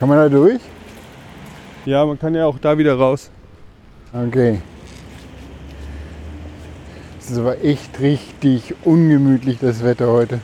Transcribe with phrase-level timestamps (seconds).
[0.00, 0.62] Kann man da durch?
[1.84, 3.30] Ja, man kann ja auch da wieder raus.
[4.14, 4.62] Okay.
[7.20, 10.40] Es ist aber echt richtig ungemütlich, das Wetter heute.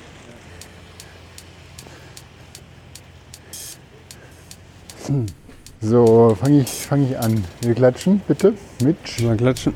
[5.81, 7.43] So, fange ich, fang ich an.
[7.63, 8.53] Wir klatschen, bitte.
[8.83, 9.25] Mitch.
[9.25, 9.73] Mal klatschen.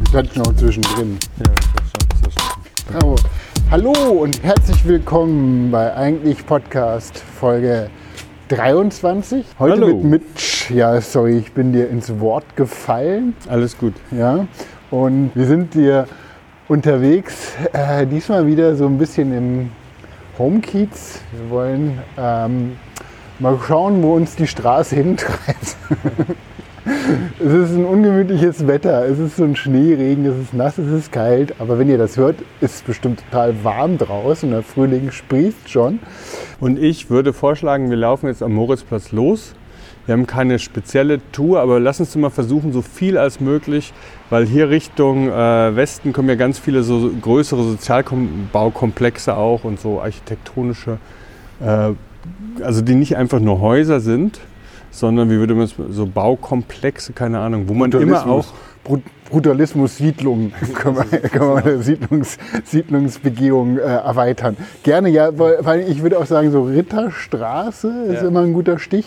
[0.00, 1.18] Wir klatschen auch zwischendrin.
[1.38, 3.14] Ja, das schafft das Bravo.
[3.70, 7.90] Hallo und herzlich willkommen bei Eigentlich Podcast Folge
[8.48, 9.44] 23.
[9.58, 9.88] Heute Hallo.
[9.88, 10.70] mit Mitch.
[10.70, 13.36] Ja, sorry, ich bin dir ins Wort gefallen.
[13.46, 13.92] Alles gut.
[14.10, 14.46] Ja,
[14.90, 16.06] und wir sind hier
[16.66, 19.70] unterwegs, äh, diesmal wieder so ein bisschen im
[20.38, 21.20] Homekiez.
[21.32, 22.78] Wir wollen ähm,
[23.38, 25.76] mal schauen, wo uns die Straße hintreibt.
[27.38, 31.12] Es ist ein ungemütliches Wetter, es ist so ein Schneeregen, es ist nass, es ist
[31.12, 35.10] kalt, aber wenn ihr das hört, ist es bestimmt total warm draußen und der Frühling
[35.10, 35.98] sprießt schon.
[36.60, 39.54] Und ich würde vorschlagen, wir laufen jetzt am Moritzplatz los.
[40.06, 43.92] Wir haben keine spezielle Tour, aber lass uns mal versuchen, so viel als möglich,
[44.30, 50.00] weil hier Richtung äh, Westen kommen ja ganz viele so größere Sozialbaukomplexe auch und so
[50.00, 50.96] architektonische,
[51.60, 51.90] äh,
[52.62, 54.40] also die nicht einfach nur Häuser sind,
[55.00, 58.46] sondern wie würde man es so Baukomplexe, keine Ahnung, wo man immer auch
[58.84, 64.56] Brut- Brutalismus, Siedlung, können wir, können wir eine Siedlungs, Siedlungsbegehung äh, erweitern.
[64.82, 68.28] Gerne, ja, weil, weil ich würde auch sagen, so Ritterstraße ist Ja.
[68.28, 69.06] immer ein guter Stich.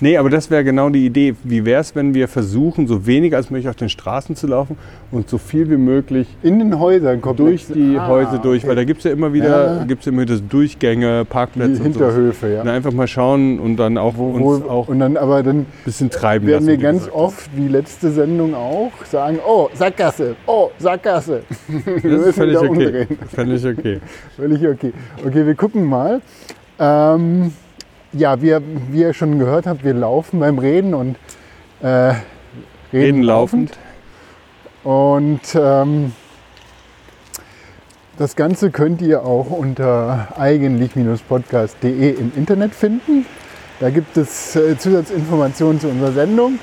[0.00, 1.34] Nee, aber das wäre genau die Idee.
[1.42, 4.76] Wie wäre es, wenn wir versuchen, so wenig als möglich auf den Straßen zu laufen
[5.10, 8.62] und so viel wie möglich In den Häusern kommt durch die Ah, Häuser durch?
[8.62, 8.68] okay.
[8.68, 9.84] Weil da gibt es ja immer wieder Ja.
[9.84, 11.84] gibt's immer wieder Durchgänge, Parkplätze die und.
[11.84, 12.62] Hinterhöfe, ja.
[12.62, 15.42] Und einfach mal schauen und dann auch Wo, uns wo, auch ein und dann aber
[15.42, 16.66] dann bisschen treiben werden lassen.
[16.68, 21.42] wir wie ganz oft, wie letzte Sendung auch, sagen, oh, Sackgasse, oh, Sackgasse.
[21.84, 22.68] wir Das ist völlig okay.
[22.68, 23.18] umdrehen.
[23.34, 24.00] Völlig okay.
[24.36, 24.92] Völlig okay.
[25.26, 26.20] Okay, wir gucken mal.
[26.78, 27.52] Ähm,
[28.12, 31.16] ja, wir, wie ihr schon gehört habt, wir laufen beim Reden und
[31.82, 32.22] äh, reden,
[32.92, 33.78] Reden laufend.
[34.84, 36.12] Und ähm,
[38.16, 43.26] das Ganze könnt ihr auch unter eigentlich-podcast.de im Internet finden.
[43.80, 46.58] Da gibt es äh, Zusatzinformationen zu unserer Sendung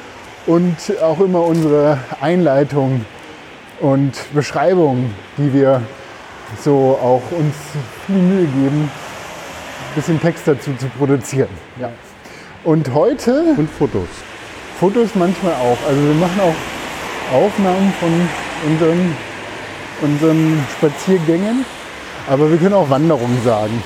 [0.48, 3.06] und auch immer unsere Einleitung
[3.80, 5.82] und Beschreibung, die wir
[6.62, 7.56] so auch uns
[8.06, 8.92] viel Mühe geben,
[9.96, 11.50] bisschen Text dazu zu produzieren.
[11.80, 11.92] Ja.
[12.64, 14.08] Und heute Und Fotos.
[14.80, 15.78] Fotos manchmal auch.
[15.88, 18.12] Also wir machen auch Aufnahmen von
[18.68, 19.16] unseren,
[20.02, 21.66] unseren Spaziergängen,
[22.30, 23.84] aber wir können auch Wanderungen sagen.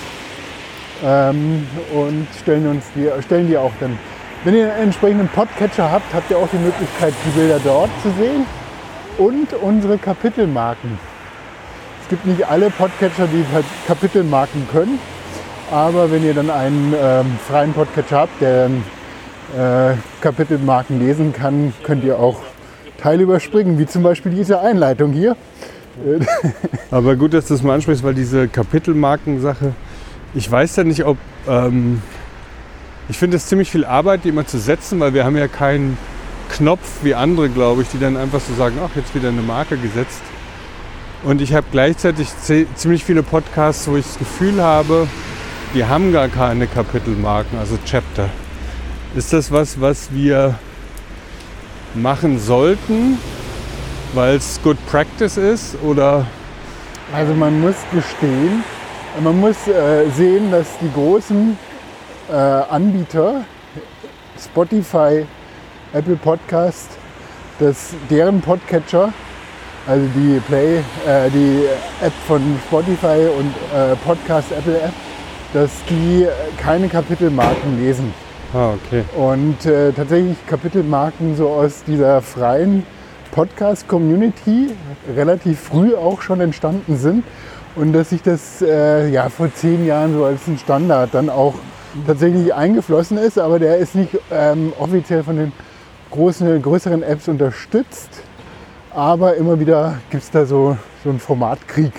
[1.04, 3.98] Ähm, und stellen uns die, stellen die auch dann.
[4.44, 8.12] Wenn ihr einen entsprechenden Podcatcher habt, habt ihr auch die Möglichkeit, die Bilder dort zu
[8.12, 8.46] sehen
[9.18, 10.98] und unsere Kapitelmarken.
[12.02, 13.46] Es gibt nicht alle Podcatcher, die
[13.86, 15.00] Kapitelmarken können,
[15.72, 18.66] aber wenn ihr dann einen ähm, freien Podcatcher habt, der
[19.58, 22.40] äh, Kapitelmarken lesen kann, könnt ihr auch
[23.02, 25.36] Teile überspringen, wie zum Beispiel diese Einleitung hier.
[26.92, 29.74] Aber gut, dass du das mal ansprichst, weil diese Kapitelmarkensache,
[30.34, 31.18] ich weiß ja nicht, ob.
[31.48, 32.02] Ähm,
[33.10, 35.98] ich finde es ziemlich viel Arbeit, die immer zu setzen, weil wir haben ja keinen
[36.50, 39.78] Knopf wie andere, glaube ich, die dann einfach so sagen, ach, jetzt wieder eine Marke
[39.78, 40.22] gesetzt.
[41.24, 45.08] Und ich habe gleichzeitig ze- ziemlich viele Podcasts, wo ich das Gefühl habe,
[45.74, 48.30] die haben gar keine Kapitelmarken, also Chapter.
[49.16, 50.58] Ist das was, was wir
[51.94, 53.18] machen sollten,
[54.14, 55.76] weil es Good Practice ist?
[55.84, 56.26] Oder
[57.14, 58.64] Also man muss gestehen,
[59.24, 61.58] man muss äh, sehen, dass die großen
[62.30, 63.44] äh, Anbieter,
[64.40, 65.26] Spotify,
[65.94, 66.90] Apple Podcast,
[67.60, 69.12] dass deren Podcatcher,
[69.88, 71.66] also die Play, äh, die
[72.02, 74.94] App von Spotify und äh, Podcast Apple App,
[75.54, 78.14] dass die äh, keine Kapitelmarken lesen.
[78.54, 79.04] Ah, okay.
[79.16, 82.84] Und äh, tatsächlich Kapitelmarken so aus dieser freien
[83.32, 84.72] Podcast-Community
[85.16, 87.24] relativ früh auch schon entstanden sind.
[87.76, 91.54] Und dass sich das äh, ja, vor zehn Jahren so als ein Standard dann auch
[92.06, 95.52] tatsächlich eingeflossen ist, aber der ist nicht ähm, offiziell von den
[96.12, 98.10] großen, größeren Apps unterstützt.
[98.92, 101.94] Aber immer wieder gibt es da so, so einen Formatkrieg,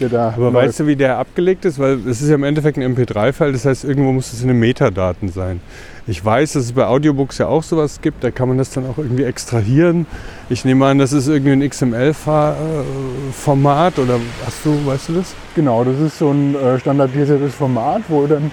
[0.00, 0.32] der da.
[0.36, 1.78] Aber weißt du, wie der abgelegt ist?
[1.78, 4.58] Weil es ist ja im Endeffekt ein MP3-File, das heißt, irgendwo muss es in den
[4.58, 5.60] Metadaten sein.
[6.06, 8.84] Ich weiß, dass es bei Audiobooks ja auch sowas gibt, da kann man das dann
[8.86, 10.06] auch irgendwie extrahieren.
[10.48, 15.36] Ich nehme an, das ist irgendwie ein XML-Format oder hast du, weißt du das?
[15.54, 18.50] Genau, das ist so ein äh, standardisiertes Format, wo dann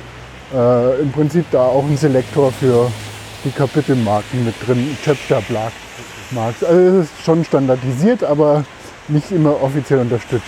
[0.53, 2.92] äh, im Prinzip da auch ein Selektor für
[3.44, 5.42] die Kapitelmarken mit drin, Chapter
[6.31, 6.63] Marks.
[6.63, 8.63] Also es ist schon standardisiert, aber
[9.07, 10.45] nicht immer offiziell unterstützt.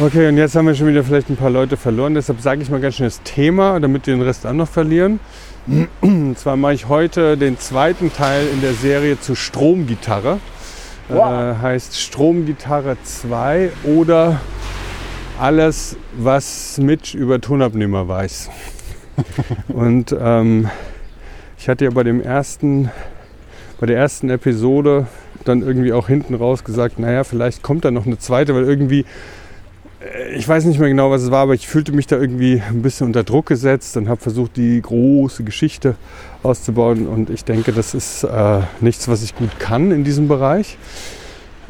[0.00, 2.14] Okay, und jetzt haben wir schon wieder vielleicht ein paar Leute verloren.
[2.14, 5.20] Deshalb sage ich mal ganz schnell das Thema, damit wir den Rest auch noch verlieren.
[6.00, 10.40] Und zwar mache ich heute den zweiten Teil in der Serie zu Stromgitarre.
[11.08, 11.32] Wow.
[11.32, 14.40] Äh, heißt Stromgitarre 2 oder
[15.38, 18.50] alles, was Mitch über Tonabnehmer weiß.
[19.68, 20.68] und ähm,
[21.58, 22.90] ich hatte ja bei dem ersten,
[23.78, 25.06] bei der ersten Episode
[25.44, 29.00] dann irgendwie auch hinten raus gesagt, naja, vielleicht kommt da noch eine zweite, weil irgendwie,
[29.00, 29.04] äh,
[30.34, 32.82] ich weiß nicht mehr genau, was es war, aber ich fühlte mich da irgendwie ein
[32.82, 35.94] bisschen unter Druck gesetzt und habe versucht, die große Geschichte
[36.42, 37.06] auszubauen.
[37.06, 40.76] Und ich denke, das ist äh, nichts, was ich gut kann in diesem Bereich.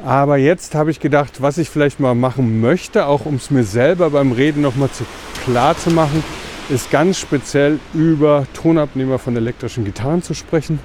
[0.05, 3.65] Aber jetzt habe ich gedacht, was ich vielleicht mal machen möchte, auch um es mir
[3.65, 5.05] selber beim Reden nochmal zu,
[5.45, 6.25] klar zu machen,
[6.71, 10.81] ist ganz speziell über Tonabnehmer von elektrischen Gitarren zu sprechen.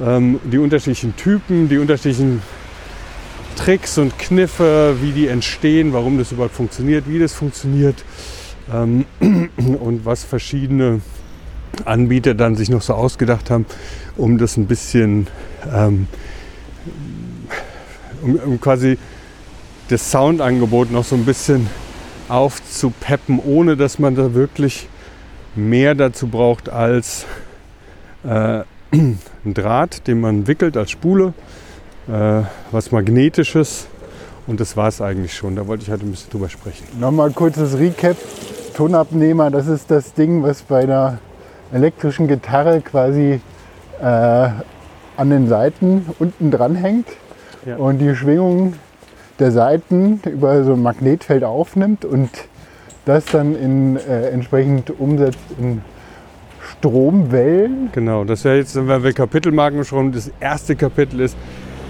[0.00, 2.42] Ähm, die unterschiedlichen Typen, die unterschiedlichen
[3.56, 8.04] Tricks und Kniffe, wie die entstehen, warum das überhaupt funktioniert, wie das funktioniert
[8.72, 11.00] ähm, und was verschiedene
[11.84, 13.66] Anbieter dann sich noch so ausgedacht haben,
[14.16, 15.28] um das ein bisschen
[15.72, 16.06] ähm,
[18.22, 18.98] um, um quasi
[19.88, 21.68] das Soundangebot noch so ein bisschen
[22.28, 24.88] aufzupeppen, ohne dass man da wirklich
[25.56, 27.26] mehr dazu braucht als
[28.24, 28.62] äh,
[28.92, 31.34] ein Draht, den man wickelt als Spule,
[32.08, 33.86] äh, was Magnetisches
[34.46, 35.56] und das war es eigentlich schon.
[35.56, 36.84] Da wollte ich halt ein bisschen drüber sprechen.
[36.98, 38.16] Nochmal kurzes Recap.
[38.74, 41.18] Tonabnehmer, das ist das Ding, was bei einer
[41.72, 43.40] elektrischen Gitarre quasi
[44.00, 47.08] äh, an den Seiten unten dran hängt
[47.66, 47.76] ja.
[47.76, 48.74] und die Schwingung
[49.38, 52.30] der Seiten über so ein Magnetfeld aufnimmt und
[53.04, 55.82] das dann in, äh, entsprechend umsetzt in
[56.62, 57.90] Stromwellen.
[57.92, 61.36] Genau, das wäre jetzt, wenn wir Kapitelmarken schon, das erste Kapitel ist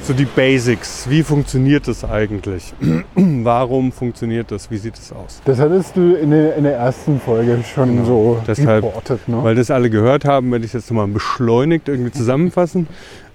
[0.05, 1.09] so die Basics.
[1.09, 2.73] Wie funktioniert das eigentlich?
[3.15, 4.71] Warum funktioniert das?
[4.71, 5.41] Wie sieht es aus?
[5.45, 8.05] Das hattest du in der, in der ersten Folge schon genau.
[8.05, 9.29] so Deshalb, reportet.
[9.29, 9.43] Ne?
[9.43, 12.87] Weil das alle gehört haben, werde ich jetzt nochmal beschleunigt irgendwie zusammenfassen.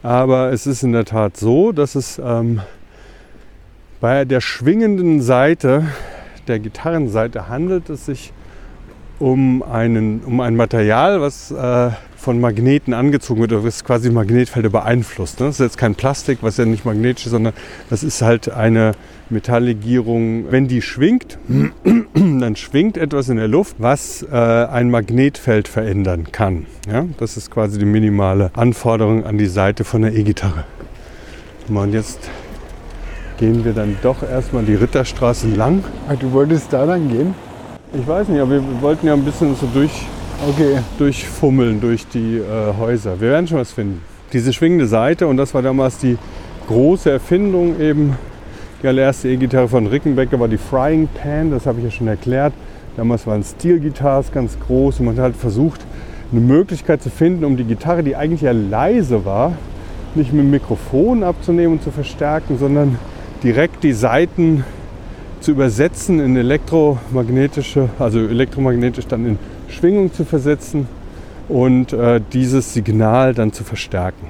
[0.03, 2.61] Aber es ist in der Tat so, dass es ähm,
[3.99, 5.85] bei der schwingenden Seite,
[6.47, 8.44] der Gitarrenseite, handelt es sich um,
[9.19, 15.39] einen, um ein Material, was äh, von Magneten angezogen wird, was quasi Magnetfelder beeinflusst.
[15.39, 15.45] Ne?
[15.45, 17.53] Das ist jetzt kein Plastik, was ja nicht magnetisch ist, sondern
[17.89, 18.93] das ist halt eine
[19.29, 20.51] Metalllegierung.
[20.51, 21.37] Wenn die schwingt,
[22.13, 26.65] dann schwingt etwas in der Luft, was äh, ein Magnetfeld verändern kann.
[26.91, 27.05] Ja?
[27.17, 30.65] Das ist quasi die minimale Anforderung an die Seite von der E-Gitarre.
[31.67, 32.29] Und jetzt
[33.37, 35.83] gehen wir dann doch erstmal die Ritterstraße lang.
[36.07, 37.35] Ah, du wolltest da lang gehen?
[37.97, 40.05] Ich weiß nicht, aber wir wollten ja ein bisschen so durch,
[40.49, 40.79] okay.
[40.97, 43.21] durchfummeln durch die äh, Häuser.
[43.21, 44.01] Wir werden schon was finden.
[44.33, 46.17] Diese schwingende Seite, und das war damals die
[46.67, 48.17] große Erfindung eben.
[48.83, 52.51] Die allererste E-Gitarre von Rickenbacker war die Frying Pan, das habe ich ja schon erklärt.
[52.97, 55.79] Damals waren Steel-Gitarren ganz groß und man hat halt versucht,
[56.33, 59.53] eine Möglichkeit zu finden, um die Gitarre, die eigentlich ja leise war,
[60.15, 62.99] nicht mit dem Mikrofon abzunehmen und zu verstärken, sondern
[63.41, 64.65] direkt die Saiten
[65.45, 69.39] zu übersetzen in elektromagnetische, also elektromagnetisch dann in
[69.69, 70.87] Schwingung zu versetzen
[71.47, 74.25] und äh, dieses Signal dann zu verstärken.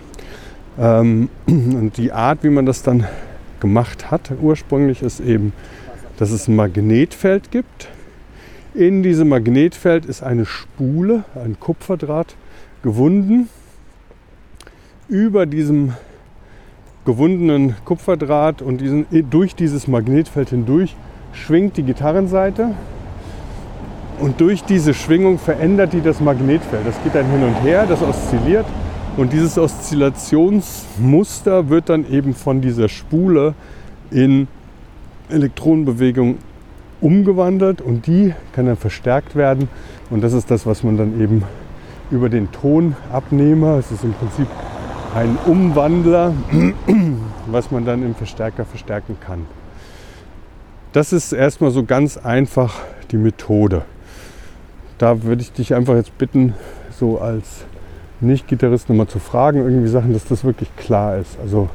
[0.77, 3.07] Ähm, und die Art, wie man das dann
[3.61, 5.53] gemacht hat ursprünglich, ist eben,
[6.17, 7.87] dass es ein Magnetfeld gibt.
[8.73, 12.35] In diesem Magnetfeld ist eine Spule, ein Kupferdraht
[12.83, 13.47] gewunden.
[15.07, 15.93] Über diesem
[17.05, 20.93] gewundenen Kupferdraht und diesen, durch dieses Magnetfeld hindurch
[21.35, 22.71] schwingt die Gitarrenseite
[24.19, 26.87] und durch diese Schwingung verändert die das Magnetfeld.
[26.87, 28.65] Das geht dann hin und her, das oszilliert
[29.17, 33.53] und dieses Oszillationsmuster wird dann eben von dieser Spule
[34.11, 34.47] in
[35.29, 36.37] Elektronenbewegung
[37.01, 39.67] umgewandelt und die kann dann verstärkt werden
[40.09, 41.43] und das ist das, was man dann eben
[42.11, 44.47] über den Tonabnehmer, es ist im Prinzip
[45.15, 46.33] ein Umwandler,
[47.47, 49.45] was man dann im Verstärker verstärken kann.
[50.95, 52.75] Das ist erstmal so ganz einfach
[53.11, 53.81] die Methode.
[54.97, 56.53] Da würde ich dich einfach jetzt bitten,
[56.97, 57.65] so als
[58.21, 61.37] Nicht-Gitarrist nochmal zu fragen, irgendwie Sachen, dass das wirklich klar ist.
[61.41, 61.67] Also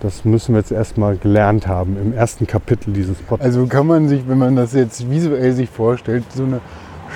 [0.00, 3.46] das müssen wir jetzt erstmal gelernt haben im ersten Kapitel dieses Podcasts.
[3.46, 6.60] Also kann man sich, wenn man das jetzt visuell sich vorstellt, so eine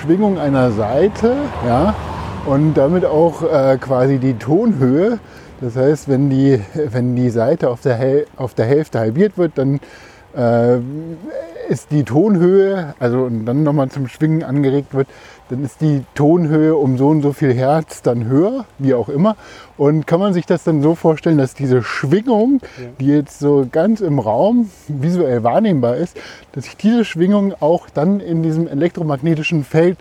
[0.01, 1.35] Schwingung einer Seite,
[1.67, 1.93] ja,
[2.47, 5.19] und damit auch äh, quasi die Tonhöhe.
[5.61, 6.59] Das heißt, wenn die,
[6.91, 7.99] wenn die Seite auf der,
[8.35, 9.79] auf der Hälfte halbiert wird, dann
[10.37, 10.79] äh,
[11.69, 15.07] ist die Tonhöhe, also und dann nochmal zum Schwingen angeregt wird,
[15.49, 19.35] dann ist die Tonhöhe um so und so viel Hertz dann höher, wie auch immer.
[19.77, 22.61] Und kann man sich das dann so vorstellen, dass diese Schwingung,
[22.99, 26.17] die jetzt so ganz im Raum visuell wahrnehmbar ist,
[26.51, 29.97] dass sich diese Schwingung auch dann in diesem elektromagnetischen Feld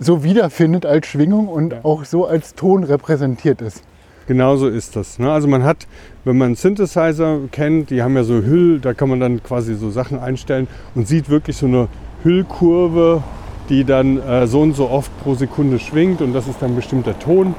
[0.00, 3.82] so wiederfindet als Schwingung und auch so als Ton repräsentiert ist.
[4.28, 5.18] Genauso ist das.
[5.18, 5.32] Ne?
[5.32, 5.86] Also man hat,
[6.24, 9.90] wenn man Synthesizer kennt, die haben ja so Hüll, da kann man dann quasi so
[9.90, 11.88] Sachen einstellen und sieht wirklich so eine
[12.22, 13.22] Hüllkurve,
[13.70, 17.18] die dann äh, so und so oft pro Sekunde schwingt und das ist dann bestimmter
[17.18, 17.54] Ton.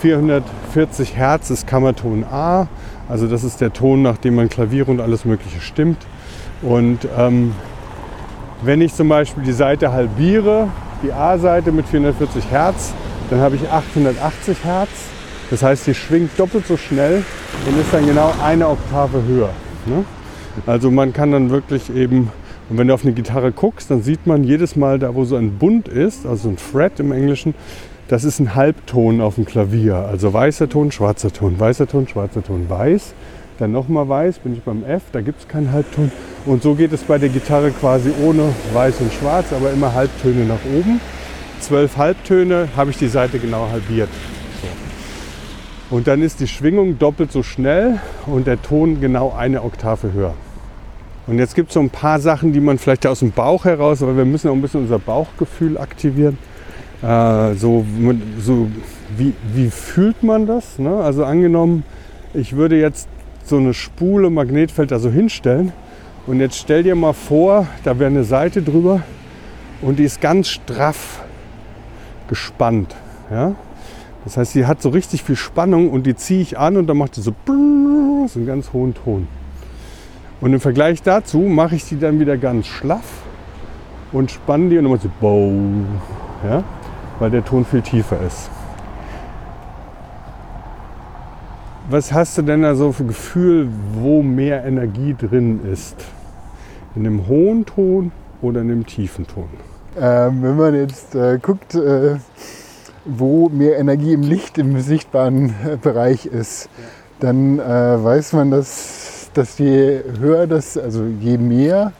[0.00, 2.66] 440 Hertz ist Kammerton A,
[3.08, 6.04] also das ist der Ton, nach dem man Klavier und alles Mögliche stimmt.
[6.62, 7.54] Und ähm,
[8.62, 10.68] wenn ich zum Beispiel die Seite halbiere,
[11.04, 12.92] die A-Seite mit 440 Hertz,
[13.30, 15.17] dann habe ich 880 Hertz.
[15.50, 17.24] Das heißt, sie schwingt doppelt so schnell
[17.66, 19.50] und ist dann genau eine Oktave höher.
[19.86, 20.04] Ne?
[20.66, 22.30] Also man kann dann wirklich eben,
[22.68, 25.36] und wenn du auf eine Gitarre guckst, dann sieht man jedes Mal da, wo so
[25.36, 27.54] ein Bund ist, also ein Fret im Englischen,
[28.08, 29.96] das ist ein Halbton auf dem Klavier.
[29.96, 33.14] Also weißer Ton, schwarzer Ton, weißer Ton, schwarzer Ton, weiß.
[33.58, 36.12] Dann nochmal weiß, bin ich beim F, da gibt es keinen Halbton.
[36.46, 40.44] Und so geht es bei der Gitarre quasi ohne weiß und schwarz, aber immer Halbtöne
[40.44, 41.00] nach oben.
[41.60, 44.08] Zwölf Halbtöne habe ich die Seite genau halbiert.
[45.90, 50.34] Und dann ist die Schwingung doppelt so schnell und der Ton genau eine Oktave höher.
[51.26, 54.00] Und jetzt gibt es so ein paar Sachen, die man vielleicht aus dem Bauch heraus,
[54.00, 56.38] weil wir müssen auch ein bisschen unser Bauchgefühl aktivieren.
[57.02, 57.84] Äh, so,
[58.40, 58.68] so
[59.16, 60.78] wie, wie fühlt man das?
[60.78, 60.94] Ne?
[60.94, 61.84] Also angenommen,
[62.34, 63.08] ich würde jetzt
[63.44, 65.72] so eine Spule Magnetfeld da so hinstellen
[66.26, 69.00] und jetzt stell dir mal vor, da wäre eine Seite drüber
[69.80, 71.22] und die ist ganz straff
[72.28, 72.94] gespannt.
[73.30, 73.54] Ja?
[74.24, 76.96] Das heißt, sie hat so richtig viel Spannung und die ziehe ich an und dann
[76.96, 79.28] macht sie so, so einen ganz hohen Ton.
[80.40, 83.22] Und im Vergleich dazu mache ich die dann wieder ganz schlaff
[84.12, 85.52] und spanne die und dann macht sie bow,
[86.44, 86.62] ja?
[87.18, 88.50] weil der Ton viel tiefer ist.
[91.90, 95.96] Was hast du denn da so für Gefühl, wo mehr Energie drin ist?
[96.94, 99.48] In dem hohen Ton oder in dem tiefen Ton?
[99.98, 102.16] Ähm, wenn man jetzt äh, guckt, äh,
[103.08, 106.68] wo mehr Energie im Licht, im sichtbaren äh, Bereich ist,
[107.20, 111.92] dann äh, weiß man, dass, dass je höher das, also je mehr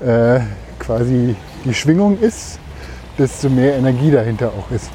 [0.00, 0.40] äh,
[0.78, 2.58] quasi die Schwingung ist,
[3.18, 4.90] desto mehr Energie dahinter auch ist.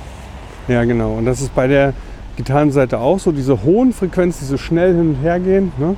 [0.68, 1.14] Ja, genau.
[1.14, 1.94] Und das ist bei der
[2.36, 3.32] Gitarrenseite auch so.
[3.32, 5.96] Diese hohen Frequenzen, die so schnell hin und her gehen, ne,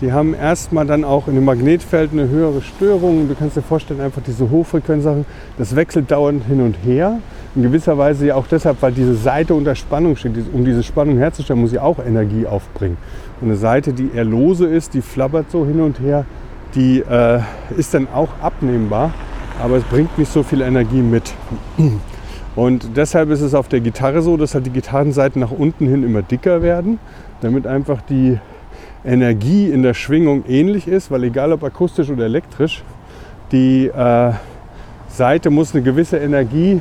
[0.00, 3.28] die haben erstmal dann auch in dem Magnetfeld eine höhere Störung.
[3.28, 5.26] Du kannst dir vorstellen, einfach diese Hochfrequenzsachen,
[5.58, 7.18] das wechselt dauernd hin und her
[7.54, 10.34] in gewisser Weise ja auch deshalb, weil diese Seite unter Spannung steht.
[10.52, 12.96] Um diese Spannung herzustellen, muss sie auch Energie aufbringen.
[13.40, 16.24] Und eine Seite, die eher lose ist, die flabbert so hin und her,
[16.74, 17.40] die äh,
[17.76, 19.12] ist dann auch abnehmbar,
[19.60, 21.34] aber es bringt nicht so viel Energie mit.
[22.56, 26.04] Und deshalb ist es auf der Gitarre so, dass halt die Gitarrenseiten nach unten hin
[26.04, 26.98] immer dicker werden,
[27.40, 28.38] damit einfach die
[29.04, 32.82] Energie in der Schwingung ähnlich ist, weil egal ob akustisch oder elektrisch,
[33.50, 34.32] die äh,
[35.08, 36.80] Seite muss eine gewisse Energie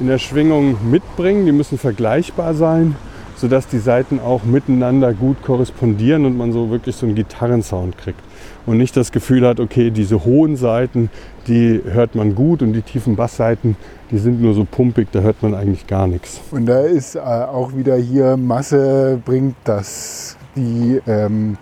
[0.00, 1.46] in der Schwingung mitbringen.
[1.46, 2.96] Die müssen vergleichbar sein,
[3.36, 8.20] sodass die Seiten auch miteinander gut korrespondieren und man so wirklich so einen Gitarrensound kriegt.
[8.66, 11.10] Und nicht das Gefühl hat, okay, diese hohen Seiten,
[11.48, 13.76] die hört man gut und die tiefen Bassseiten,
[14.10, 16.40] die sind nur so pumpig, da hört man eigentlich gar nichts.
[16.50, 21.56] Und da ist äh, auch wieder hier Masse bringt das die ähm,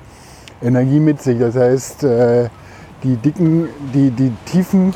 [0.63, 1.39] Energie mit sich.
[1.39, 2.49] Das heißt, äh,
[3.03, 4.93] die dicken, die, die tiefen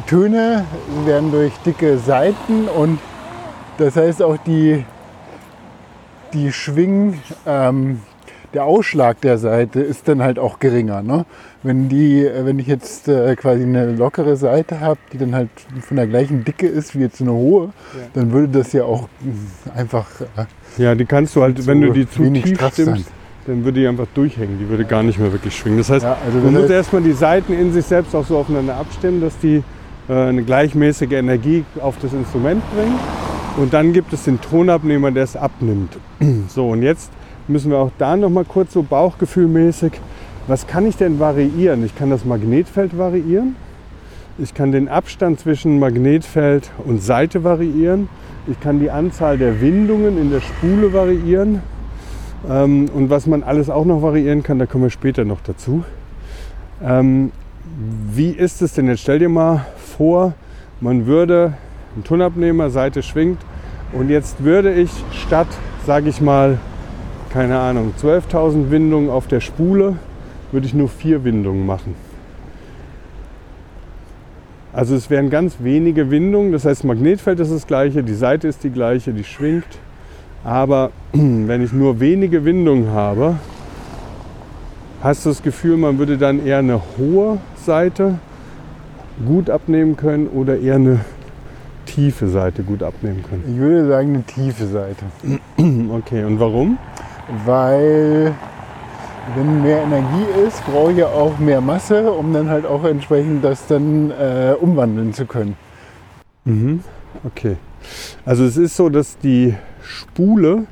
[0.00, 0.64] Töne
[1.04, 2.98] werden durch dicke Saiten und
[3.78, 4.84] das heißt auch die,
[6.32, 8.00] die Schwing, ähm,
[8.54, 11.02] der Ausschlag der Seite ist dann halt auch geringer.
[11.02, 11.24] Ne?
[11.62, 15.48] Wenn, die, äh, wenn ich jetzt äh, quasi eine lockere Seite habe, die dann halt
[15.80, 18.02] von der gleichen Dicke ist wie jetzt eine hohe, ja.
[18.14, 20.08] dann würde das ja auch äh, einfach.
[20.20, 23.04] Äh, ja, die kannst du halt, wenn du die zu tief stimmst, sein.
[23.46, 24.58] dann würde die einfach durchhängen.
[24.58, 25.78] Die würde gar nicht mehr wirklich schwingen.
[25.78, 28.76] Das heißt, ja, also man muss erstmal die Seiten in sich selbst auch so aufeinander
[28.76, 29.62] abstimmen, dass die äh,
[30.08, 32.98] eine gleichmäßige Energie auf das Instrument bringen.
[33.56, 35.98] Und dann gibt es den Tonabnehmer, der es abnimmt.
[36.48, 37.10] So, und jetzt
[37.48, 39.92] müssen wir auch da noch mal kurz so bauchgefühlmäßig,
[40.46, 41.84] was kann ich denn variieren?
[41.84, 43.54] Ich kann das Magnetfeld variieren.
[44.38, 48.08] Ich kann den Abstand zwischen Magnetfeld und Seite variieren.
[48.48, 51.60] Ich kann die Anzahl der Windungen in der Spule variieren.
[52.48, 55.84] Ähm, und was man alles auch noch variieren kann, da kommen wir später noch dazu.
[56.82, 57.30] Ähm,
[58.12, 59.02] wie ist es denn jetzt?
[59.02, 60.34] Stell dir mal vor,
[60.80, 61.54] man würde
[61.94, 63.38] einen Tonabnehmer, Seite schwingt
[63.92, 65.48] und jetzt würde ich statt,
[65.86, 66.58] sage ich mal,
[67.32, 69.96] keine Ahnung, 12.000 Windungen auf der Spule,
[70.50, 71.94] würde ich nur vier Windungen machen.
[74.72, 78.64] Also es wären ganz wenige Windungen, das heißt Magnetfeld ist das gleiche, die Seite ist
[78.64, 79.66] die gleiche, die schwingt.
[80.44, 83.36] Aber wenn ich nur wenige Windungen habe,
[85.02, 88.18] hast du das Gefühl, man würde dann eher eine hohe Seite
[89.26, 91.00] gut abnehmen können oder eher eine
[91.86, 93.44] tiefe Seite gut abnehmen können?
[93.46, 95.04] Ich würde sagen eine tiefe Seite.
[95.90, 96.78] Okay, und warum?
[97.44, 98.34] Weil
[99.36, 103.44] wenn mehr Energie ist, brauche ich ja auch mehr Masse, um dann halt auch entsprechend
[103.44, 105.56] das dann äh, umwandeln zu können.
[106.44, 106.80] Mhm.
[107.24, 107.56] Okay.
[108.24, 110.64] Also es ist so, dass die Spule,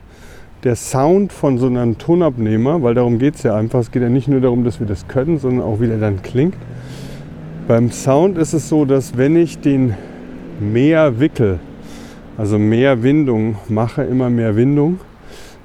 [0.64, 4.08] der Sound von so einem Tonabnehmer, weil darum geht es ja einfach, es geht ja
[4.08, 6.54] nicht nur darum, dass wir das können, sondern auch wie der dann klingt.
[7.70, 9.94] Beim Sound ist es so, dass wenn ich den
[10.58, 11.60] mehr wickel,
[12.36, 14.98] also mehr Windung mache, immer mehr Windung,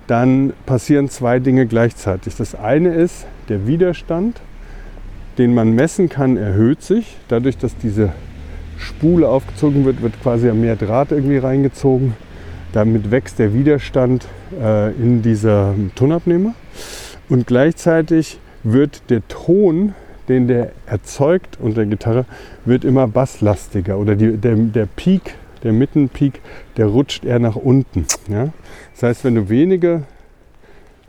[0.06, 2.36] dann passieren zwei Dinge gleichzeitig.
[2.36, 4.40] Das eine ist, der Widerstand,
[5.40, 7.18] den man messen kann, erhöht sich.
[7.28, 8.12] Dadurch, dass diese
[8.78, 12.14] Spule aufgezogen wird, wird quasi mehr Draht irgendwie reingezogen.
[12.72, 14.28] Damit wächst der Widerstand
[14.62, 16.54] äh, in dieser Tonabnehmer.
[17.30, 19.96] Und gleichzeitig wird der Ton,
[20.30, 22.26] den der erzeugt unter der Gitarre,
[22.66, 23.98] wird immer basslastiger.
[23.98, 26.42] Oder die, der, der Peak, der Mittenpeak,
[26.78, 28.06] der rutscht eher nach unten.
[28.28, 28.50] Ja?
[28.94, 30.04] Das heißt, wenn du wenige,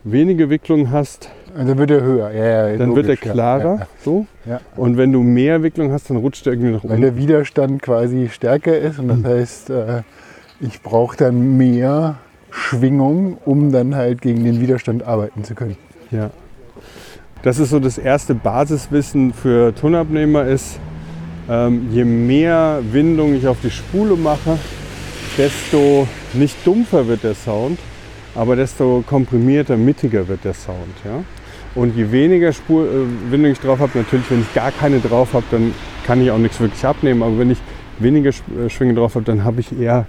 [0.04, 2.30] wenige Wicklungen hast, Und dann wird er höher.
[2.32, 3.76] Ja, ja, dann wird er logisch, klarer.
[3.80, 4.26] Ja, So.
[4.44, 4.60] ja.
[4.76, 7.02] Und wenn du mehr Wicklungen hast, dann rutscht er irgendwie nach Weil unten.
[7.02, 10.02] der Widerstand quasi stärker ist und das heißt, äh,
[10.60, 12.16] ich brauche dann mehr
[12.50, 15.76] Schwingung, um dann halt gegen den Widerstand arbeiten zu können.
[16.10, 16.30] Ja.
[17.42, 20.80] Das ist so das erste Basiswissen für Tonabnehmer ist,
[21.48, 24.58] ähm, je mehr Windung ich auf die Spule mache,
[25.38, 27.78] desto nicht dumpfer wird der Sound,
[28.34, 30.94] aber desto komprimierter, mittiger wird der Sound.
[31.04, 31.22] Ja?
[31.76, 35.34] Und je weniger Spur, äh, Windung ich drauf habe, natürlich, wenn ich gar keine drauf
[35.34, 35.74] habe, dann
[36.06, 37.22] kann ich auch nichts wirklich abnehmen.
[37.22, 37.58] Aber wenn ich
[37.98, 40.06] weniger äh, Schwinge drauf habe, dann habe ich eher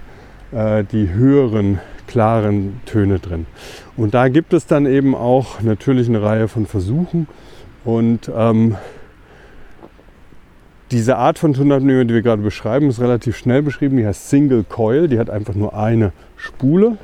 [0.52, 1.78] äh, die höheren,
[2.08, 3.46] klaren Töne drin.
[3.96, 7.28] Und da gibt es dann eben auch natürlich eine Reihe von Versuchen.
[7.84, 8.76] Und ähm,
[10.90, 13.96] diese Art von Tonabnehmer, die wir gerade beschreiben, ist relativ schnell beschrieben.
[13.96, 15.06] Die heißt Single Coil.
[15.06, 16.96] Die hat einfach nur eine Spule.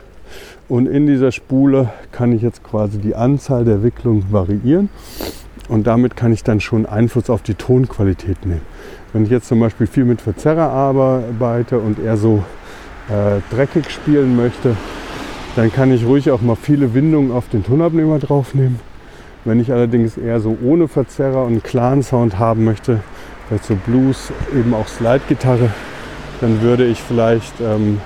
[0.69, 4.89] Und in dieser Spule kann ich jetzt quasi die Anzahl der Wicklungen variieren.
[5.69, 8.63] Und damit kann ich dann schon Einfluss auf die Tonqualität nehmen.
[9.13, 12.43] Wenn ich jetzt zum Beispiel viel mit Verzerrer arbeite und eher so
[13.09, 14.77] äh, dreckig spielen möchte,
[15.57, 18.81] dann kann ich ruhig auch mal viele Windungen auf den Tonabnehmer draufnehmen.
[19.45, 23.01] Wenn ich allerdings eher so ohne Verzerrer und einen klaren Sound haben möchte,
[23.47, 25.71] vielleicht so Blues, eben auch Slide-Gitarre,
[26.41, 28.01] dann würde ich vielleicht ähm,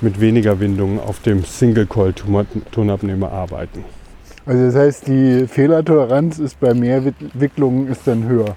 [0.00, 3.84] mit weniger Windungen auf dem Single-Coil-Tonabnehmer arbeiten.
[4.46, 8.56] Also das heißt, die Fehlertoleranz ist bei mehr Wick- Wicklungen ist dann höher.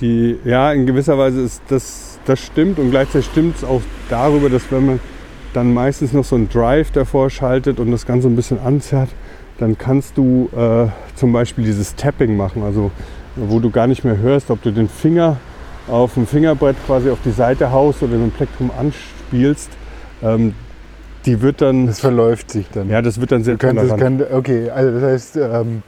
[0.00, 4.48] Die, ja, in gewisser Weise ist das, das stimmt und gleichzeitig stimmt es auch darüber,
[4.48, 5.00] dass wenn man
[5.52, 9.10] dann meistens noch so einen Drive davor schaltet und das Ganze ein bisschen anzerrt,
[9.58, 12.90] dann kannst du äh, zum Beispiel dieses Tapping machen, also
[13.36, 15.36] wo du gar nicht mehr hörst, ob du den Finger
[15.88, 19.70] auf dem Fingerbrett quasi auf die Seite haust oder den Plektrum anspielst.
[20.22, 20.54] Ähm,
[21.26, 22.88] die wird dann, Das verläuft sich dann.
[22.88, 25.82] ja, das wird dann sehr Du kannst, kann, okay, also das heißt, ähm,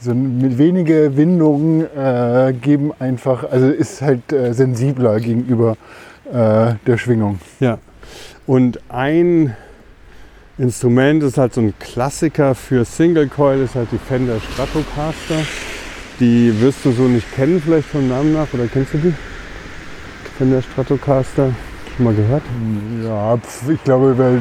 [0.00, 5.76] so mit wenige Windungen äh, geben einfach, also ist halt äh, sensibler gegenüber
[6.32, 7.40] äh, der Schwingung.
[7.60, 7.78] Ja.
[8.46, 9.56] Und ein
[10.56, 15.36] Instrument ist halt so ein Klassiker für Single Coil, ist halt die Fender Stratocaster.
[16.20, 19.14] Die wirst du so nicht kennen, vielleicht vom Namen nach, oder kennst du die?
[20.36, 21.50] Fender Stratocaster,
[21.96, 22.42] schon mal gehört?
[23.04, 24.32] Ja, pf, ich glaube, über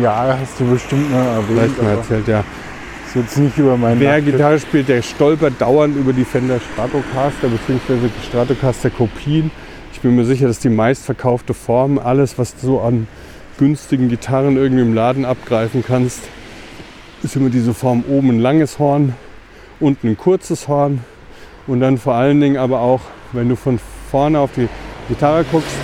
[0.00, 1.46] ja, hast du bestimmt mal erwähnt.
[1.48, 2.44] Vielleicht mal erzählt, ja.
[3.12, 4.32] Ist jetzt nicht über meinen Wer Nachttisch.
[4.32, 8.08] Gitarre spielt, der stolpert dauernd über die Fender Stratocaster bzw.
[8.08, 9.50] die Stratocaster Kopien.
[9.92, 13.06] Ich bin mir sicher, dass die meistverkaufte Form, alles was du so an
[13.58, 16.22] günstigen Gitarren irgendwie im Laden abgreifen kannst,
[17.22, 19.12] ist immer diese Form oben ein langes Horn,
[19.78, 21.00] unten ein kurzes Horn
[21.66, 23.78] und dann vor allen Dingen aber auch, wenn du von
[24.10, 24.70] vorne auf die
[25.10, 25.76] Gitarre guckst,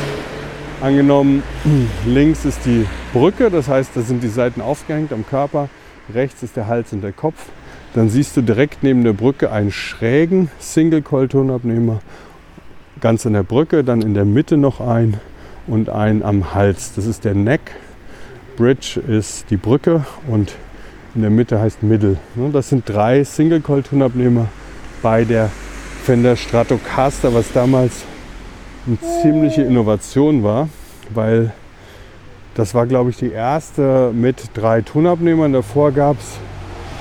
[0.81, 1.43] angenommen
[2.07, 5.69] links ist die Brücke, das heißt, da sind die Seiten aufgehängt am Körper,
[6.15, 7.47] rechts ist der Hals und der Kopf.
[7.95, 12.01] Dann siehst du direkt neben der Brücke einen schrägen Single-Coil-Tonabnehmer,
[13.01, 15.19] ganz an der Brücke, dann in der Mitte noch ein
[15.67, 16.93] und ein am Hals.
[16.95, 17.61] Das ist der Neck.
[18.57, 20.55] Bridge ist die Brücke und
[21.15, 22.17] in der Mitte heißt Middle.
[22.35, 24.49] Ne, Das sind drei Single-Coil-Tonabnehmer
[25.03, 25.51] bei der
[26.03, 28.05] Fender Stratocaster, was damals
[28.87, 30.69] eine ziemliche Innovation war,
[31.11, 31.53] weil
[32.59, 35.53] das war, glaube ich, die erste mit drei Tonabnehmern.
[35.53, 36.39] Davor gab es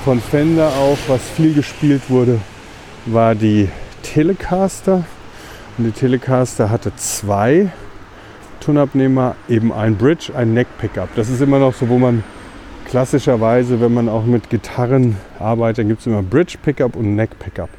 [0.06, 2.40] von Fender auch, was viel gespielt wurde,
[3.08, 3.68] war die
[4.04, 5.04] Telecaster.
[5.78, 7.72] Und die Telecaster hatte zwei
[8.60, 11.10] Tonabnehmer, eben ein Bridge, ein Neck Pickup.
[11.16, 12.24] Das ist immer noch so, wo man
[12.86, 17.40] klassischerweise, wenn man auch mit Gitarren arbeitet, dann gibt es immer Bridge Pickup und Neck
[17.40, 17.70] Pickup.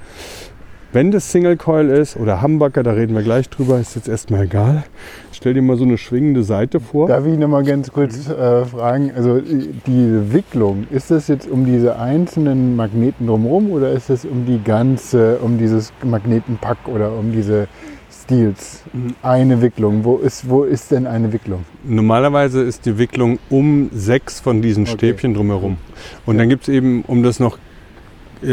[0.90, 4.44] Wenn das Single Coil ist oder Humbucker, da reden wir gleich drüber, ist jetzt erstmal
[4.44, 4.84] egal.
[5.32, 7.08] Stell dir mal so eine schwingende Seite vor.
[7.08, 11.66] Darf ich noch mal ganz kurz äh, fragen, also die Wicklung, ist das jetzt um
[11.66, 17.32] diese einzelnen Magneten drumherum oder ist das um die ganze, um dieses Magnetenpack oder um
[17.32, 17.68] diese
[18.10, 18.82] Steels?
[19.22, 20.04] Eine Wicklung.
[20.04, 21.66] Wo ist, wo ist denn eine Wicklung?
[21.84, 24.92] Normalerweise ist die Wicklung um sechs von diesen Okay.
[24.94, 25.76] Stäbchen drumherum.
[26.24, 26.38] Und Ja.
[26.40, 27.58] dann gibt es eben, um das noch,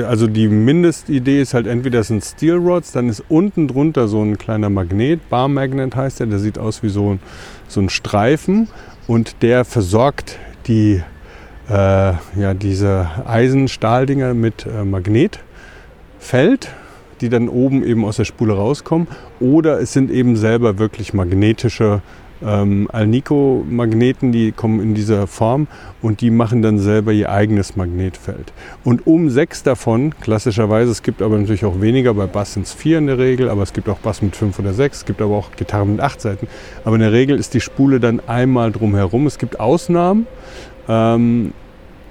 [0.07, 4.21] also die Mindestidee ist halt entweder das sind Steel Rods, dann ist unten drunter so
[4.21, 7.19] ein kleiner Magnet, Bar Magnet heißt der, der sieht aus wie so ein,
[7.67, 8.67] so ein Streifen
[9.07, 11.01] und der versorgt die,
[11.69, 16.69] äh, ja, diese Eisenstahldinger mit äh, Magnetfeld,
[17.21, 19.07] die dann oben eben aus der Spule rauskommen.
[19.39, 22.01] Oder es sind eben selber wirklich magnetische
[22.43, 25.67] ähm, Alnico-Magneten, die kommen in dieser Form
[26.01, 28.53] und die machen dann selber ihr eigenes Magnetfeld.
[28.83, 32.73] Und um sechs davon, klassischerweise, es gibt aber natürlich auch weniger, bei Bass sind es
[32.73, 35.21] vier in der Regel, aber es gibt auch Bass mit fünf oder sechs, es gibt
[35.21, 36.47] aber auch Gitarren mit acht Seiten.
[36.83, 39.27] Aber in der Regel ist die Spule dann einmal drumherum.
[39.27, 40.27] Es gibt Ausnahmen.
[40.87, 41.53] Ähm,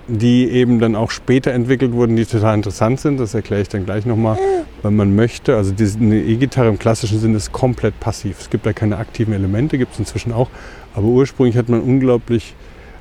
[0.06, 3.18] die eben dann auch später entwickelt wurden, die total interessant sind.
[3.18, 4.38] Das erkläre ich dann gleich nochmal,
[4.82, 5.56] wenn man möchte.
[5.56, 8.40] Also eine E-Gitarre im klassischen Sinne ist komplett passiv.
[8.40, 10.50] Es gibt da keine aktiven Elemente, gibt es inzwischen auch.
[10.94, 12.54] Aber ursprünglich hat man unglaublich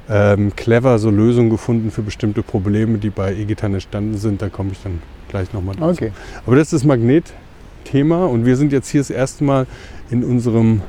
[0.09, 4.41] ähm, clever so Lösungen gefunden für bestimmte Probleme, die bei E-Gitarren entstanden sind.
[4.41, 5.91] Da komme ich dann gleich nochmal dazu.
[5.91, 6.11] Okay.
[6.45, 9.67] Aber das ist das Magnetthema und wir sind jetzt hier das erste Mal
[10.09, 10.81] in unserem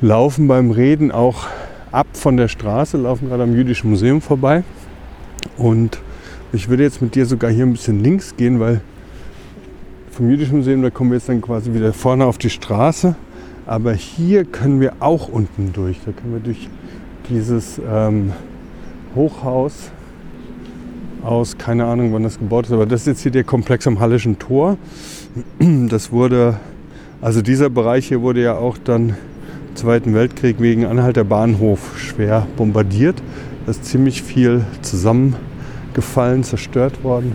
[0.00, 1.46] Laufen beim Reden auch
[1.90, 4.62] ab von der Straße, laufen gerade am Jüdischen Museum vorbei.
[5.56, 6.00] Und
[6.52, 8.80] ich würde jetzt mit dir sogar hier ein bisschen links gehen, weil
[10.10, 13.14] vom Jüdischen Museum, da kommen wir jetzt dann quasi wieder vorne auf die Straße.
[13.66, 15.98] Aber hier können wir auch unten durch.
[16.04, 16.68] Da können wir durch
[17.28, 18.32] dieses ähm,
[19.14, 19.90] Hochhaus
[21.22, 24.00] aus, keine Ahnung, wann das gebaut ist, aber das ist jetzt hier der Komplex am
[24.00, 24.78] Hallischen Tor.
[25.88, 26.58] Das wurde,
[27.20, 32.46] also dieser Bereich hier wurde ja auch dann im Zweiten Weltkrieg wegen Anhalter Bahnhof schwer
[32.56, 33.22] bombardiert.
[33.68, 37.32] Da ist ziemlich viel zusammengefallen, zerstört worden.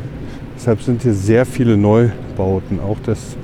[0.55, 2.79] Deshalb sind hier sehr viele Neubauten.
[2.79, 3.37] Auch das,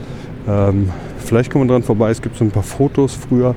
[0.47, 3.53] ähm, vielleicht kommen wir dran vorbei, es gibt so ein paar Fotos früher,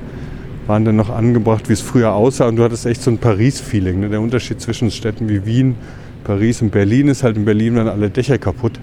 [0.67, 2.47] waren dann noch angebracht, wie es früher aussah.
[2.47, 4.01] Und du hattest echt so ein Paris-Feeling.
[4.01, 4.09] Ne?
[4.09, 5.77] Der Unterschied zwischen Städten wie Wien,
[6.23, 8.79] Paris und Berlin ist halt, in Berlin waren alle Dächer kaputt.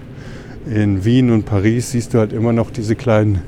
[0.69, 3.39] In Wien und Paris siehst du halt immer noch diese kleinen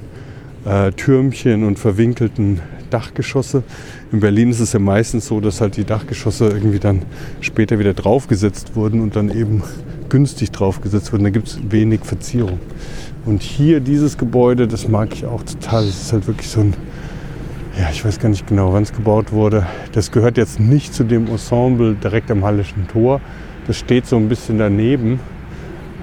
[0.63, 2.61] äh, Türmchen und verwinkelten
[2.93, 3.63] Dachgeschosse.
[4.11, 7.01] In Berlin ist es ja meistens so, dass halt die Dachgeschosse irgendwie dann
[7.41, 9.63] später wieder draufgesetzt wurden und dann eben
[10.09, 11.23] günstig draufgesetzt wurden.
[11.23, 12.59] Da gibt es wenig Verzierung.
[13.25, 15.85] Und hier dieses Gebäude, das mag ich auch total.
[15.85, 16.73] Das ist halt wirklich so ein,
[17.79, 19.65] ja, ich weiß gar nicht genau, wann es gebaut wurde.
[19.93, 23.21] Das gehört jetzt nicht zu dem Ensemble direkt am Hallischen Tor.
[23.65, 25.19] Das steht so ein bisschen daneben.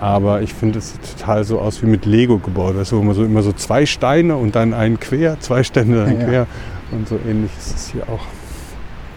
[0.01, 2.75] Aber ich finde, es sieht total so aus wie mit Lego gebaut.
[2.91, 6.27] Wo man so immer so zwei Steine und dann einen quer, zwei Steine, dann Ja.
[6.27, 6.47] quer.
[6.93, 8.27] Und so ähnlich ist es hier auch.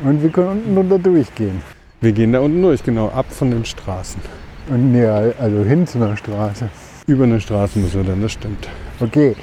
[0.04, 1.62] Und wir können unten drunter durchgehen.
[2.02, 4.22] Wir gehen da unten durch, genau, ab von den Straßen.
[4.70, 6.70] Und ja, also hin zu einer Straße.
[7.08, 8.68] Über eine Straße müssen wir dann, das stimmt.
[9.00, 9.36] Okay.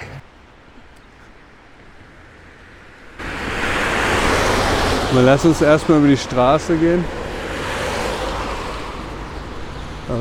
[5.13, 7.05] Mal lass uns erstmal über die Straße gehen.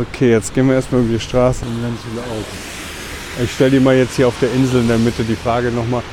[0.02, 1.66] Okay, jetzt gehen wir erstmal über die Straße.
[1.66, 2.46] Und ganz viele Augen.
[3.44, 6.04] Ich stelle dir mal jetzt hier auf der Insel in der Mitte die Frage nochmal.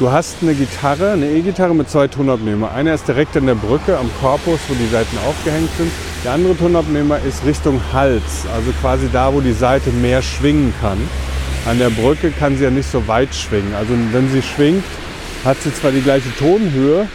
[0.00, 2.72] Du hast eine Gitarre, eine E-Gitarre mit zwei Tonabnehmer.
[2.72, 5.92] Einer ist direkt an der Brücke am Korpus, wo die Seiten aufgehängt sind.
[6.24, 10.96] Der andere Tonabnehmer ist Richtung Hals, also quasi da, wo die Seite mehr schwingen kann.
[11.66, 13.74] An der Brücke kann sie ja nicht so weit schwingen.
[13.74, 14.84] Also wenn sie schwingt,
[15.44, 17.06] hat sie zwar die gleiche Tonhöhe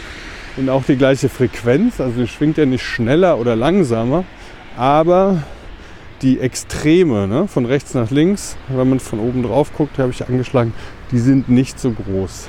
[0.56, 2.00] und auch die gleiche Frequenz.
[2.00, 4.22] Also sie schwingt ja nicht schneller oder langsamer,
[4.76, 5.42] aber
[6.22, 10.28] die Extreme ne, von rechts nach links, wenn man von oben drauf guckt, habe ich
[10.28, 10.72] angeschlagen,
[11.10, 12.46] die sind nicht so groß.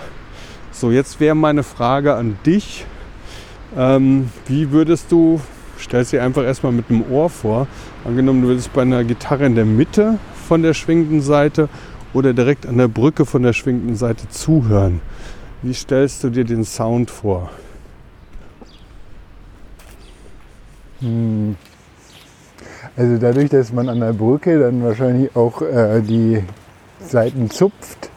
[0.79, 2.85] So, jetzt wäre meine Frage an dich.
[3.75, 5.41] Ähm, wie würdest du,
[5.79, 7.65] stell dir einfach erstmal mit einem Ohr vor,
[8.05, 11.67] angenommen du würdest bei einer Gitarre in der Mitte von der schwingenden Seite
[12.13, 15.01] oder direkt an der Brücke von der schwingenden Seite zuhören.
[15.63, 17.49] Wie stellst du dir den Sound vor?
[20.99, 21.55] Hm.
[22.95, 26.43] Also dadurch, dass man an der Brücke dann wahrscheinlich auch äh, die
[26.99, 28.11] Seiten zupft,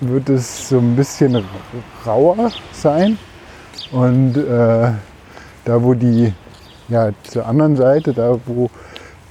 [0.00, 1.44] wird es so ein bisschen
[2.04, 3.18] rauer sein.
[3.92, 4.90] Und äh,
[5.64, 6.32] da wo die,
[6.88, 8.70] ja zur anderen Seite, da wo,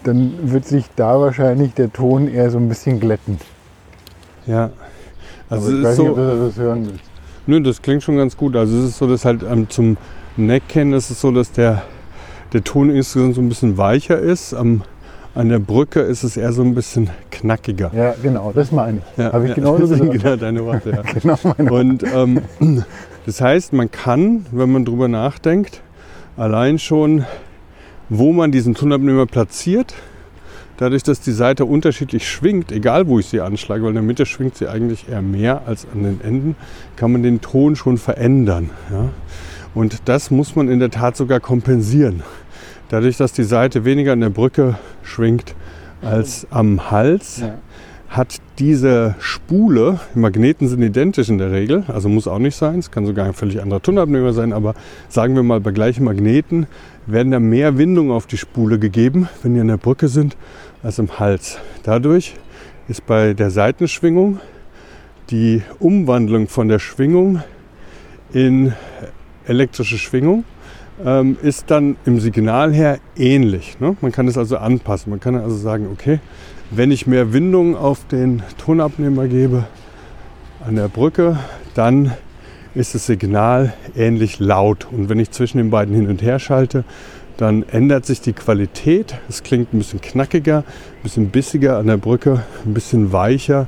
[0.03, 3.39] dann wird sich da wahrscheinlich der Ton eher so ein bisschen glätten.
[4.45, 4.69] Ja,
[5.49, 7.03] Also Aber ich weiß ist nicht, so, ob du das hören willst.
[7.47, 8.55] Nö, das klingt schon ganz gut.
[8.55, 9.97] Also es ist so, dass halt ähm, zum
[10.37, 11.83] Neckkennen ist es so, dass der,
[12.53, 14.53] der Ton insgesamt so ein bisschen weicher ist.
[14.53, 14.81] Am,
[15.35, 17.91] an der Brücke ist es eher so ein bisschen knackiger.
[17.93, 19.17] Ja, genau, das meine ich.
[19.17, 21.01] Ja, Habe ich ja, genauso das sind genau deine Worte, ja.
[21.21, 22.41] Genau meine Und ähm,
[23.25, 25.81] das heißt, man kann, wenn man drüber nachdenkt,
[26.37, 27.25] allein schon,
[28.09, 29.93] wo man diesen Tonabnehmer platziert,
[30.77, 34.25] dadurch, dass die Seite unterschiedlich schwingt, egal wo ich sie anschlage, weil in der Mitte
[34.25, 36.55] schwingt sie eigentlich eher mehr als an den Enden,
[36.95, 38.69] kann man den Ton schon verändern.
[38.89, 39.09] Ja?
[39.73, 42.23] Und das muss man in der Tat sogar kompensieren.
[42.89, 45.55] Dadurch, dass die Seite weniger an der Brücke schwingt
[46.01, 47.55] als am Hals, Ja.
[48.09, 52.91] hat diese Spule, Magneten sind identisch in der Regel, also muss auch nicht sein, es
[52.91, 54.75] kann sogar ein völlig anderer Tonabnehmer sein, aber
[55.09, 56.67] sagen wir mal, bei gleichen Magneten
[57.07, 60.37] werden da mehr Windungen auf die Spule gegeben, wenn die an der Brücke sind,
[60.83, 61.57] als im Hals.
[61.83, 62.35] Dadurch
[62.87, 64.39] ist bei der Seitenschwingung
[65.31, 67.41] die Umwandlung von der Schwingung
[68.31, 68.73] in
[69.47, 70.43] elektrische Schwingung
[71.03, 73.79] ähm, ist dann im Signal her ähnlich.
[73.79, 73.95] Ne?
[74.01, 75.09] Man kann es also anpassen.
[75.09, 76.19] Man kann also sagen, okay,
[76.71, 79.65] wenn ich mehr Windung auf den Tonabnehmer gebe
[80.65, 81.37] an der Brücke,
[81.73, 82.13] dann
[82.73, 84.87] ist das Signal ähnlich laut.
[84.91, 86.83] Und wenn ich zwischen den beiden hin und her schalte,
[87.37, 89.15] dann ändert sich die Qualität.
[89.29, 93.67] Es klingt ein bisschen knackiger, ein bisschen bissiger an der Brücke, ein bisschen weicher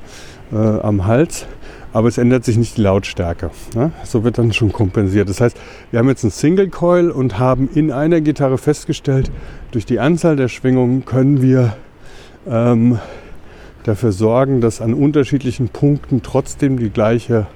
[0.51, 1.45] äh, am Hals.
[1.93, 3.49] Aber es ändert sich nicht die Lautstärke.
[3.75, 3.91] Ne?
[4.03, 5.29] So wird dann schon kompensiert.
[5.29, 5.57] Das heißt,
[5.91, 9.31] wir haben jetzt einen Single Coil und haben in einer Gitarre festgestellt,
[9.71, 11.75] durch die Anzahl der Schwingungen können wir
[12.47, 12.99] ähm,
[13.83, 17.47] dafür sorgen, dass an unterschiedlichen Punkten trotzdem die gleiche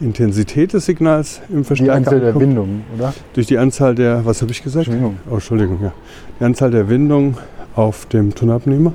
[0.00, 2.38] Intensität des Signals im Die Verstärker Anzahl der.
[2.38, 3.14] Windungen, oder?
[3.32, 4.86] Durch die Anzahl der, was habe ich gesagt?
[4.86, 5.16] Schwingung.
[5.28, 5.92] Oh, Entschuldigung, ja.
[6.38, 7.36] Die Anzahl der Windungen
[7.74, 8.92] auf dem Tonabnehmer.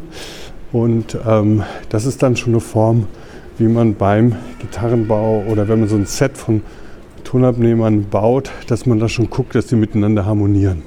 [0.71, 3.07] Und ähm, das ist dann schon eine Form,
[3.57, 6.61] wie man beim Gitarrenbau oder wenn man so ein Set von
[7.23, 10.83] Tonabnehmern baut, dass man da schon guckt, dass die miteinander harmonieren.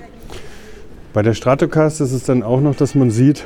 [1.12, 3.44] Bei der Stratocaster ist es dann auch noch, dass man sieht,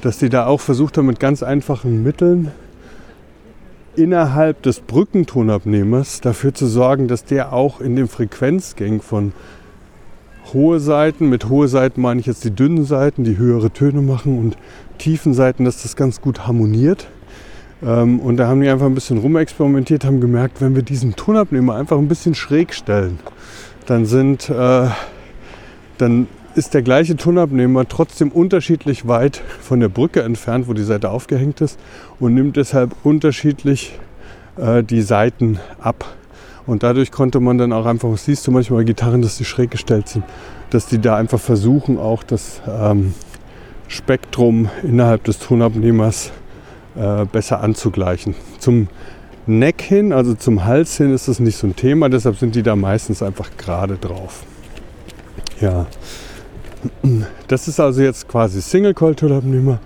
[0.00, 2.50] dass die da auch versucht haben, mit ganz einfachen Mitteln
[3.94, 9.32] innerhalb des Brückentonabnehmers dafür zu sorgen, dass der auch in dem Frequenzgang von
[10.52, 14.38] hohe Seiten, mit hohe Seiten meine ich jetzt die dünnen Seiten, die höhere Töne machen
[14.38, 14.56] und
[14.98, 17.08] tiefen Seiten, dass das ganz gut harmoniert.
[17.82, 21.76] Ähm, und da haben die einfach ein bisschen rumexperimentiert, haben gemerkt, wenn wir diesen Tonabnehmer
[21.76, 23.18] einfach ein bisschen schräg stellen,
[23.86, 24.88] dann sind, äh,
[25.98, 31.10] dann ist der gleiche Tonabnehmer trotzdem unterschiedlich weit von der Brücke entfernt, wo die Seite
[31.10, 31.78] aufgehängt ist
[32.18, 33.98] und nimmt deshalb unterschiedlich
[34.56, 36.04] äh, die Seiten ab.
[36.66, 39.44] Und dadurch konnte man dann auch einfach, was siehst du manchmal bei Gitarren, dass die
[39.44, 40.24] schräg gestellt sind,
[40.70, 43.14] dass die da einfach versuchen, auch das ähm,
[43.86, 46.30] Spektrum innerhalb des Tonabnehmers
[46.98, 48.34] äh, besser anzugleichen.
[48.58, 48.88] Zum
[49.46, 52.62] Neck hin, also zum Hals hin, ist das nicht so ein Thema, deshalb sind die
[52.62, 54.42] da meistens einfach gerade drauf.
[55.60, 55.86] Ja,
[57.48, 59.80] das ist also jetzt quasi Single Coil Tonabnehmer,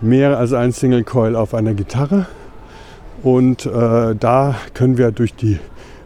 [0.00, 2.26] mehr als ein Single Coil auf einer Gitarre.
[3.22, 5.60] Und äh, da können wir durch die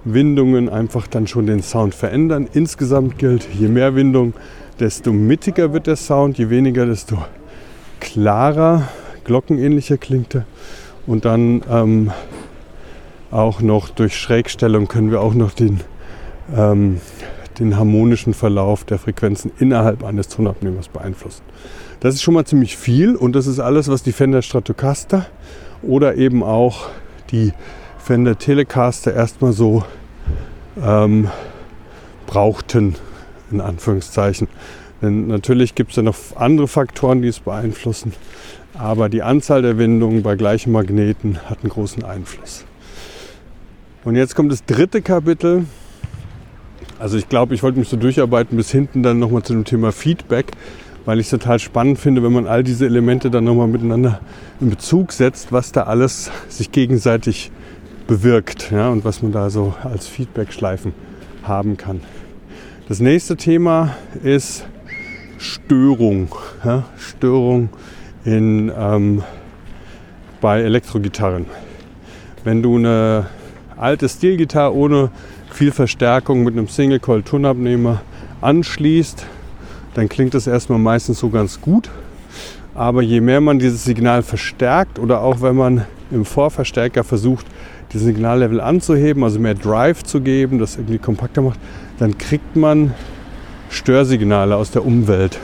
[0.05, 2.49] Windungen einfach dann schon den Sound verändern.
[2.53, 4.35] Insgesamt gilt, je mehr Windung,
[4.79, 7.19] desto mittiger wird der Sound, je weniger, desto
[8.01, 8.89] klarer,
[9.27, 10.47] glockenähnlicher klingt er.
[11.07, 12.11] Und dann ähm,
[13.31, 15.81] auch noch durch Schrägstellung können wir auch noch den,
[16.57, 17.01] ähm,
[17.59, 21.43] den harmonischen Verlauf der Frequenzen innerhalb eines Tonabnehmers beeinflussen.
[22.01, 25.27] Das ist schon mal ziemlich viel und das ist alles, was die Fender Stratocaster
[25.83, 26.89] oder eben auch
[27.31, 27.53] die
[27.99, 29.85] Fender Telecaster erstmal so
[30.81, 31.29] ähm,
[32.27, 32.97] brauchten,
[33.51, 34.49] in Anführungszeichen.
[35.03, 38.13] Denn natürlich gibt es ja noch andere Faktoren, die es beeinflussen.
[38.79, 42.65] Aber die Anzahl der Windungen bei gleichen Magneten hat einen großen Einfluss.
[44.05, 45.65] Und jetzt kommt das dritte Kapitel.
[46.99, 49.93] Also ich glaube, ich wollte mich so durcharbeiten bis hinten dann nochmal zu dem Thema
[49.93, 50.53] Feedback,
[51.07, 54.21] weil ich es total spannend finde, wenn man all diese Elemente dann nochmal miteinander
[54.61, 57.51] in Bezug setzt, was da alles sich gegenseitig
[58.07, 60.93] bewirkt ja, und was man da so als Feedback-Schleifen
[61.43, 62.01] haben kann.
[62.89, 64.67] Das nächste Thema ist
[65.39, 66.29] Störung.
[66.65, 67.71] Ja, Störung
[68.27, 69.23] in, ähm,
[70.41, 71.47] bei Elektrogitarren.
[72.45, 73.27] Wenn du eine
[73.77, 75.11] alte Stilgitarre ohne
[75.51, 78.03] viel Verstärkung mit einem Single-Coil-Tonabnehmer
[78.41, 79.25] anschließt,
[79.95, 81.89] dann klingt das erstmal meistens so ganz gut.
[82.75, 87.47] Aber je mehr man dieses Signal verstärkt oder auch wenn man im Vorverstärker versucht,
[87.93, 91.61] das Signallevel anzuheben, also mehr Drive zu geben, das irgendwie kompakter macht,
[91.99, 92.93] dann kriegt man
[93.71, 95.39] Störsignale aus der Umwelt.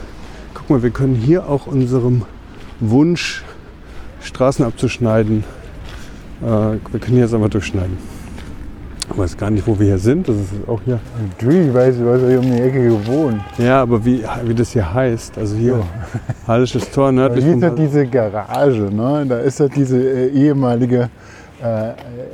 [0.52, 2.22] Guck mal, wir können hier auch unserem
[2.90, 3.42] Wunsch,
[4.22, 5.44] Straßen abzuschneiden,
[6.42, 6.46] Äh,
[6.90, 7.96] wir können jetzt einfach durchschneiden.
[9.12, 10.28] Ich weiß gar nicht, wo wir hier sind.
[10.28, 10.98] Das ist auch hier.
[11.30, 13.40] Natürlich weiß ich, was hier um die Ecke gewohnt.
[13.58, 15.38] Ja, aber wie, wie das hier heißt.
[15.38, 15.84] Also hier,
[16.48, 19.24] Hallisches Tor nördlich Hier ist ja diese Garage, ne?
[19.28, 21.10] da ist ja diese äh, ehemalige,
[21.62, 21.92] äh,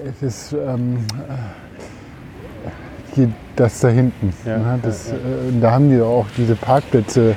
[0.09, 0.99] es ist, ähm,
[2.65, 2.71] äh,
[3.15, 4.33] hier, das da hinten.
[4.47, 4.79] Ja, ne?
[4.83, 5.15] das, Äh,
[5.61, 7.35] da haben die auch diese Parkplätze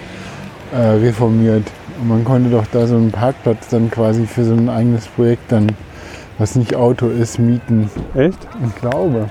[0.71, 1.63] äh, reformiert.
[2.01, 5.51] Und man konnte doch da so einen Parkplatz dann quasi für so ein eigenes Projekt
[5.51, 5.67] dann,
[6.39, 7.91] was nicht Auto ist, mieten.
[8.15, 8.39] Echt?
[8.67, 9.29] Ich glaube.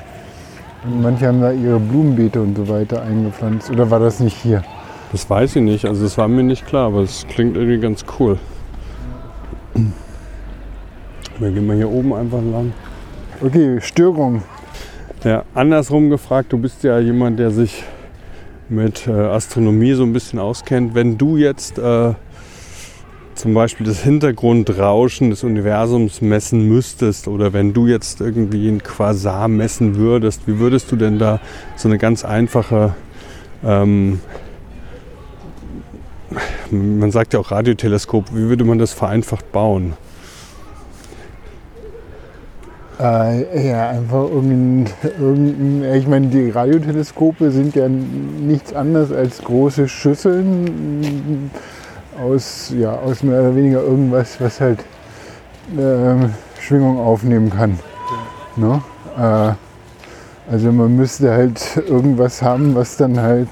[0.85, 3.71] Und manche haben da ihre Blumenbeete und so weiter eingepflanzt.
[3.71, 4.63] Oder war das nicht hier?
[5.11, 5.85] Das weiß ich nicht.
[5.85, 8.39] Also das war mir nicht klar, aber es klingt irgendwie ganz cool.
[11.41, 12.73] Wir gehen mal hier oben einfach lang.
[13.43, 14.43] Okay, Störung.
[15.25, 17.83] Ja, andersrum gefragt, du bist ja jemand, der sich
[18.69, 20.95] mit äh, Astronomie so ein bisschen auskennt.
[20.95, 22.15] Wenn du jetzt äh,
[23.41, 29.49] zum Beispiel das Hintergrundrauschen des Universums messen müsstest oder wenn du jetzt irgendwie ein Quasar
[29.49, 31.41] messen würdest, wie würdest du denn da
[31.75, 32.95] so eine ganz einfache,
[33.65, 34.21] ähm,
[36.71, 39.95] man sagt ja auch Radioteleskop, wie würde man das vereinfacht bauen?
[43.01, 49.89] Äh, ja, einfach irgendein, irgendein, ich meine, die Radioteleskope sind ja nichts anderes als große
[49.89, 51.51] Schüsseln
[52.21, 54.85] aus, ja, aus mehr oder weniger irgendwas, was halt
[55.79, 57.79] ähm, Schwingung aufnehmen kann.
[58.57, 58.83] Ne?
[59.17, 59.53] Äh,
[60.53, 63.49] also man müsste halt irgendwas haben, was dann halt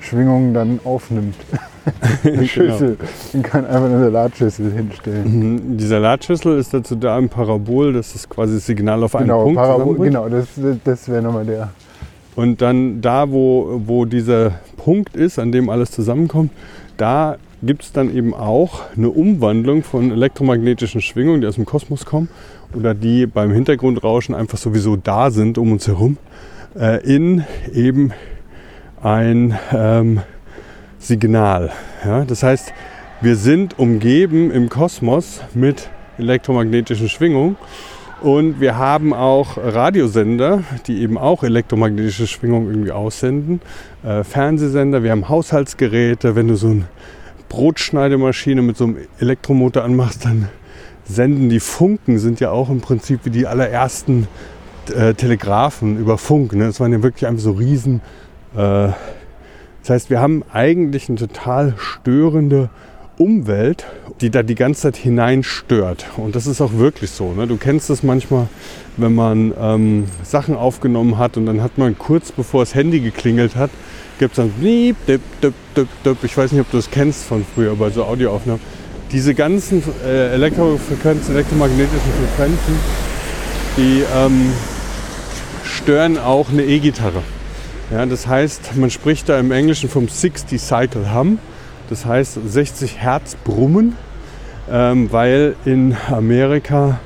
[0.00, 1.36] Schwingung dann aufnimmt.
[2.24, 2.96] Eine Schüssel.
[3.32, 5.24] Man kann einfach eine Salatschüssel hinstellen.
[5.54, 9.44] Mhm, Die Salatschüssel ist dazu da im Parabol, das quasi das Signal auf einen Genau,
[9.44, 10.46] Punkt Parabol, genau das,
[10.84, 11.70] das wäre nochmal der.
[12.36, 16.50] Und dann da, wo, wo dieser Punkt ist, an dem alles zusammenkommt,
[16.96, 22.06] da gibt es dann eben auch eine Umwandlung von elektromagnetischen Schwingungen, die aus dem Kosmos
[22.06, 22.28] kommen
[22.74, 26.16] oder die beim Hintergrundrauschen einfach sowieso da sind um uns herum,
[26.78, 28.12] äh, in eben
[29.02, 30.20] ein ähm,
[30.98, 31.70] Signal.
[32.04, 32.24] Ja?
[32.24, 32.72] Das heißt,
[33.20, 37.56] wir sind umgeben im Kosmos mit elektromagnetischen Schwingungen
[38.22, 43.60] und wir haben auch Radiosender, die eben auch elektromagnetische Schwingungen irgendwie aussenden.
[44.02, 46.36] Äh, Fernsehsender, wir haben Haushaltsgeräte.
[46.36, 46.84] Wenn du so eine
[47.50, 50.48] Brotschneidemaschine mit so einem Elektromotor anmachst, dann
[51.04, 54.28] senden die Funken, sind ja auch im Prinzip wie die allerersten
[54.94, 56.54] äh, Telegraphen über Funk.
[56.54, 56.66] Ne?
[56.66, 58.00] Das waren ja wirklich einfach so riesen.
[58.54, 58.88] Äh,
[59.82, 62.70] das heißt, wir haben eigentlich eine total störende
[63.18, 63.84] Umwelt,
[64.20, 66.06] die da die ganze Zeit hineinstört.
[66.16, 67.32] Und das ist auch wirklich so.
[67.32, 67.46] Ne?
[67.46, 68.46] Du kennst das manchmal,
[68.96, 73.56] wenn man ähm, Sachen aufgenommen hat und dann hat man kurz bevor das Handy geklingelt
[73.56, 73.70] hat,
[74.20, 76.24] gibt es dann Bliep, dip, dip, dip, dip.
[76.24, 78.60] Ich weiß nicht, ob du das kennst von früher bei so Audioaufnahmen.
[79.10, 82.78] Diese ganzen äh, Elektrofrequenzen, elektromagnetischen Frequenzen,
[83.78, 84.52] die ähm,
[85.64, 87.22] stören auch eine E-Gitarre.
[87.90, 91.38] Ja, das heißt, man spricht da im Englischen vom 60 Cycle Hum.
[91.88, 93.96] Das heißt 60 Hertz Brummen,
[94.70, 97.00] ähm, weil in Amerika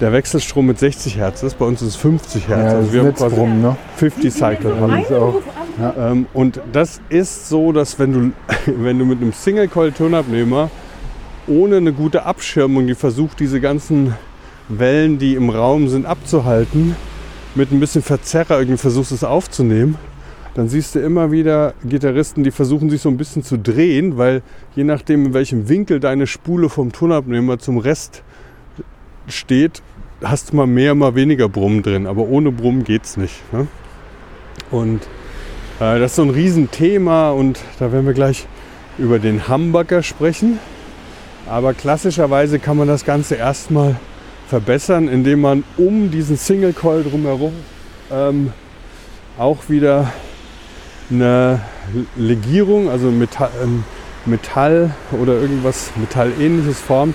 [0.00, 1.56] der Wechselstrom mit 60 Hertz ist.
[1.58, 2.72] Bei uns ist es 50 Hertz.
[2.72, 3.76] Ja, also wir haben quasi ne?
[3.96, 5.44] 50 Cycle Hum.
[5.78, 8.32] Ähm, und das ist so, dass wenn du,
[8.66, 10.70] wenn du mit einem Single-Coil-Tonabnehmer
[11.46, 14.14] ohne eine gute Abschirmung, die versucht, diese ganzen
[14.68, 16.94] Wellen, die im Raum sind, abzuhalten,
[17.54, 19.96] mit ein bisschen Verzerrer irgendwie versuchst es aufzunehmen,
[20.54, 24.42] dann siehst du immer wieder Gitarristen, die versuchen sich so ein bisschen zu drehen, weil
[24.74, 28.22] je nachdem, in welchem Winkel deine Spule vom Tonabnehmer zum Rest
[29.28, 29.82] steht,
[30.22, 32.06] hast du mal mehr, mal weniger Brummen drin.
[32.06, 33.40] Aber ohne Brummen geht's nicht.
[33.52, 33.68] Ne?
[34.70, 35.06] Und
[35.78, 38.46] das ist so ein Riesenthema und da werden wir gleich
[38.98, 40.58] über den Hamburger sprechen.
[41.48, 43.94] Aber klassischerweise kann man das Ganze erstmal
[44.48, 47.52] verbessern, indem man um diesen Single Coil drumherum
[48.10, 48.52] ähm,
[49.38, 50.12] auch wieder
[51.10, 51.60] eine
[52.16, 53.84] Legierung, also Metall, ähm,
[54.26, 57.14] Metall oder irgendwas Metallähnliches formt,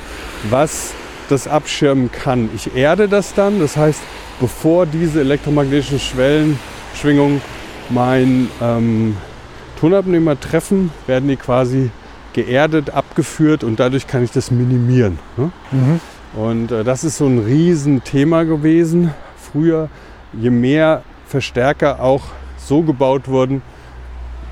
[0.50, 0.94] was
[1.28, 2.50] das abschirmen kann.
[2.56, 4.00] Ich erde das dann, das heißt,
[4.40, 6.58] bevor diese elektromagnetischen Schwellen,
[7.00, 7.42] Schwingungen
[7.90, 9.18] meinen ähm,
[9.80, 11.92] Tonabnehmer treffen, werden die quasi
[12.34, 15.20] geerdet, abgeführt und dadurch kann ich das minimieren.
[15.38, 15.52] Ne?
[15.72, 16.00] Mhm.
[16.36, 19.14] Und äh, das ist so ein Riesenthema gewesen.
[19.38, 19.90] Früher,
[20.34, 22.24] je mehr Verstärker auch
[22.58, 23.62] so gebaut wurden,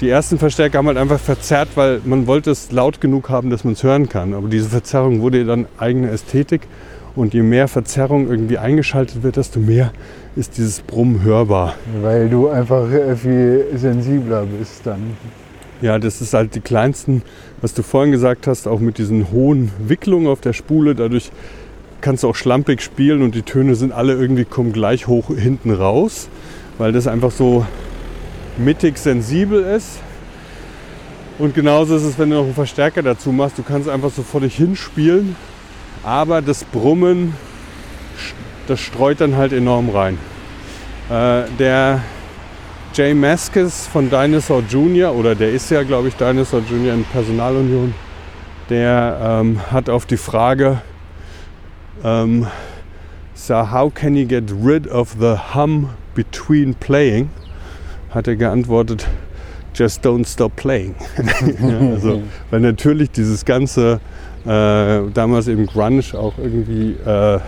[0.01, 3.63] die ersten Verstärker haben halt einfach verzerrt, weil man wollte es laut genug haben, dass
[3.63, 4.33] man es hören kann.
[4.33, 6.61] Aber diese Verzerrung wurde dann eigene Ästhetik.
[7.15, 9.91] Und je mehr Verzerrung irgendwie eingeschaltet wird, desto mehr
[10.35, 11.75] ist dieses Brummen hörbar.
[12.01, 15.17] Weil du einfach äh, viel sensibler bist dann.
[15.81, 17.23] Ja, das ist halt die kleinsten,
[17.59, 20.95] was du vorhin gesagt hast, auch mit diesen hohen Wicklungen auf der Spule.
[20.95, 21.31] Dadurch
[22.01, 25.71] kannst du auch schlampig spielen und die Töne sind alle irgendwie kommen gleich hoch hinten
[25.71, 26.29] raus,
[26.77, 27.65] weil das einfach so
[28.57, 29.99] mittig sensibel ist.
[31.39, 33.57] Und genauso ist es, wenn du noch einen Verstärker dazu machst.
[33.57, 35.35] Du kannst einfach so vor dich hinspielen,
[36.03, 37.35] aber das Brummen,
[38.67, 40.17] das streut dann halt enorm rein.
[41.09, 42.01] Äh, der
[42.93, 46.93] Jay Maskis von Dinosaur Jr., oder der ist ja, glaube ich, Dinosaur Jr.
[46.93, 47.93] in Personalunion,
[48.69, 50.81] der ähm, hat auf die Frage,
[52.03, 52.47] ähm,
[53.33, 57.29] so how can you get rid of the hum between playing,
[58.09, 59.07] hat er geantwortet,
[59.73, 60.95] just don't stop playing.
[61.61, 63.99] ja, also, weil natürlich dieses ganze,
[64.45, 67.39] äh, damals eben Grunge auch irgendwie, äh,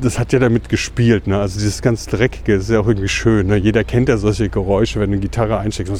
[0.00, 1.26] das hat ja damit gespielt.
[1.26, 1.38] Ne?
[1.38, 3.46] Also dieses ganz Dreckige ist ja auch irgendwie schön.
[3.46, 3.56] Ne?
[3.56, 5.92] Jeder kennt ja solche Geräusche, wenn du eine Gitarre einsteckst.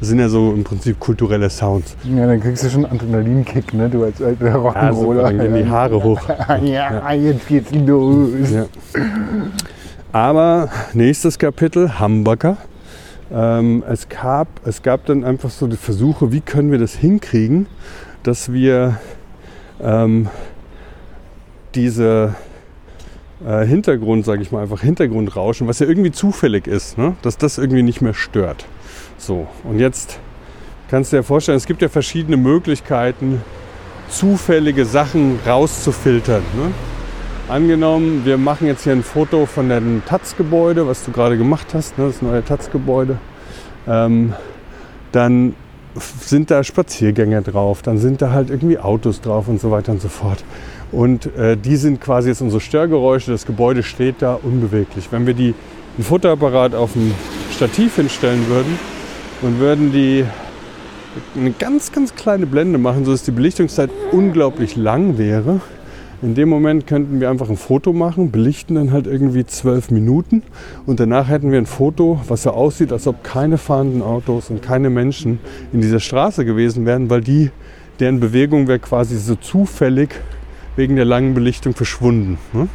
[0.00, 1.96] Das sind ja so im Prinzip kulturelle Sounds.
[2.04, 3.88] Ja, dann kriegst du schon einen Adrenalinkick, ne?
[3.88, 5.16] Du als alter Rock'n'Roller.
[5.16, 6.20] Ja, dann gehen die Haare hoch.
[6.62, 8.30] ja, jetzt geht's los.
[8.50, 8.66] Ja.
[10.12, 12.56] Aber nächstes Kapitel, Hamburger.
[13.32, 17.66] Ähm, es, gab, es gab dann einfach so die Versuche, wie können wir das hinkriegen,
[18.22, 18.98] dass wir
[19.80, 20.28] ähm,
[21.74, 22.34] diese
[23.46, 27.16] äh, Hintergrund, sage ich mal, einfach Hintergrundrauschen, was ja irgendwie zufällig ist, ne?
[27.22, 28.66] dass das irgendwie nicht mehr stört.
[29.16, 30.18] So, und jetzt
[30.90, 33.42] kannst du dir vorstellen, es gibt ja verschiedene Möglichkeiten,
[34.08, 36.42] zufällige Sachen rauszufiltern.
[36.56, 36.72] Ne?
[37.50, 41.98] Angenommen, wir machen jetzt hier ein Foto von dem Taz-Gebäude, was du gerade gemacht hast,
[41.98, 43.18] ne, das neue Taz-Gebäude.
[43.88, 44.34] Ähm,
[45.10, 45.56] dann
[45.96, 50.00] sind da Spaziergänger drauf, dann sind da halt irgendwie Autos drauf und so weiter und
[50.00, 50.44] so fort.
[50.92, 53.32] Und äh, die sind quasi jetzt unsere Störgeräusche.
[53.32, 55.08] Das Gebäude steht da unbeweglich.
[55.10, 55.52] Wenn wir die,
[55.98, 57.12] ein Fotoapparat auf ein
[57.50, 58.78] Stativ hinstellen würden
[59.42, 60.24] und würden die
[61.36, 65.60] eine ganz, ganz kleine Blende machen, sodass die Belichtungszeit unglaublich lang wäre,
[66.22, 70.42] in dem Moment könnten wir einfach ein Foto machen, belichten dann halt irgendwie zwölf Minuten
[70.84, 74.62] und danach hätten wir ein Foto, was so aussieht, als ob keine fahrenden Autos und
[74.62, 75.38] keine Menschen
[75.72, 77.50] in dieser Straße gewesen wären, weil die,
[78.00, 80.10] deren Bewegung wäre quasi so zufällig
[80.76, 82.38] wegen der langen Belichtung verschwunden.
[82.52, 82.68] Ne?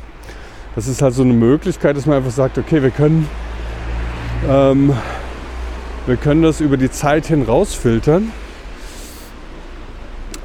[0.75, 3.27] Das ist halt so eine Möglichkeit, dass man einfach sagt, okay, wir können,
[4.49, 4.91] ähm,
[6.07, 8.31] wir können das über die Zeit hin rausfiltern.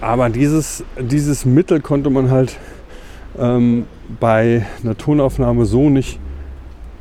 [0.03, 2.59] Aber dieses, dieses Mittel konnte man halt
[3.39, 3.85] ähm,
[4.18, 6.18] bei einer Tonaufnahme so nicht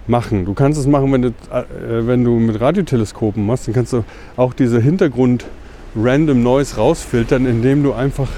[0.08, 0.46] machen.
[0.46, 4.04] Du kannst es machen, wenn du, äh, wenn du mit Radioteleskopen machst, dann kannst du
[4.36, 5.46] auch diese Hintergrund
[5.96, 8.30] Random Noise rausfiltern, indem du einfach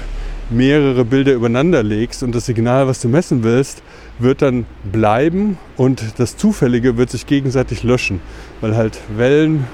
[0.50, 3.82] mehrere Bilder übereinander legst und das Signal, was du messen willst,
[4.18, 8.20] wird dann bleiben und das Zufällige wird sich gegenseitig löschen,
[8.60, 9.64] weil halt Wellen,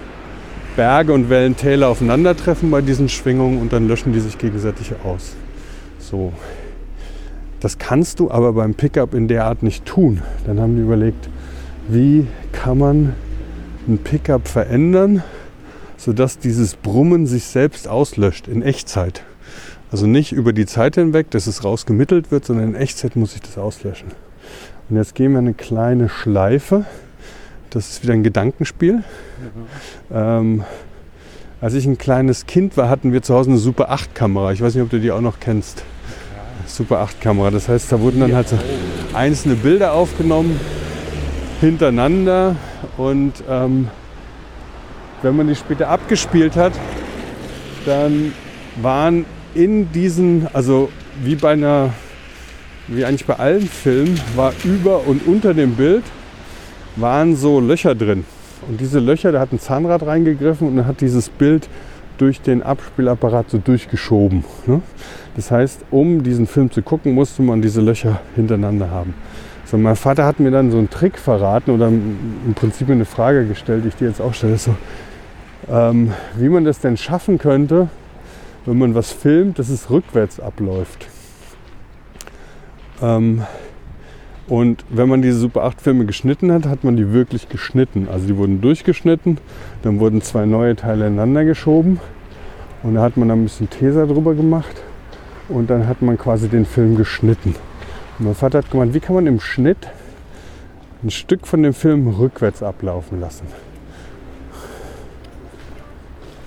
[0.76, 5.34] Berge und Wellentäler aufeinandertreffen bei diesen Schwingungen und dann löschen die sich gegenseitig aus.
[5.98, 6.32] So,
[7.60, 10.22] das kannst du aber beim Pickup in der Art nicht tun.
[10.46, 11.28] Dann haben die überlegt,
[11.88, 13.14] wie kann man
[13.88, 15.22] ein Pickup verändern,
[15.96, 19.22] sodass dieses Brummen sich selbst auslöscht in Echtzeit.
[19.90, 23.40] Also nicht über die Zeit hinweg, dass es rausgemittelt wird, sondern in Echtzeit muss ich
[23.40, 24.08] das auslöschen.
[24.88, 26.84] Und jetzt gehen wir eine kleine Schleife.
[27.70, 28.96] Das ist wieder ein Gedankenspiel.
[28.96, 29.02] Mhm.
[30.12, 30.64] Ähm,
[31.60, 34.52] als ich ein kleines Kind war, hatten wir zu Hause eine Super 8 Kamera.
[34.52, 35.82] Ich weiß nicht, ob du die auch noch kennst.
[36.68, 37.50] Super 8 Kamera.
[37.50, 38.58] Das heißt, da wurden dann halt so
[39.14, 40.58] einzelne Bilder aufgenommen
[41.60, 42.56] hintereinander
[42.96, 43.88] und ähm,
[45.22, 46.72] wenn man die später abgespielt hat,
[47.84, 48.32] dann
[48.80, 50.90] waren in diesen, also
[51.22, 51.90] wie bei einer,
[52.86, 56.04] wie eigentlich bei allen Filmen, war über und unter dem Bild
[56.96, 58.24] waren so Löcher drin.
[58.68, 61.68] Und diese Löcher, da hat ein Zahnrad reingegriffen und dann hat dieses Bild
[62.18, 64.44] durch den Abspielapparat so durchgeschoben.
[64.66, 64.82] Ne?
[65.38, 69.14] Das heißt, um diesen Film zu gucken, musste man diese Löcher hintereinander haben.
[69.66, 73.46] So, mein Vater hat mir dann so einen Trick verraten oder im Prinzip eine Frage
[73.46, 74.74] gestellt, die ich dir jetzt auch stelle, so,
[75.70, 77.86] ähm, wie man das denn schaffen könnte,
[78.66, 81.06] wenn man was filmt, dass es rückwärts abläuft.
[83.00, 83.42] Ähm,
[84.48, 88.08] und wenn man diese Super 8 Filme geschnitten hat, hat man die wirklich geschnitten.
[88.10, 89.38] Also die wurden durchgeschnitten,
[89.84, 92.00] dann wurden zwei neue Teile ineinander geschoben
[92.82, 94.82] und da hat man dann ein bisschen Tesa drüber gemacht
[95.48, 97.54] und dann hat man quasi den Film geschnitten.
[98.18, 99.88] Und mein Vater hat gemeint, wie kann man im Schnitt
[101.02, 103.46] ein Stück von dem Film rückwärts ablaufen lassen?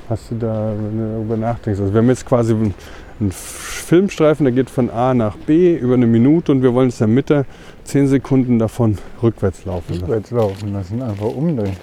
[0.09, 1.79] Hast du da, wenn du darüber nachdenkst?
[1.79, 6.07] Also wir haben jetzt quasi einen Filmstreifen, der geht von A nach B über eine
[6.07, 7.45] Minute und wir wollen es in der Mitte
[7.85, 10.03] 10 Sekunden davon rückwärts laufen lassen.
[10.03, 11.77] Rückwärts laufen lassen, einfach umdrehen.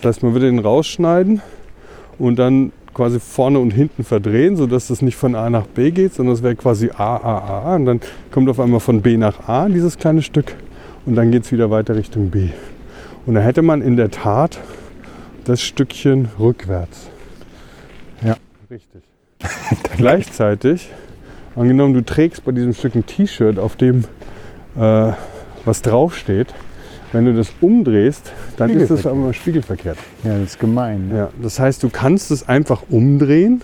[0.00, 1.42] Das heißt, man würde den rausschneiden
[2.18, 6.14] und dann quasi vorne und hinten verdrehen, sodass das nicht von A nach B geht,
[6.14, 7.76] sondern es wäre quasi A, A, A, A.
[7.76, 10.54] Und dann kommt auf einmal von B nach A dieses kleine Stück
[11.06, 12.48] und dann geht es wieder weiter Richtung B.
[13.26, 14.58] Und da hätte man in der Tat
[15.44, 17.08] das Stückchen rückwärts.
[18.24, 18.36] Ja.
[18.70, 19.02] Richtig.
[19.96, 20.90] Gleichzeitig,
[21.56, 24.04] angenommen, du trägst bei diesem Stück ein T-Shirt, auf dem
[24.76, 25.12] äh,
[25.64, 26.54] was draufsteht,
[27.12, 29.98] wenn du das umdrehst, dann ist das aber spiegelverkehrt.
[30.24, 31.08] Ja, das ist gemein.
[31.08, 31.18] Ne?
[31.18, 33.62] Ja, das heißt, du kannst es einfach umdrehen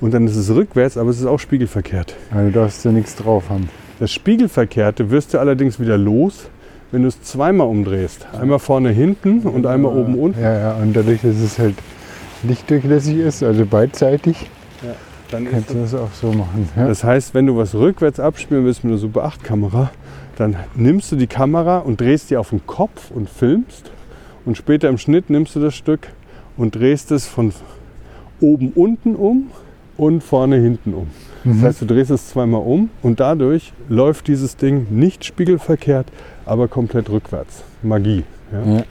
[0.00, 2.14] und dann ist es rückwärts, aber es ist auch spiegelverkehrt.
[2.30, 3.68] Also du darfst ja nichts drauf haben.
[4.00, 6.48] Das Spiegelverkehrte wirst du allerdings wieder los,
[6.90, 8.26] wenn du es zweimal umdrehst.
[8.38, 10.42] Einmal vorne hinten und einmal oben unten.
[10.42, 11.76] Ja, ja, und dadurch, dass es halt
[12.42, 14.50] lichtdurchlässig ist, also beidseitig,
[15.30, 16.68] Dann kannst du das auch so machen.
[16.76, 16.88] Ja?
[16.88, 19.90] Das heißt, wenn du was rückwärts abspielen willst mit einer Super 8 Kamera,
[20.42, 23.92] dann nimmst du die Kamera und drehst die auf den Kopf und filmst.
[24.44, 26.08] Und später im Schnitt nimmst du das Stück
[26.56, 27.52] und drehst es von
[28.40, 29.52] oben unten um
[29.96, 31.06] und vorne hinten um.
[31.44, 36.06] Das heißt, du drehst es zweimal um und dadurch läuft dieses Ding nicht spiegelverkehrt,
[36.44, 37.62] aber komplett rückwärts.
[37.82, 38.24] Magie.
[38.52, 38.78] Ja?
[38.78, 38.84] Ja.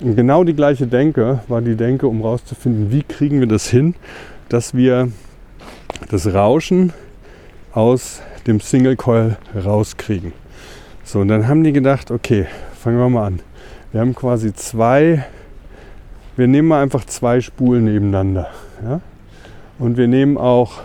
[0.00, 3.94] Und genau die gleiche Denke war die Denke, um rauszufinden, wie kriegen wir das hin,
[4.48, 5.12] dass wir
[6.10, 6.92] das Rauschen
[7.72, 10.32] aus dem Single Coil rauskriegen.
[11.08, 12.44] So, und dann haben die gedacht, okay,
[12.78, 13.40] fangen wir mal an.
[13.92, 15.24] Wir haben quasi zwei,
[16.36, 18.50] wir nehmen mal einfach zwei Spulen nebeneinander.
[18.84, 19.00] Ja?
[19.78, 20.82] Und wir nehmen auch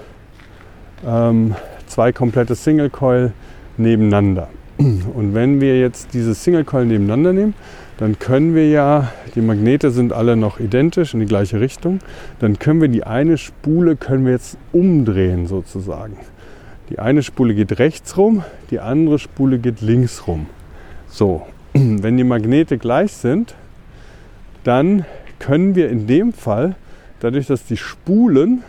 [1.05, 1.55] ähm,
[1.87, 3.33] zwei komplette Single Coil
[3.75, 4.47] nebeneinander.
[4.77, 7.53] Und wenn wir jetzt diese Single Coil nebeneinander nehmen,
[7.97, 11.99] dann können wir ja, die Magnete sind alle noch identisch in die gleiche Richtung,
[12.39, 16.15] dann können wir die eine Spule können wir jetzt umdrehen sozusagen.
[16.93, 20.45] Die eine Spule geht rechts rum, die andere Spule geht links rum.
[21.07, 21.41] So,
[21.73, 23.55] wenn die Magnete gleich sind,
[24.63, 25.03] dann
[25.39, 26.75] können wir in dem Fall,
[27.19, 28.61] dadurch, dass die Spulen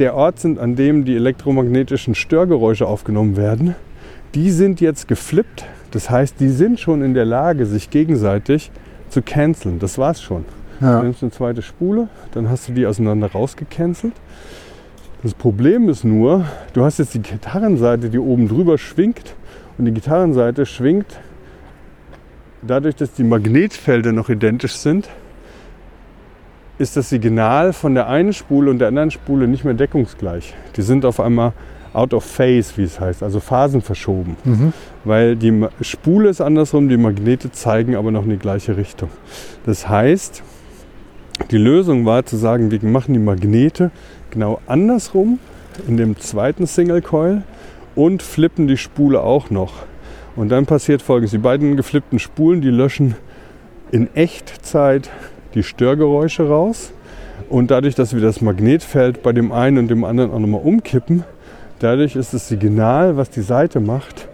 [0.00, 3.76] der Ort sind, an dem die elektromagnetischen Störgeräusche aufgenommen werden,
[4.34, 5.66] die sind jetzt geflippt.
[5.92, 8.72] Das heißt, die sind schon in der Lage, sich gegenseitig
[9.08, 9.78] zu canceln.
[9.78, 10.44] Das war's schon.
[10.80, 11.00] Du Ja.
[11.00, 14.14] nimmst eine zweite Spule, dann hast du die auseinander rausgecancelt.
[15.22, 19.34] Das Problem ist nur, du hast jetzt die Gitarrenseite, die oben drüber schwingt
[19.76, 21.20] und die Gitarrenseite schwingt
[22.62, 25.08] dadurch, dass die Magnetfelder noch identisch sind,
[26.78, 30.54] ist das Signal von der einen Spule und der anderen Spule nicht mehr deckungsgleich.
[30.76, 31.52] Die sind auf einmal
[31.92, 34.36] out of phase, wie es heißt, also phasenverschoben.
[34.44, 34.72] Mhm.
[35.04, 39.10] Weil die Spule ist andersrum, die Magnete zeigen aber noch in die gleiche Richtung.
[39.66, 40.42] Das heißt,
[41.50, 43.90] die Lösung war zu sagen, wir machen die Magnete
[44.30, 45.38] genau andersrum
[45.86, 47.42] in dem zweiten Single Coil
[47.94, 49.84] und flippen die Spule auch noch.
[50.36, 53.16] Und dann passiert folgendes: Die beiden geflippten Spulen, die löschen
[53.90, 55.10] in Echtzeit
[55.54, 56.92] die Störgeräusche raus.
[57.48, 61.24] Und dadurch, dass wir das Magnetfeld bei dem einen und dem anderen auch nochmal umkippen,
[61.80, 64.28] dadurch ist das Signal, was die Seite macht,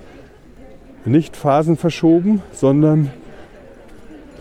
[1.04, 3.10] nicht phasenverschoben, sondern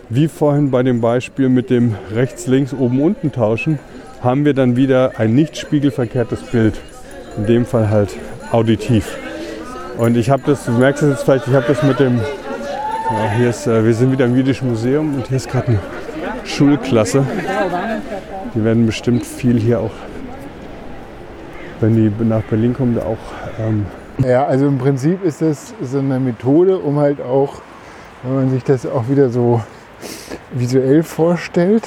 [0.08, 3.78] wie vorhin bei dem Beispiel mit dem rechts, links, oben, unten tauschen,
[4.22, 6.80] haben wir dann wieder ein nicht spiegelverkehrtes Bild.
[7.36, 8.16] In dem Fall halt
[8.50, 9.16] auditiv.
[9.98, 13.30] Und ich habe das, du merkst es jetzt vielleicht, ich habe das mit dem, ja,
[13.36, 15.78] hier ist, äh, wir sind wieder im Jüdischen Museum und hier ist gerade eine
[16.44, 17.24] Schulklasse.
[18.54, 19.90] Die werden bestimmt viel hier auch,
[21.80, 23.18] wenn die nach Berlin kommen, da auch
[23.58, 23.86] ähm,
[24.18, 27.60] Ja, also im Prinzip ist das so eine Methode, um halt auch,
[28.22, 29.62] wenn man sich das auch wieder so
[30.52, 31.84] visuell vorstellt,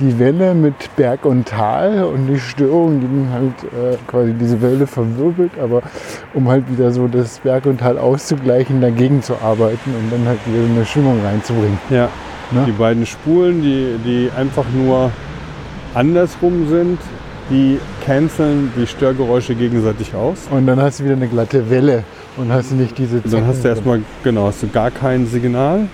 [0.00, 4.60] die Welle mit Berg und Tal und die Störung, die dann halt äh, quasi diese
[4.62, 5.82] Welle verwirbelt, aber
[6.34, 10.38] um halt wieder so das Berg und Tal auszugleichen, dagegen zu arbeiten und dann halt
[10.46, 11.78] wieder eine Stimmung reinzubringen.
[11.90, 12.08] Ja,
[12.52, 12.64] Ne?
[12.66, 15.12] die beiden Spulen, die, die einfach nur
[15.94, 16.98] andersrum sind,
[17.48, 20.48] die canceln die Störgeräusche gegenseitig aus.
[20.50, 22.04] Und dann hast du wieder eine glatte Welle
[22.36, 25.86] und hast nicht diese Und dann hast du erstmal, genau, hast du gar kein Signal,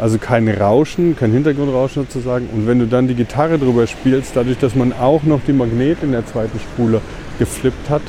[0.00, 2.48] also kein Rauschen, kein Hintergrundrauschen sozusagen.
[2.52, 6.06] Und wenn du dann die Gitarre drüber spielst, dadurch, dass man auch noch die Magnete
[6.06, 7.00] in der zweiten Spule
[7.38, 8.02] geflippt hat,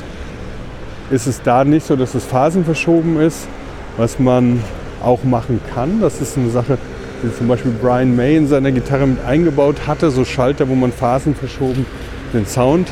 [1.10, 3.48] ist es da nicht so, dass es phasenverschoben ist,
[3.96, 4.62] was man
[5.02, 6.00] auch machen kann.
[6.00, 6.78] Das ist eine Sache,
[7.22, 10.92] die zum Beispiel Brian May in seiner Gitarre mit eingebaut hatte, so Schalter, wo man
[10.92, 11.84] phasenverschoben
[12.32, 12.88] den Sound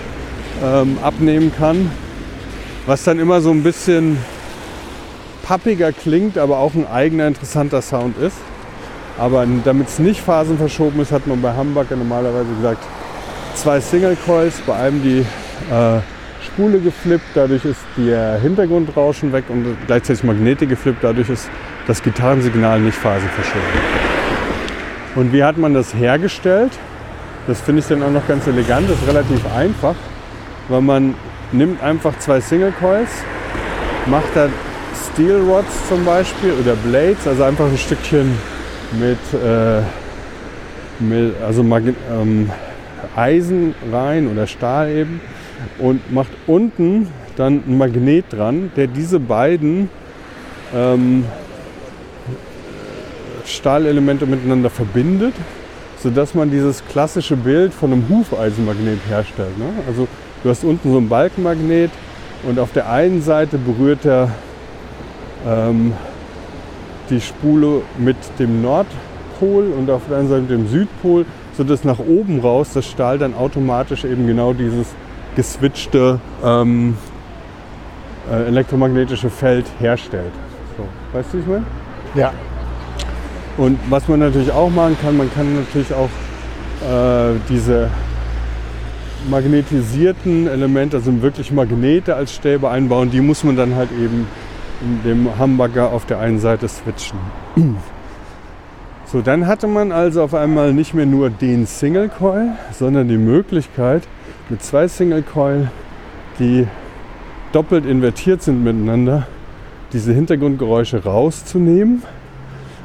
[0.64, 1.90] ähm, abnehmen kann.
[2.86, 4.18] Was dann immer so ein bisschen
[5.44, 8.36] pappiger klingt, aber auch ein eigener interessanter Sound ist.
[9.18, 12.84] Aber damit es nicht phasenverschoben ist, hat man bei Hamburger normalerweise gesagt,
[13.56, 15.26] zwei Single Coils, bei einem die
[15.72, 16.00] äh,
[16.46, 21.50] Spule geflippt, dadurch ist der Hintergrundrauschen weg und gleichzeitig Magnete geflippt, dadurch ist
[21.88, 23.66] das Gitarrensignal nicht phasenverschoben.
[25.16, 26.72] Und wie hat man das hergestellt?
[27.48, 29.96] Das finde ich dann auch noch ganz elegant, das ist relativ einfach,
[30.68, 31.14] weil man
[31.50, 33.10] nimmt einfach zwei Single Coils,
[34.06, 34.48] macht da
[35.12, 38.36] Steel Rods zum Beispiel oder Blades, also einfach ein Stückchen
[38.92, 39.82] mit, äh,
[41.00, 42.50] mit also ähm,
[43.14, 45.20] Eisen rein oder Stahl eben
[45.78, 49.88] und macht unten dann ein Magnet dran, der diese beiden
[50.74, 51.24] ähm,
[53.44, 55.34] Stahlelemente miteinander verbindet,
[56.02, 59.56] sodass man dieses klassische Bild von einem Hufeisenmagnet herstellt.
[59.58, 59.66] Ne?
[59.86, 60.06] Also
[60.42, 61.90] du hast unten so ein Balkenmagnet
[62.42, 64.30] und auf der einen Seite berührt er
[65.46, 65.92] ähm,
[67.10, 71.98] die Spule mit dem Nordpol und auf der anderen Seite mit dem Südpol, sodass nach
[71.98, 74.88] oben raus das Stahl dann automatisch eben genau dieses
[75.36, 76.96] geswitchte ähm,
[78.30, 80.32] äh, elektromagnetische Feld herstellt.
[80.76, 80.84] So,
[81.16, 81.64] weißt du, wie ich meine?
[82.14, 82.32] Ja.
[83.56, 86.10] Und was man natürlich auch machen kann, man kann natürlich auch
[86.88, 87.90] äh, diese
[89.28, 94.26] magnetisierten Elemente, also wirklich Magnete als Stäbe einbauen, die muss man dann halt eben
[95.04, 97.18] dem Hamburger auf der einen Seite switchen.
[99.06, 103.16] So, dann hatte man also auf einmal nicht mehr nur den Single Coil, sondern die
[103.16, 104.02] Möglichkeit
[104.50, 105.70] mit zwei Single Coil,
[106.38, 106.66] die
[107.52, 109.26] doppelt invertiert sind miteinander,
[109.92, 112.02] diese Hintergrundgeräusche rauszunehmen.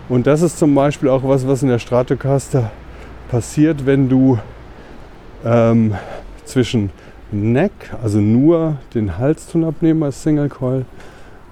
[0.09, 2.71] Und das ist zum Beispiel auch was, was in der Stratocaster
[3.29, 4.39] passiert, wenn du
[5.43, 5.93] ähm,
[6.45, 6.91] zwischen
[7.31, 7.71] Neck,
[8.01, 10.85] also nur den Halstonabnehmer als Single Coil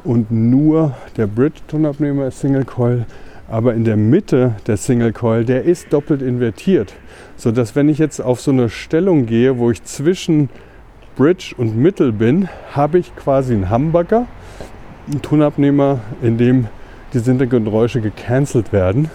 [0.04, 3.06] und nur der Bridge-Tonabnehmer als Single Coil,
[3.50, 6.94] aber in der Mitte der Single Coil, der ist doppelt invertiert,
[7.36, 10.50] sodass wenn ich jetzt auf so eine Stellung gehe, wo ich zwischen
[11.16, 14.26] Bridge und Mittel bin, habe ich quasi einen Hamburger,
[15.10, 16.68] einen Tonabnehmer, in dem
[17.14, 19.10] die Hintergrundgeräusche gecancelt werden.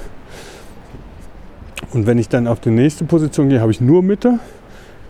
[1.92, 4.38] Und wenn ich dann auf die nächste Position gehe, habe ich nur Mitte.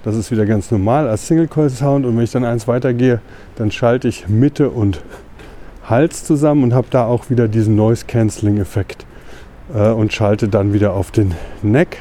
[0.05, 2.07] Das ist wieder ganz normal als Single Coil Sound.
[2.07, 3.21] Und wenn ich dann eins weitergehe,
[3.57, 5.03] dann schalte ich Mitte und
[5.89, 9.07] Hals zusammen und habe da auch wieder diesen Noise Cancelling Effekt
[9.75, 11.99] äh, und schalte dann wieder auf den Neck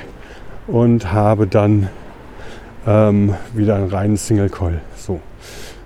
[0.67, 1.89] und habe dann
[2.87, 4.81] ähm, wieder einen reinen Single Coil.
[4.95, 5.19] So.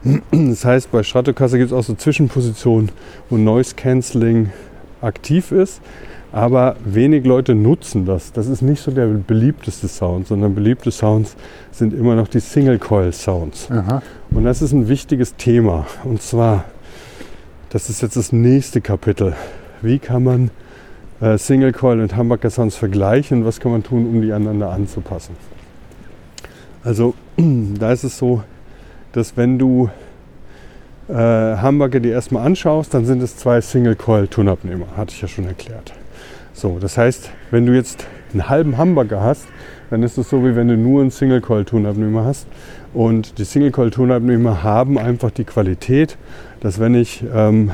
[0.32, 2.91] Das heißt, bei Stratocaster gibt es auch so Zwischenpositionen,
[3.30, 4.52] wo Noise Cancelling
[5.02, 5.82] aktiv ist,
[6.32, 8.32] aber wenig Leute nutzen das.
[8.32, 11.36] Das ist nicht so der beliebteste Sound, sondern beliebte Sounds
[11.72, 13.70] sind immer noch die Single Coil Sounds.
[13.72, 14.02] Aha.
[14.32, 15.86] Und das ist ein wichtiges Thema.
[16.04, 16.66] Und zwar,
[17.70, 19.36] das ist jetzt das nächste Kapitel.
[19.82, 20.51] Wie kann man
[21.22, 23.45] äh, Single Coil und Humbucker Sounds vergleichen?
[23.45, 25.36] Was kann man tun, um die aneinander anzupassen?
[26.84, 28.43] Also, da ist es so,
[29.11, 29.89] dass wenn du
[31.07, 35.93] äh, Hamburger dir erstmal anschaust, dann sind es zwei Single-Coil-Tonabnehmer, hatte ich ja schon erklärt.
[36.53, 39.45] So, das heißt, wenn du jetzt einen halben Hamburger hast,
[39.90, 42.48] dann ist es so, wie wenn du nur einen Single-Coil-Tonabnehmer hast.
[42.94, 46.18] Und die Single-Coil-Tonabnehmer haben einfach die Qualität,
[46.60, 47.72] dass wenn ich ähm,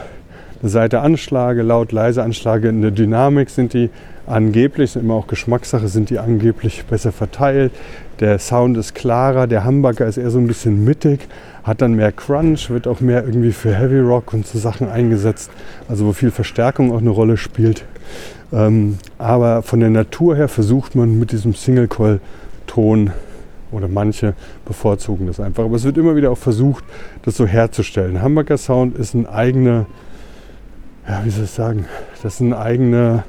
[0.62, 3.90] eine Seite anschlage, laut, leise anschlage, in der Dynamik sind die
[4.28, 7.72] angeblich, sind immer auch Geschmackssache, sind die angeblich besser verteilt.
[8.20, 11.28] Der Sound ist klarer, der Hamburger ist eher so ein bisschen mittig,
[11.64, 15.52] hat dann mehr Crunch, wird auch mehr irgendwie für Heavy Rock und so Sachen eingesetzt,
[15.90, 17.84] also wo viel Verstärkung auch eine Rolle spielt.
[18.54, 22.20] Ähm, aber von der Natur her versucht man mit diesem Single Coil
[22.68, 23.12] Ton
[23.72, 24.34] oder manche
[24.66, 25.66] bevorzugen das einfach.
[25.66, 26.84] Aber es wird immer wieder auch versucht,
[27.24, 28.22] das so herzustellen.
[28.22, 29.86] Hamburger Sound ist ein eigener,
[31.08, 31.86] ja, wie soll ich sagen,
[32.22, 33.24] das ist ein eigener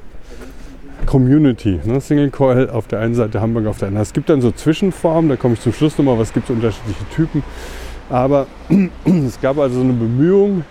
[1.05, 1.79] Community.
[1.83, 2.01] Ne?
[2.01, 4.03] Single Coil auf der einen Seite, Hamburger auf der anderen.
[4.03, 7.05] Es gibt dann so Zwischenformen, da komme ich zum Schluss nochmal, was gibt es unterschiedliche
[7.15, 7.43] Typen.
[8.09, 8.47] Aber
[9.05, 10.63] es gab also so eine Bemühung,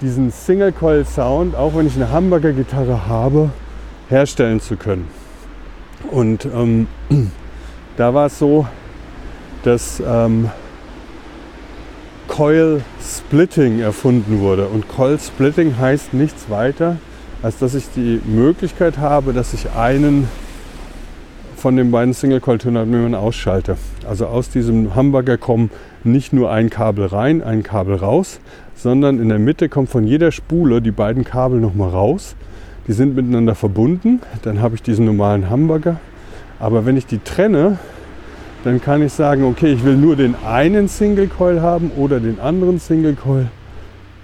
[0.00, 3.50] diesen Single Coil Sound, auch wenn ich eine Hamburger Gitarre habe,
[4.08, 5.08] herstellen zu können.
[6.10, 6.86] Und ähm,
[7.96, 8.66] da war es so,
[9.62, 10.50] dass ähm,
[12.28, 14.68] Coil Splitting erfunden wurde.
[14.68, 16.96] Und Coil Splitting heißt nichts weiter,
[17.42, 20.28] als dass ich die Möglichkeit habe, dass ich einen
[21.56, 23.76] von den beiden Single-Coil-Tonabnehmern ausschalte.
[24.08, 25.70] Also aus diesem Hamburger kommen
[26.04, 28.40] nicht nur ein Kabel rein, ein Kabel raus,
[28.82, 32.34] sondern in der Mitte kommt von jeder Spule die beiden Kabel nochmal raus.
[32.88, 34.20] Die sind miteinander verbunden.
[34.42, 36.00] Dann habe ich diesen normalen Hamburger.
[36.58, 37.78] Aber wenn ich die trenne,
[38.64, 42.40] dann kann ich sagen, okay, ich will nur den einen Single Coil haben oder den
[42.40, 43.46] anderen Single Coil.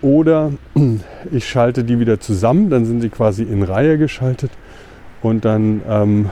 [0.02, 0.52] Oder
[1.30, 4.50] ich schalte die wieder zusammen, dann sind sie quasi in Reihe geschaltet
[5.22, 6.30] und dann ähm,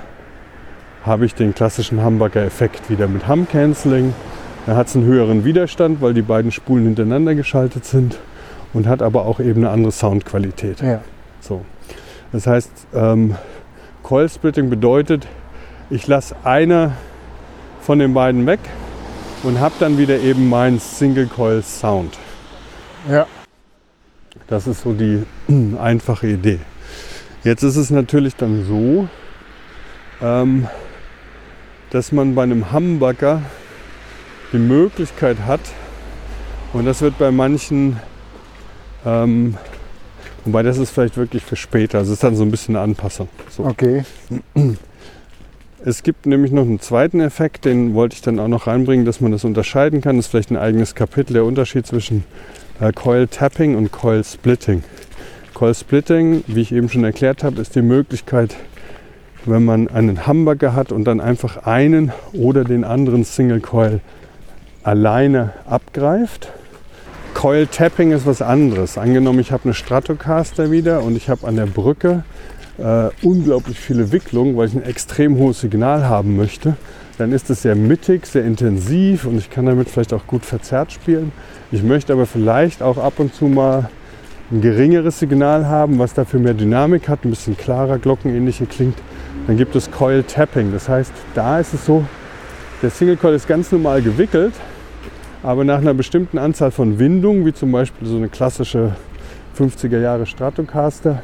[1.04, 4.14] habe ich den klassischen Hamburger Effekt wieder mit Hum Canceling.
[4.66, 8.18] Da hat es einen höheren Widerstand, weil die beiden Spulen hintereinander geschaltet sind
[8.72, 10.80] und hat aber auch eben eine andere Soundqualität.
[10.80, 11.00] Ja.
[11.40, 11.64] So.
[12.32, 13.36] Das heißt, ähm,
[14.02, 15.26] Coil Splitting bedeutet,
[15.90, 16.92] ich lasse eine
[17.82, 18.60] von den beiden weg
[19.42, 22.18] und habe dann wieder eben meinen Single Coil Sound.
[23.10, 23.26] Ja.
[24.46, 25.24] Das ist so die
[25.78, 26.58] einfache Idee.
[27.44, 29.08] Jetzt ist es natürlich dann so,
[30.22, 30.66] ähm,
[31.90, 33.42] dass man bei einem Humbucker
[34.54, 35.60] die Möglichkeit hat,
[36.72, 37.98] und das wird bei manchen,
[39.04, 39.56] ähm,
[40.44, 42.84] wobei das ist vielleicht wirklich für später, also es ist dann so ein bisschen eine
[42.84, 43.28] Anpassung.
[43.50, 43.64] So.
[43.64, 44.04] Okay.
[45.84, 49.20] Es gibt nämlich noch einen zweiten Effekt, den wollte ich dann auch noch reinbringen, dass
[49.20, 50.16] man das unterscheiden kann.
[50.16, 52.24] Das ist vielleicht ein eigenes Kapitel, der Unterschied zwischen
[52.80, 54.82] äh, Coil Tapping und Coil Splitting.
[55.52, 58.56] Coil Splitting, wie ich eben schon erklärt habe, ist die Möglichkeit,
[59.44, 64.00] wenn man einen Hamburger hat und dann einfach einen oder den anderen Single Coil
[64.84, 66.52] alleine abgreift.
[67.32, 68.96] Coil Tapping ist was anderes.
[68.96, 72.22] Angenommen, ich habe eine Stratocaster wieder und ich habe an der Brücke
[72.78, 76.76] äh, unglaublich viele Wicklungen, weil ich ein extrem hohes Signal haben möchte.
[77.18, 80.92] Dann ist es sehr mittig, sehr intensiv und ich kann damit vielleicht auch gut verzerrt
[80.92, 81.32] spielen.
[81.72, 83.88] Ich möchte aber vielleicht auch ab und zu mal
[84.50, 88.98] ein geringeres Signal haben, was dafür mehr Dynamik hat, ein bisschen klarer, glockenähnliche klingt.
[89.46, 90.72] Dann gibt es Coil Tapping.
[90.72, 92.04] Das heißt, da ist es so,
[92.82, 94.52] der Single Coil ist ganz normal gewickelt,
[95.44, 98.96] aber nach einer bestimmten Anzahl von Windungen, wie zum Beispiel so eine klassische
[99.58, 101.22] 50er Jahre Stratocaster,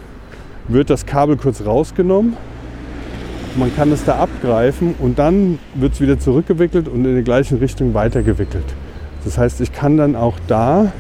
[0.69, 2.37] wird das Kabel kurz rausgenommen.
[3.57, 7.63] Man kann es da abgreifen und dann wird es wieder zurückgewickelt und in die gleiche
[7.63, 8.65] Richtung weitergewickelt.
[9.25, 10.93] Das heißt, ich kann dann auch da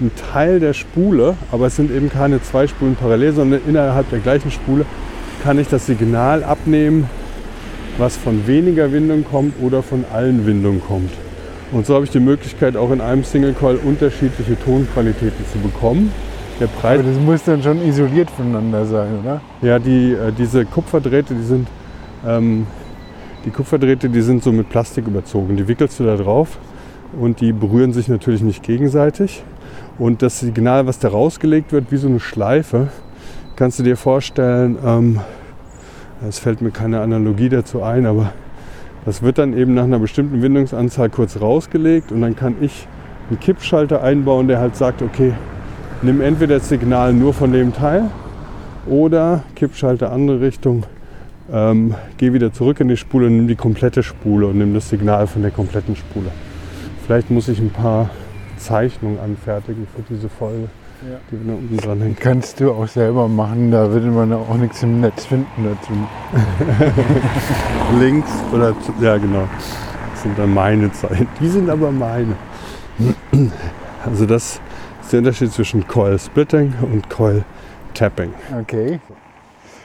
[0.00, 4.18] einen Teil der Spule, aber es sind eben keine zwei Spulen parallel, sondern innerhalb der
[4.18, 4.86] gleichen Spule
[5.42, 7.08] kann ich das Signal abnehmen,
[7.98, 11.10] was von weniger Windung kommt oder von allen Windungen kommt.
[11.72, 16.12] Und so habe ich die Möglichkeit, auch in einem Single Coil unterschiedliche Tonqualitäten zu bekommen.
[16.60, 19.40] Der Preis Aber das muss dann schon isoliert voneinander sein, oder?
[19.62, 21.66] Ja, die, äh, diese Kupferdrähte, die sind,
[22.26, 22.66] ähm,
[23.46, 25.56] die Kupferdrähte, die sind so mit Plastik überzogen.
[25.56, 26.58] Die wickelst du da drauf
[27.18, 29.42] und die berühren sich natürlich nicht gegenseitig.
[29.98, 32.88] Und das Signal, was da rausgelegt wird, wie so eine Schleife,
[33.56, 35.20] kannst du dir vorstellen, ähm,
[36.28, 38.32] es fällt mir keine Analogie dazu ein, aber
[39.04, 42.86] das wird dann eben nach einer bestimmten Windungsanzahl kurz rausgelegt und dann kann ich
[43.28, 45.32] einen Kippschalter einbauen, der halt sagt, okay,
[46.02, 48.10] nimm entweder das Signal nur von dem Teil
[48.86, 50.84] oder Kippschalter andere Richtung,
[51.52, 54.88] ähm, geh wieder zurück in die Spule und nimm die komplette Spule und nimm das
[54.88, 56.30] Signal von der kompletten Spule.
[57.04, 58.10] Vielleicht muss ich ein paar
[58.56, 60.68] Zeichnungen anfertigen für diese Folge,
[61.02, 61.18] Ja.
[61.30, 62.16] die wir da unten dran hängen.
[62.18, 65.92] Kannst du auch selber machen, da würde man auch nichts im Netz finden dazu.
[67.98, 69.48] Links oder zu, ja genau.
[70.12, 71.26] Das sind dann meine Zeichen.
[71.40, 72.34] Die sind aber meine.
[74.04, 74.60] Also das
[75.00, 77.44] ist der Unterschied zwischen Coil Splitting und Coil
[77.94, 78.34] Tapping.
[78.60, 78.98] Okay.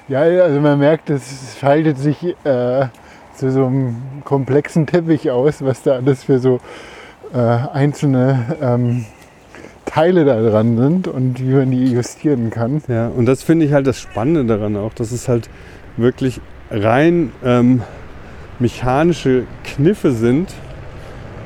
[0.08, 2.88] Ja, also man merkt, es faltet sich äh,
[3.36, 6.60] zu so einem komplexen Teppich aus, was da alles für so
[7.32, 9.06] äh, einzelne ähm,
[9.98, 12.84] Teile da dran sind und wie man die justieren kann.
[12.88, 15.50] Ja, und das finde ich halt das Spannende daran auch, dass es halt
[15.98, 16.40] wirklich
[16.70, 17.82] rein ähm,
[18.60, 20.54] mechanische Kniffe sind,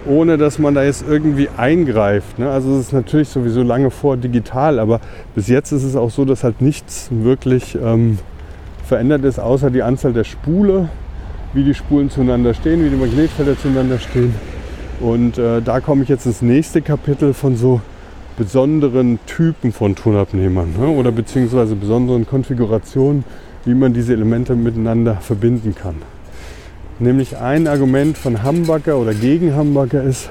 [0.05, 2.39] ohne dass man da jetzt irgendwie eingreift.
[2.39, 2.51] Ne?
[2.51, 4.99] Also es ist natürlich sowieso lange vor digital, aber
[5.33, 8.19] bis jetzt ist es auch so, dass halt nichts wirklich ähm,
[8.85, 10.89] verändert ist, außer die Anzahl der Spule,
[11.53, 14.35] wie die Spulen zueinander stehen, wie die Magnetfelder zueinander stehen.
[14.99, 17.79] Und äh, da komme ich jetzt ins nächste Kapitel von so
[18.37, 20.87] besonderen Typen von Tonabnehmern ne?
[20.87, 23.23] oder beziehungsweise besonderen Konfigurationen,
[23.65, 25.95] wie man diese Elemente miteinander verbinden kann.
[26.99, 30.29] Nämlich ein Argument von Humbucker oder gegen Humbucker ist,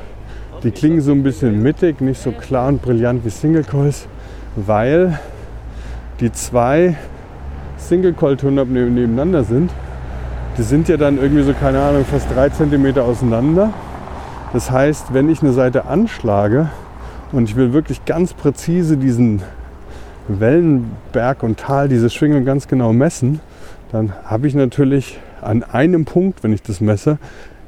[0.63, 4.07] die klingen so ein bisschen mittig, nicht so klar und brillant wie Single Coils,
[4.57, 5.19] weil
[6.21, 6.97] die zwei
[7.77, 9.71] Single Coil Tonabnehmer nebeneinander sind.
[10.59, 13.73] Die sind ja dann irgendwie so, keine Ahnung, fast drei Zentimeter auseinander.
[14.53, 16.69] Das heißt, wenn ich eine Seite anschlage
[17.33, 19.43] und ich will wirklich ganz präzise diesen
[20.29, 23.41] Wellenberg und Tal, diese Schwingung ganz genau messen,
[23.93, 27.19] dann habe ich natürlich an einem Punkt, wenn ich das messe,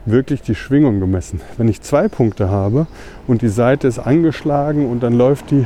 [0.04, 1.40] wirklich die Schwingung gemessen.
[1.56, 2.86] Wenn ich zwei Punkte habe
[3.26, 5.64] und die Seite ist angeschlagen und dann läuft die,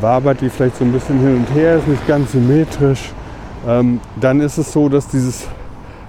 [0.00, 3.12] wabert die vielleicht so ein bisschen hin und her, ist nicht ganz symmetrisch,
[3.66, 5.46] ähm, dann ist es so, dass dieses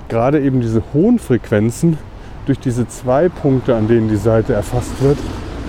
[0.09, 1.97] gerade eben diese hohen Frequenzen
[2.45, 5.17] durch diese zwei Punkte, an denen die Seite erfasst wird,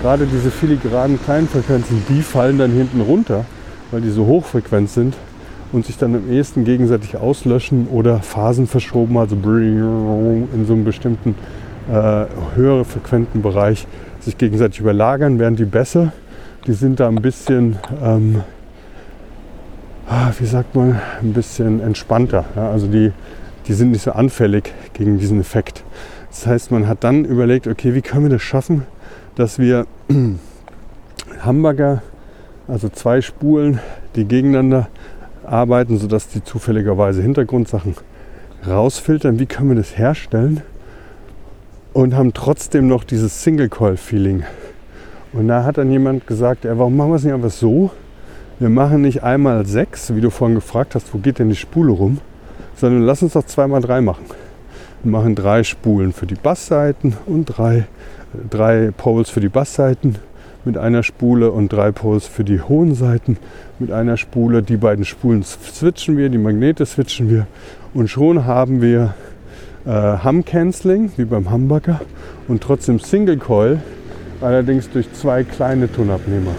[0.01, 3.45] gerade diese filigranen kleinen Frequenzen, die fallen dann hinten runter,
[3.91, 5.15] weil die so hochfrequent sind
[5.71, 11.35] und sich dann am ehesten gegenseitig auslöschen oder Phasen verschoben, also in so einem bestimmten
[11.89, 12.25] äh,
[12.55, 13.87] höhere frequenten Bereich
[14.19, 16.11] sich gegenseitig überlagern, während die Bässe,
[16.65, 18.41] die sind da ein bisschen, ähm,
[20.09, 22.45] ah, wie sagt man, ein bisschen entspannter.
[22.55, 22.69] Ja?
[22.71, 23.11] Also die,
[23.67, 25.83] die sind nicht so anfällig gegen diesen Effekt.
[26.29, 28.83] Das heißt, man hat dann überlegt, okay, wie können wir das schaffen,
[29.37, 29.85] dass wir
[31.41, 32.01] Hamburger,
[32.67, 33.79] also zwei Spulen,
[34.15, 34.89] die gegeneinander
[35.43, 37.95] arbeiten, sodass die zufälligerweise Hintergrundsachen
[38.67, 39.39] rausfiltern.
[39.39, 40.61] Wie können wir das herstellen?
[41.93, 44.43] Und haben trotzdem noch dieses Single-Coil-Feeling.
[45.33, 47.91] Und da hat dann jemand gesagt, ja, warum machen wir es nicht einfach so?
[48.59, 51.91] Wir machen nicht einmal sechs, wie du vorhin gefragt hast, wo geht denn die Spule
[51.91, 52.17] rum,
[52.75, 54.25] sondern lass uns doch zweimal drei machen.
[55.07, 57.85] Wir machen drei Spulen für die Bassseiten und drei,
[58.49, 60.17] drei Poles für die Bassseiten
[60.65, 63.37] mit einer Spule und drei Poles für die hohen Seiten
[63.79, 64.61] mit einer Spule.
[64.61, 67.47] Die beiden Spulen switchen wir, die Magnete switchen wir
[67.93, 69.13] und schon haben wir
[69.85, 72.01] äh, Hum Canceling wie beim Humbucker
[72.49, 73.79] und trotzdem Single Coil,
[74.41, 76.51] allerdings durch zwei kleine Tonabnehmer.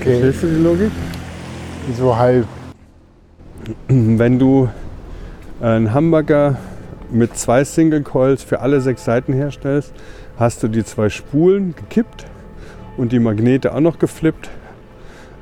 [0.00, 0.18] Okay.
[0.18, 0.90] Verstehst du die Logik?
[1.96, 2.44] So halb.
[3.86, 4.68] Wenn du
[5.60, 6.56] einen Humbucker
[7.12, 9.92] mit zwei Single Coils für alle sechs Seiten herstellst,
[10.38, 12.24] hast du die zwei Spulen gekippt
[12.96, 14.50] und die Magnete auch noch geflippt.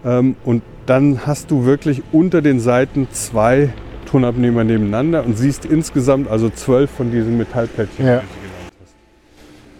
[0.05, 3.71] Ähm, und dann hast du wirklich unter den Seiten zwei
[4.07, 8.07] Tonabnehmer nebeneinander und siehst insgesamt also zwölf von diesen Metallplättchen.
[8.07, 8.23] Ja.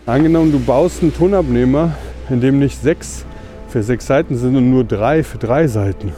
[0.07, 1.97] Angenommen, du baust einen Tonabnehmer,
[2.29, 3.25] in dem nicht sechs
[3.69, 6.13] für sechs Seiten sind und nur drei für drei Seiten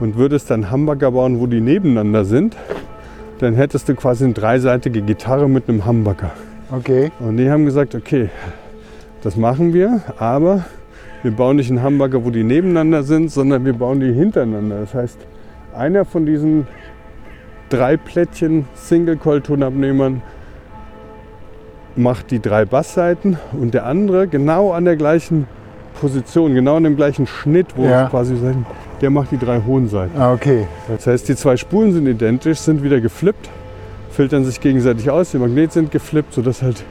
[0.00, 2.56] und würdest dann Hamburger bauen, wo die nebeneinander sind,
[3.40, 6.30] dann hättest du quasi eine dreiseitige Gitarre mit einem Hamburger.
[6.70, 7.10] Okay.
[7.20, 8.28] Und die haben gesagt, okay,
[9.22, 10.64] das machen wir, aber
[11.22, 14.80] wir bauen nicht einen Hamburger, wo die nebeneinander sind, sondern wir bauen die hintereinander.
[14.80, 15.18] Das heißt,
[15.76, 16.66] einer von diesen
[17.70, 20.22] drei Plättchen Single-Coil-Tonabnehmern
[21.96, 25.46] macht die drei Bassseiten und der andere genau an der gleichen
[26.00, 28.08] Position, genau an dem gleichen Schnitt, wo Ja.
[28.08, 28.64] quasi sein,
[29.00, 30.18] der macht die drei hohen Seiten.
[30.18, 30.66] Ah, okay.
[30.88, 33.48] Das heißt, die zwei Spulen sind identisch, sind wieder geflippt,
[34.10, 36.84] filtern sich gegenseitig aus, die Magnete sind geflippt, sodass halt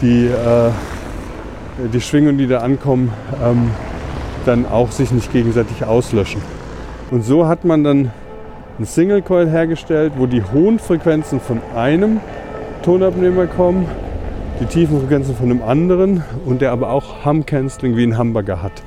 [0.00, 0.70] die, äh,
[1.92, 3.12] die Schwingungen, die da ankommen,
[3.44, 3.70] ähm,
[4.46, 6.40] dann auch sich nicht gegenseitig auslöschen.
[7.10, 8.10] Und so hat man dann
[8.76, 12.20] einen Single Coil hergestellt, wo die hohen Frequenzen von einem
[12.82, 13.86] Tonabnehmer kommen,
[14.60, 18.62] die tiefen Frequenzen von einem anderen und der aber auch Hum Canceling wie ein Hamburger
[18.62, 18.82] hat.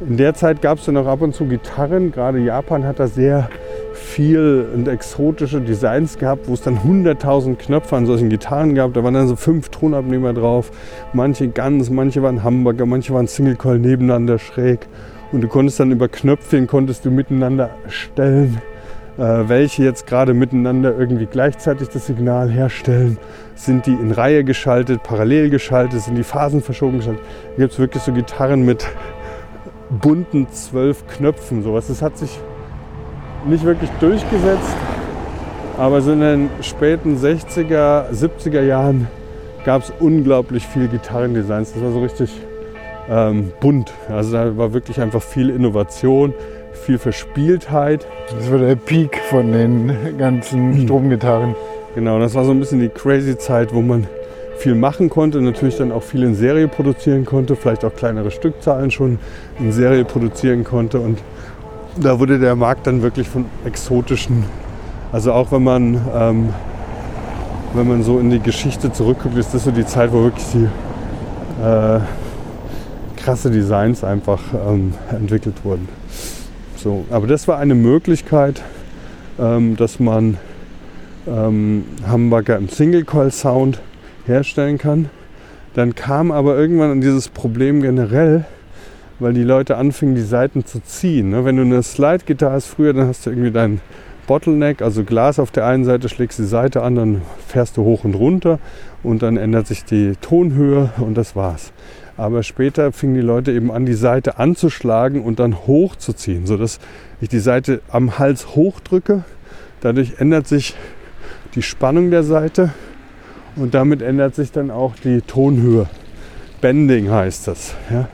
[0.00, 3.06] In der Zeit gab es dann auch ab und zu Gitarren, gerade Japan hat da
[3.06, 3.48] sehr
[3.94, 8.92] viel und exotische Designs gehabt, wo es dann 100.000 Knöpfe an solchen Gitarren gab.
[8.92, 10.72] Da waren dann so fünf Tonabnehmer drauf,
[11.12, 14.88] manche ganz, manche waren Hamburger, manche waren Single Coil nebeneinander schräg.
[15.30, 18.60] Und du konntest dann über Knöpfchen konntest du miteinander stellen,
[19.16, 23.16] äh, welche jetzt gerade miteinander irgendwie gleichzeitig das Signal herstellen.
[23.54, 27.22] Sind die in Reihe geschaltet, parallel geschaltet, sind die Phasen verschoben geschaltet.
[27.56, 28.86] Da gibt es wirklich so Gitarren mit
[30.00, 31.88] bunten zwölf Knöpfen, sowas.
[31.88, 32.38] Das hat sich
[33.46, 34.76] nicht wirklich durchgesetzt,
[35.76, 39.08] aber so in den späten 60er, 70er Jahren
[39.64, 41.72] gab es unglaublich viel Gitarrendesigns.
[41.72, 42.30] Das war so richtig
[43.08, 43.92] ähm, bunt.
[44.08, 46.32] Also da war wirklich einfach viel Innovation,
[46.72, 48.06] viel Verspieltheit.
[48.36, 51.54] Das war der Peak von den ganzen Stromgitarren.
[51.94, 54.06] Genau, das war so ein bisschen die crazy Zeit, wo man
[54.56, 58.90] viel machen konnte, natürlich dann auch viel in Serie produzieren konnte, vielleicht auch kleinere Stückzahlen
[58.90, 59.18] schon
[59.58, 61.00] in Serie produzieren konnte.
[61.00, 61.18] Und
[62.00, 64.44] da wurde der Markt dann wirklich von exotischen,
[65.12, 66.48] also auch wenn man, ähm,
[67.74, 70.68] wenn man so in die Geschichte zurückguckt, ist das so die Zeit, wo wirklich die
[71.62, 72.00] äh,
[73.16, 75.88] krasse Designs einfach ähm, entwickelt wurden.
[76.76, 78.62] So, aber das war eine Möglichkeit,
[79.38, 80.36] ähm, dass man
[81.26, 83.80] ähm, Hamburger im Single-Coil-Sound
[84.26, 85.10] herstellen kann.
[85.74, 88.44] Dann kam aber irgendwann an dieses Problem generell,
[89.18, 91.30] weil die Leute anfingen, die Saiten zu ziehen.
[91.30, 91.44] ne?
[91.44, 93.80] Wenn du eine Slide-Gitarre hast früher, dann hast du irgendwie deinen
[94.26, 98.04] Bottleneck, also Glas auf der einen Seite, schlägst die Seite an, dann fährst du hoch
[98.04, 98.58] und runter
[99.02, 101.72] und dann ändert sich die Tonhöhe und das war's.
[102.16, 106.78] Aber später fingen die Leute eben an, die Seite anzuschlagen und dann hochzuziehen, sodass
[107.20, 109.24] ich die Seite am Hals hochdrücke.
[109.80, 110.74] Dadurch ändert sich
[111.54, 112.72] die Spannung der Seite
[113.56, 115.86] und damit ändert sich dann auch die Tonhöhe.
[116.60, 117.74] Bending heißt das.
[117.90, 118.08] Ja?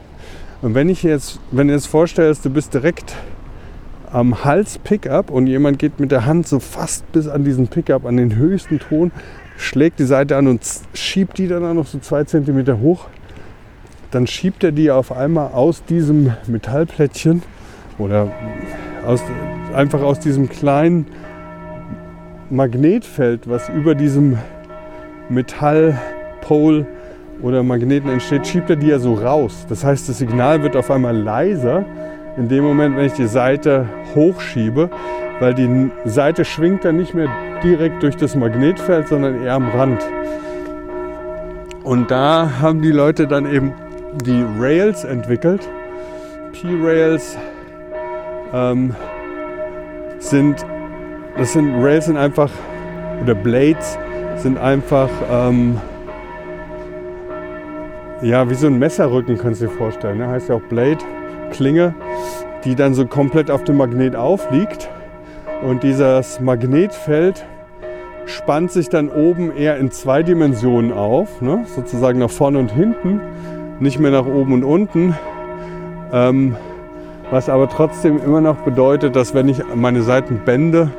[0.62, 3.14] Und wenn ich jetzt, wenn du jetzt vorstellst, du bist direkt
[4.12, 8.04] am Hals Pickup und jemand geht mit der Hand so fast bis an diesen Pickup,
[8.04, 9.12] an den höchsten Ton,
[9.56, 10.60] schlägt die Seite an und
[10.94, 13.06] schiebt die dann auch noch so zwei Zentimeter hoch,
[14.10, 17.42] dann schiebt er die auf einmal aus diesem Metallplättchen
[17.98, 18.32] oder
[19.06, 19.22] aus,
[19.74, 21.06] einfach aus diesem kleinen
[22.50, 24.38] Magnetfeld, was über diesem
[25.30, 26.86] Metallpole
[27.42, 29.64] oder Magneten entsteht, schiebt er die ja so raus.
[29.68, 31.84] Das heißt, das Signal wird auf einmal leiser
[32.36, 34.90] in dem Moment, wenn ich die Seite hochschiebe,
[35.40, 37.28] weil die Seite schwingt dann nicht mehr
[37.62, 40.02] direkt durch das Magnetfeld, sondern eher am Rand.
[41.82, 43.72] Und da haben die Leute dann eben
[44.24, 45.66] die Rails entwickelt.
[46.52, 47.38] P-Rails
[48.52, 48.94] ähm,
[50.18, 50.64] sind,
[51.36, 52.50] das sind Rails sind einfach,
[53.22, 53.98] oder Blades
[54.42, 55.78] sind einfach, ähm,
[58.22, 60.18] ja, wie so ein Messerrücken kannst du dir vorstellen.
[60.18, 60.28] Ne?
[60.28, 60.98] Heißt ja auch Blade,
[61.50, 61.94] Klinge,
[62.64, 64.90] die dann so komplett auf dem Magnet aufliegt.
[65.62, 67.44] Und dieses Magnetfeld
[68.26, 71.64] spannt sich dann oben eher in zwei Dimensionen auf, ne?
[71.66, 73.20] sozusagen nach vorne und hinten,
[73.80, 75.14] nicht mehr nach oben und unten.
[76.12, 76.56] Ähm,
[77.30, 80.90] was aber trotzdem immer noch bedeutet, dass wenn ich meine Seiten bände,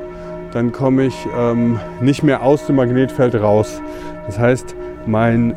[0.53, 3.81] dann komme ich ähm, nicht mehr aus dem Magnetfeld raus.
[4.25, 4.75] Das heißt,
[5.05, 5.55] mein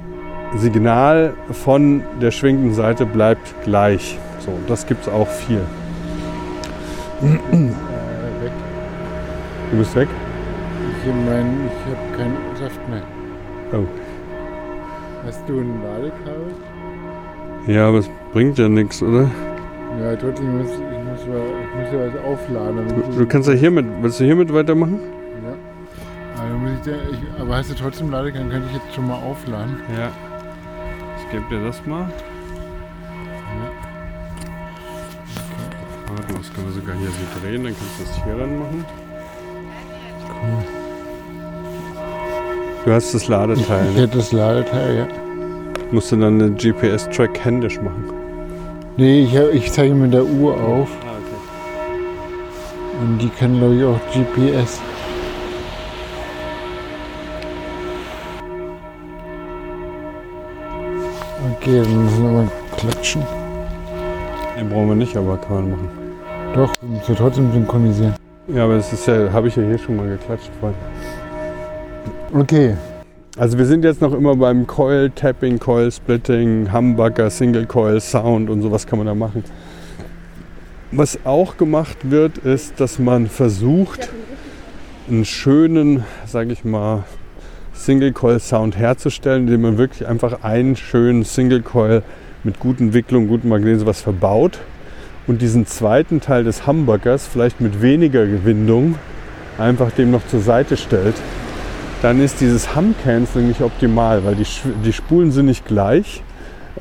[0.57, 4.19] Signal von der schwingenden Seite bleibt gleich.
[4.39, 5.61] So, das gibt es auch viel.
[9.71, 10.09] Du bist weg?
[11.03, 13.03] Ich, mein, ich habe keinen Saft mehr.
[13.73, 13.87] Oh.
[15.27, 16.55] Hast du ein Ladekabel?
[17.67, 19.31] Ja, aber es bringt ja nichts, oder?
[20.01, 22.89] Ja, trotzdem muss ich muss, mal, ich muss ja was aufladen.
[22.89, 24.99] Du, ich- du kannst ja hiermit, willst du hiermit weitermachen?
[25.45, 26.43] Ja.
[26.43, 29.77] Aber, muss ich, ich, aber hast du trotzdem Ladekabel, könnte ich jetzt schon mal aufladen.
[29.97, 30.11] Ja.
[31.19, 32.07] Ich gebe dir das mal.
[36.09, 38.85] Warte, das können wir sogar hier so drehen, dann kannst du das hier ran machen.
[42.85, 43.87] Du hast das Ladeteil.
[43.89, 44.03] Ich ne?
[44.03, 45.07] hätte das Ladeteil, ja.
[45.91, 48.05] Musst du dann den GPS-Track händisch machen.
[48.97, 51.14] Nee, ich, ich zeige mit der Uhr auf Ah, okay.
[53.01, 54.81] Und die kann glaube ich auch GPS.
[61.57, 63.23] Okay, dann müssen wir mal klatschen.
[64.59, 65.89] Den brauchen wir nicht, aber kann man machen.
[66.55, 68.15] Doch, wir müssen ja trotzdem synchronisieren.
[68.49, 70.79] Ja, aber das ist ja, habe ich ja hier schon mal geklatscht vorhin.
[72.39, 72.77] Okay,
[73.37, 78.49] Also wir sind jetzt noch immer beim Coil Tapping, Coil Splitting, Humbucker, Single Coil Sound
[78.49, 79.43] und sowas kann man da machen.
[80.97, 84.11] Was auch gemacht wird, ist, dass man versucht,
[85.09, 87.05] einen schönen, sage ich mal,
[87.73, 92.03] Single Coil Sound herzustellen, indem man wirklich einfach einen schönen Single Coil
[92.45, 94.61] mit guten Wicklungen, guten Magneten sowas verbaut
[95.27, 98.95] und diesen zweiten Teil des Humbuckers vielleicht mit weniger Gewindung
[99.59, 101.17] einfach dem noch zur Seite stellt
[102.05, 104.45] dann ist dieses Hum-Canceling nicht optimal, weil die,
[104.85, 106.23] die Spulen sind nicht gleich.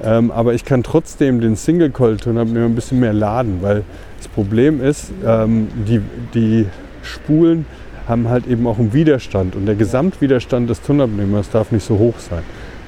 [0.02, 3.84] Ähm, aber ich kann trotzdem den Single-Coil-Ton ein bisschen mehr laden, weil
[4.18, 6.02] das Problem ist, ähm, die,
[6.34, 6.66] die
[7.04, 7.66] Spulen
[8.08, 12.16] haben halt eben auch einen Widerstand und der Gesamtwiderstand des Tonabnehmers darf nicht so hoch
[12.18, 12.41] sein.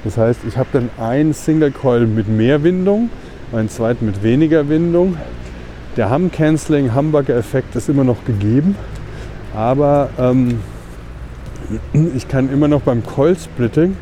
[0.04, 3.10] Das heißt, ich habe dann einen Single-Coil mit mehr Windung,
[3.52, 5.16] einen zweiten mit weniger Windung.
[5.96, 8.76] Der Hum-Canceling, Humbucker-Effekt ist immer noch gegeben,
[9.54, 10.60] aber ähm,
[12.14, 13.96] ich kann immer noch beim Coil Splitting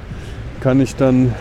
[0.64, 1.34] kann ich dann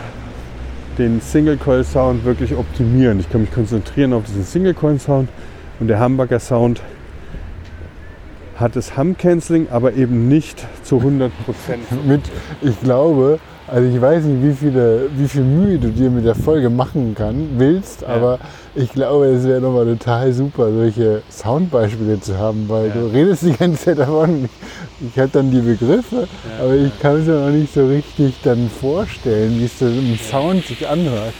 [0.98, 3.20] den Single Coil Sound wirklich optimieren.
[3.20, 5.30] Ich kann mich konzentrieren auf diesen Single Coil Sound
[5.80, 6.82] und der Humbucker Sound
[8.56, 12.08] hat das Hum Canceling, aber eben nicht zu 100 Prozent.
[12.08, 12.22] mit,
[12.62, 16.36] ich glaube, also ich weiß nicht, wie, viele, wie viel Mühe du dir mit der
[16.36, 18.40] Folge machen kann, willst, aber
[18.76, 22.94] ich glaube, es wäre nochmal total super, solche Soundbeispiele zu haben, weil Ja.
[22.94, 24.46] du redest die ganze Zeit davon.
[25.00, 26.28] Ich, ich habe dann die Begriffe,
[26.60, 30.18] aber ich kann es mir noch nicht so richtig dann vorstellen, wie es so im
[30.18, 31.34] Sound sich anhört.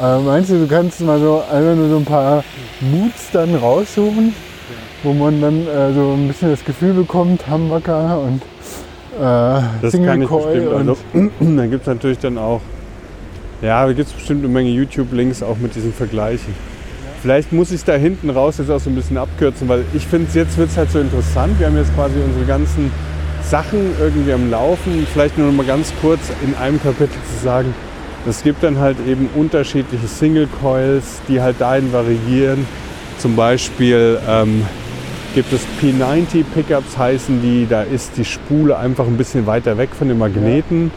[0.00, 2.44] Aber meinst du, du kannst mal so einfach nur so ein paar
[2.80, 4.34] Moods dann raussuchen,
[5.02, 8.51] wo man dann äh, so ein bisschen das Gefühl bekommt, Humbucker und äh,
[9.80, 10.74] Das Single kann ich Coil bestimmt.
[10.74, 10.96] Also,
[11.56, 12.60] da gibt es natürlich dann auch,
[13.60, 16.54] ja, da gibt es bestimmt eine Menge YouTube-Links auch mit diesen Vergleichen.
[17.20, 20.26] Vielleicht muss ich da hinten raus jetzt auch so ein bisschen abkürzen, weil ich finde,
[20.34, 21.58] jetzt wird es halt so interessant.
[21.58, 22.90] Wir haben jetzt quasi unsere ganzen
[23.44, 25.06] Sachen irgendwie am Laufen.
[25.12, 27.72] Vielleicht nur noch mal ganz kurz in einem Kapitel zu sagen,
[28.28, 32.66] es gibt dann halt eben unterschiedliche Single Coils, die halt dahin variieren.
[33.18, 34.66] Zum Beispiel ähm,
[35.34, 39.90] gibt es P90 Pickups heißen die, da ist die Spule einfach ein bisschen weiter weg
[39.98, 40.90] von den Magneten,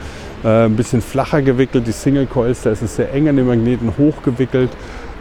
[0.43, 1.87] äh, ein bisschen flacher gewickelt.
[1.87, 4.69] Die Single Coils, da ist es sehr eng an den Magneten hochgewickelt.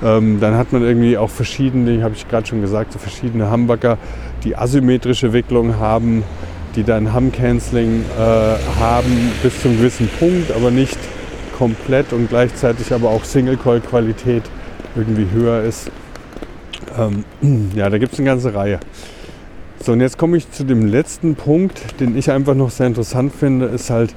[0.03, 3.99] Ähm, dann hat man irgendwie auch verschiedene, habe ich gerade schon gesagt, so verschiedene Humbucker,
[4.43, 6.25] die asymmetrische Wicklung haben,
[6.75, 10.99] die dann Hum-Canceling äh, haben bis zu einem gewissen Punkt, aber nicht
[11.57, 14.43] komplett und gleichzeitig aber auch Single-Coil-Qualität
[14.97, 15.91] irgendwie höher ist.
[16.97, 17.25] Ähm,
[17.75, 18.81] ja, da gibt es eine ganze Reihe.
[19.83, 23.35] So, und jetzt komme ich zu dem letzten Punkt, den ich einfach noch sehr interessant
[23.35, 24.15] finde, ist halt,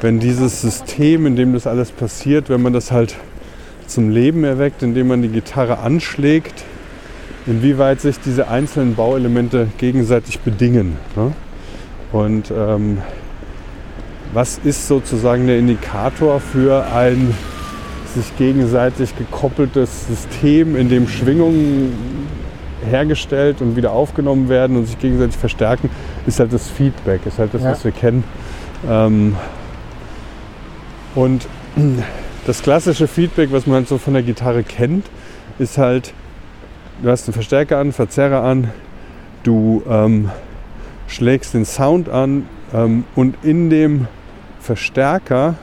[0.00, 3.16] wenn dieses System, in dem das alles passiert, wenn man das halt
[3.86, 6.64] zum Leben erweckt, indem man die Gitarre anschlägt,
[7.46, 10.96] inwieweit sich diese einzelnen Bauelemente gegenseitig bedingen.
[11.16, 11.32] Ne?
[12.12, 12.98] Und ähm,
[14.32, 17.34] was ist sozusagen der Indikator für ein
[18.14, 21.92] sich gegenseitig gekoppeltes System, in dem Schwingungen
[22.88, 25.90] hergestellt und wieder aufgenommen werden und sich gegenseitig verstärken,
[26.26, 27.72] ist halt das Feedback, ist halt das, Ja.
[27.72, 28.24] was wir kennen.
[28.88, 29.36] Ähm,
[31.14, 31.46] und
[32.46, 35.06] das klassische Feedback, was man halt so von der Gitarre kennt,
[35.58, 36.14] ist halt,
[37.02, 38.70] du hast einen Verstärker an, Verzerrer an,
[39.42, 40.30] du ähm,
[41.06, 44.06] schlägst den Sound an ähm, und in dem
[44.60, 45.54] Verstärker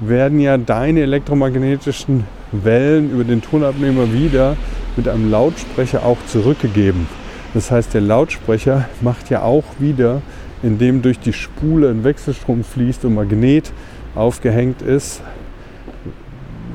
[0.00, 4.56] werden ja deine elektromagnetischen Wellen über den Tonabnehmer wieder
[4.96, 7.06] mit einem Lautsprecher auch zurückgegeben.
[7.52, 10.22] Das heißt, der Lautsprecher macht ja auch wieder,
[10.62, 13.72] indem durch die Spule ein Wechselstrom fließt und Magnet
[14.14, 15.20] aufgehängt ist,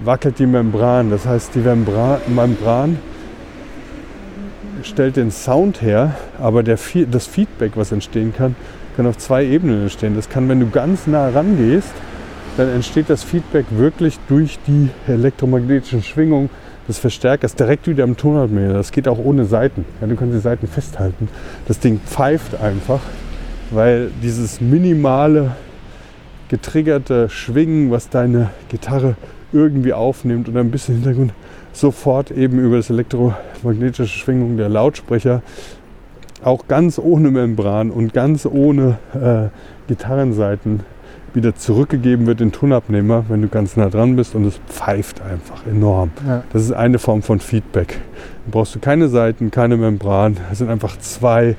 [0.03, 1.09] wackelt die Membran.
[1.09, 2.99] Das heißt, die Membran, Membran
[4.83, 6.77] stellt den Sound her, aber der,
[7.11, 8.55] das Feedback, was entstehen kann,
[8.95, 10.15] kann auf zwei Ebenen entstehen.
[10.15, 11.93] Das kann, wenn du ganz nah rangehst,
[12.59, 16.49] dann entsteht das Feedback wirklich durch die elektromagnetischen Schwingungen
[16.89, 18.73] des Verstärkers direkt wieder am Tonabnehmer.
[18.73, 19.85] Das geht auch ohne Saiten.
[20.01, 21.29] Ja, du kannst die Saiten festhalten.
[21.69, 22.99] Das Ding pfeift einfach,
[23.71, 25.55] weil dieses minimale
[26.49, 29.15] getriggerte Schwingen, was deine Gitarre
[29.53, 31.31] irgendwie aufnimmt und ein bisschen Hintergrund,
[31.71, 35.43] sofort eben über das elektromagnetische Schwingung der Lautsprecher,
[36.43, 39.47] auch ganz ohne Membran und ganz ohne äh,
[39.87, 40.81] Gitarrenseiten
[41.35, 45.21] wieder zurückgegeben wird in den Tonabnehmer, wenn du ganz nah dran bist und es pfeift
[45.21, 46.11] einfach enorm.
[46.27, 46.43] Ja.
[46.51, 47.99] Das ist eine Form von Feedback.
[48.45, 50.37] Da brauchst du keine Seiten, keine Membran.
[50.51, 51.55] Es sind einfach zwei,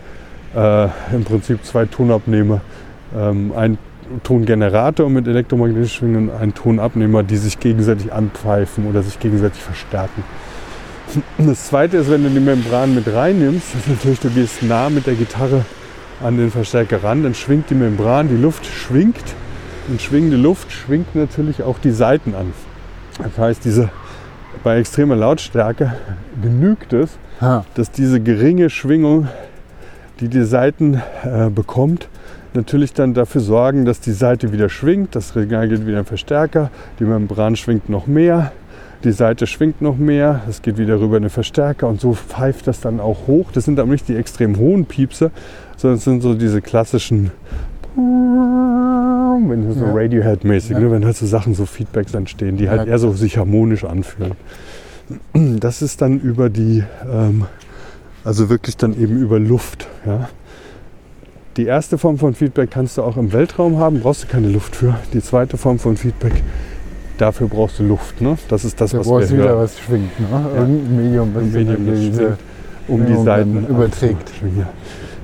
[0.55, 2.61] äh, im Prinzip zwei Tonabnehmer.
[3.17, 3.79] Ähm, ein
[4.23, 10.25] Tongenerator mit elektromagnetischen Schwingungen und ein Tonabnehmer, die sich gegenseitig anpfeifen oder sich gegenseitig verstärken.
[11.39, 15.07] Das zweite ist, wenn du die Membran mit reinnimmst, ist natürlich, du gehst nah mit
[15.07, 15.65] der Gitarre
[16.23, 19.35] an den Verstärker ran, dann schwingt die Membran, die Luft schwingt
[19.91, 22.53] und schwingende Luft schwingt natürlich auch die Saiten an.
[23.19, 23.91] Das heißt, diese,
[24.63, 25.95] bei extremer Lautstärke
[26.41, 27.65] genügt es, Ha.
[27.75, 29.29] dass diese geringe Schwingung,
[30.21, 32.09] die die Saiten äh, bekommt,
[32.55, 36.71] natürlich dann dafür sorgen, dass die Seite wieder schwingt, das Regal geht wieder in Verstärker,
[36.99, 38.53] die Membran schwingt noch mehr,
[39.05, 42.67] die Seite schwingt noch mehr, es geht wieder rüber in den Verstärker und so pfeift
[42.67, 43.51] das dann auch hoch.
[43.53, 45.31] Das sind aber nicht die extrem hohen Piepse,
[45.77, 47.31] sondern es sind so diese klassischen,
[47.97, 49.93] wenn so Ja.
[49.93, 50.81] Radiohead-mäßig, Ja.
[50.81, 52.93] ne, wenn halt so Sachen, so Feedbacks entstehen, die halt Ja.
[52.93, 54.33] eher so sich harmonisch anfühlen.
[55.35, 57.47] Das ist dann über die, ähm,
[58.25, 59.89] also wirklich dann eben über Luft.
[60.07, 60.29] Ja.
[61.57, 64.77] Die erste Form von Feedback kannst du auch im Weltraum haben, brauchst du keine Luft
[64.77, 64.95] für.
[65.13, 66.45] Die zweite Form von Feedback,
[67.19, 68.21] dafür brauchst du Luft.
[68.21, 68.37] Ne?
[68.49, 69.59] Das ist das, Da was wir wieder hören.
[69.59, 70.21] was schwingt.
[70.21, 70.27] Ne?
[70.57, 72.39] Irgendein Medium, was Ein Medium, das schwingt,
[72.87, 74.31] um die Seiten überträgt.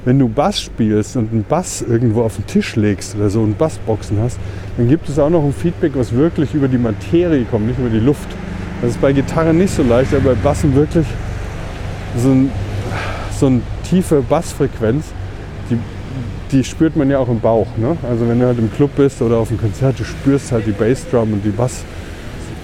[0.06, 3.58] Wenn du Bass spielst und einen Bass irgendwo auf den Tisch legst oder so und
[3.58, 4.38] Bassboxen hast,
[4.76, 7.90] dann gibt es auch noch ein Feedback, was wirklich über die Materie kommt, nicht über
[7.90, 8.28] die Luft.
[8.80, 11.06] Das ist bei Gitarren nicht so leicht, aber bei Bassen wirklich
[12.16, 12.52] so, ein,
[13.36, 15.06] so eine tiefe Bassfrequenz,
[15.70, 15.78] die,
[16.52, 17.66] die spürt man ja auch im Bauch.
[17.76, 17.96] Ne?
[18.08, 20.72] Also wenn du halt im Club bist oder auf einem Konzert, du spürst halt die
[20.72, 21.82] Bassdrum und die Bass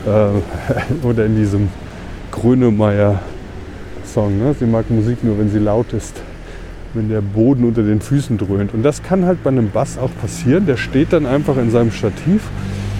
[0.07, 1.71] äh, oder in diesem
[2.31, 3.19] Grönemeyer
[4.05, 4.39] Song.
[4.39, 4.55] Ne?
[4.57, 6.23] Sie mag Musik nur, wenn sie laut ist,
[6.95, 8.75] wenn der Boden unter den Füßen dröhnt.
[8.75, 10.67] Und das kann halt bei einem Bass auch passieren.
[10.67, 12.43] Der steht dann einfach in seinem Stativ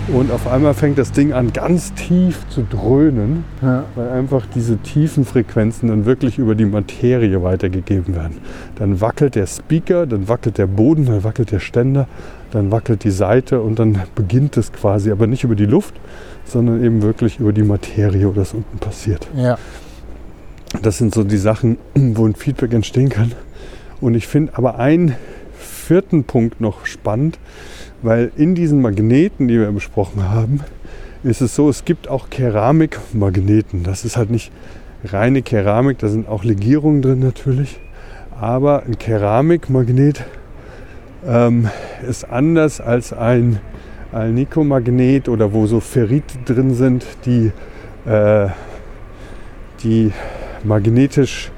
[0.09, 3.85] und auf einmal fängt das Ding an, ganz tief zu dröhnen, Ja.
[3.95, 8.39] weil einfach diese tiefen Frequenzen dann wirklich über die Materie weitergegeben werden.
[8.77, 12.09] Dann wackelt der Speaker, dann wackelt der Boden, dann wackelt der Ständer,
[12.51, 15.95] dann wackelt die Seite und dann beginnt es quasi, aber nicht über die Luft,
[16.45, 19.29] sondern eben wirklich über die Materie, wo das unten passiert.
[19.37, 19.57] Ja.
[20.83, 23.33] Das sind so die Sachen, wo ein Feedback entstehen kann.
[24.03, 25.15] Und ich finde aber einen
[25.57, 27.39] vierten Punkt noch spannend,
[28.03, 30.61] weil in diesen Magneten, die wir besprochen haben,
[31.23, 33.85] ist es so, es gibt auch Keramikmagneten.
[33.85, 34.51] Das ist halt nicht
[35.05, 37.79] reine Keramik, da sind auch Legierungen drin natürlich.
[38.41, 40.25] Aber ein Keramikmagnet
[41.25, 41.69] ähm,
[42.05, 43.61] ist anders als ein
[44.11, 47.53] Alnico-Magnet oder wo so Ferrit drin sind, die,
[48.05, 48.49] äh,
[49.85, 50.11] die
[50.65, 51.52] magnetisch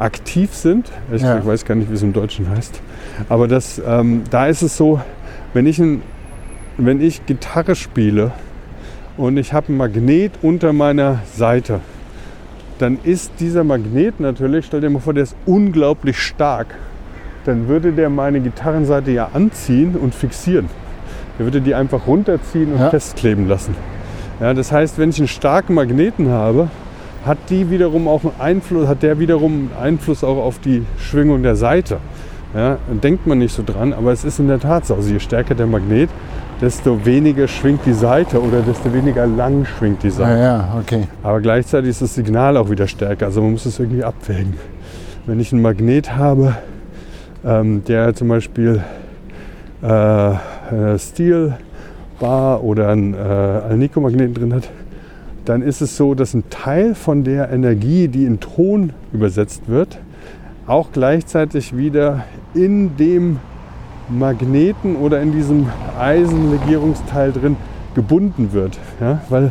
[0.00, 0.90] aktiv sind.
[1.12, 1.44] Ich Ja.
[1.44, 2.80] weiß gar nicht, wie es im Deutschen heißt.
[3.28, 5.00] Aber das, ähm, da ist es so,
[5.54, 6.02] wenn ich, ein,
[6.76, 8.32] wenn ich Gitarre spiele
[9.16, 11.80] und ich habe ein Magnet unter meiner Seite,
[12.78, 16.74] dann ist dieser Magnet natürlich, stell dir mal vor, der ist unglaublich stark.
[17.44, 20.68] Dann würde der meine Gitarrenseite ja anziehen und fixieren.
[21.38, 22.90] Der würde die einfach runterziehen und Ja.
[22.90, 23.74] festkleben lassen.
[24.40, 26.68] Ja, das heißt, wenn ich einen starken Magneten habe,
[27.24, 31.56] hat die wiederum auch Einfluss, hat der wiederum einen Einfluss auch auf die Schwingung der
[31.56, 31.98] Seite.
[32.54, 34.94] Ja, denkt man nicht so dran, aber es ist in der Tat so.
[34.96, 36.10] Also je stärker der Magnet,
[36.60, 40.40] desto weniger schwingt die Seite oder desto weniger lang schwingt die Ja, Seite.
[40.40, 41.06] ja, okay.
[41.22, 43.26] Aber gleichzeitig ist das Signal auch wieder stärker.
[43.26, 44.54] Also man muss es irgendwie abwägen.
[45.26, 46.56] Wenn ich einen Magnet habe,
[47.44, 48.82] ähm, der zum Beispiel
[49.82, 51.54] äh, eine Steel
[52.18, 54.68] Bar oder einen äh, Alnico-Magneten drin hat,
[55.50, 59.98] dann ist es so, dass ein Teil von der Energie, die in Ton übersetzt wird,
[60.68, 62.24] auch gleichzeitig wieder
[62.54, 63.40] in dem
[64.08, 65.66] Magneten oder in diesem
[65.98, 67.56] Eisenlegierungsteil drin
[67.96, 68.78] gebunden wird.
[69.00, 69.22] Ja?
[69.28, 69.50] Weil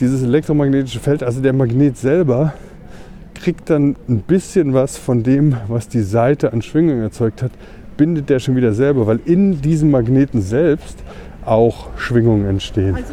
[0.00, 2.54] dieses elektromagnetische Feld, also der Magnet selber,
[3.34, 7.50] kriegt dann ein bisschen was von dem, was die Seite an Schwingung erzeugt hat,
[7.98, 11.04] bindet der schon wieder selber, weil in diesem Magneten selbst
[11.44, 12.94] auch Schwingungen entstehen.
[12.94, 13.12] Also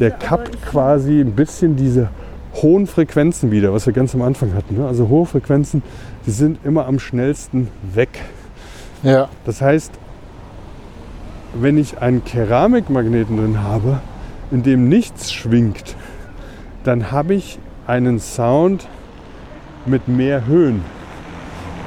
[0.00, 2.08] Der kappt quasi ein bisschen diese
[2.54, 4.76] hohen Frequenzen wieder, was wir ganz am Anfang hatten.
[4.76, 4.86] Ne?
[4.86, 5.82] Also hohe Frequenzen,
[6.26, 8.08] die sind immer am schnellsten weg.
[9.02, 9.92] Ja, Das heißt,
[11.54, 14.00] wenn ich einen Keramikmagneten drin habe,
[14.50, 15.96] in dem nichts schwingt,
[16.84, 18.88] dann habe ich einen Sound
[19.86, 20.84] mit mehr Höhen.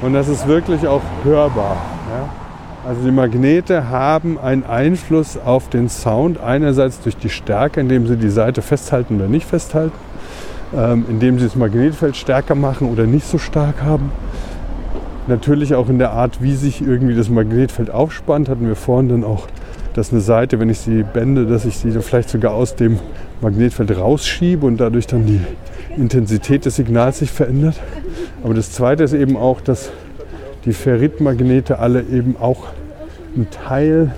[0.02, 1.76] Und das ist wirklich auch hörbar.
[2.10, 2.43] Ja?
[2.86, 8.18] Also die Magnete haben einen Einfluss auf den Sound, einerseits durch die Stärke, indem sie
[8.18, 9.96] die Seite festhalten oder nicht festhalten,
[10.76, 14.12] ähm, indem sie das Magnetfeld stärker machen oder nicht so stark haben.
[15.28, 19.24] Natürlich auch in der Art, wie sich irgendwie das Magnetfeld aufspannt, hatten wir vorhin dann
[19.24, 19.46] auch,
[19.94, 22.98] dass eine Seite, wenn ich sie bände, dass ich sie vielleicht sogar aus dem
[23.40, 25.40] Magnetfeld rausschiebe und dadurch dann die
[25.96, 27.80] Intensität des Signals sich verändert.
[28.42, 29.90] Aber das Zweite ist eben auch, dass
[30.64, 32.68] die Ferritmagnete alle eben auch
[33.34, 34.12] einen Teil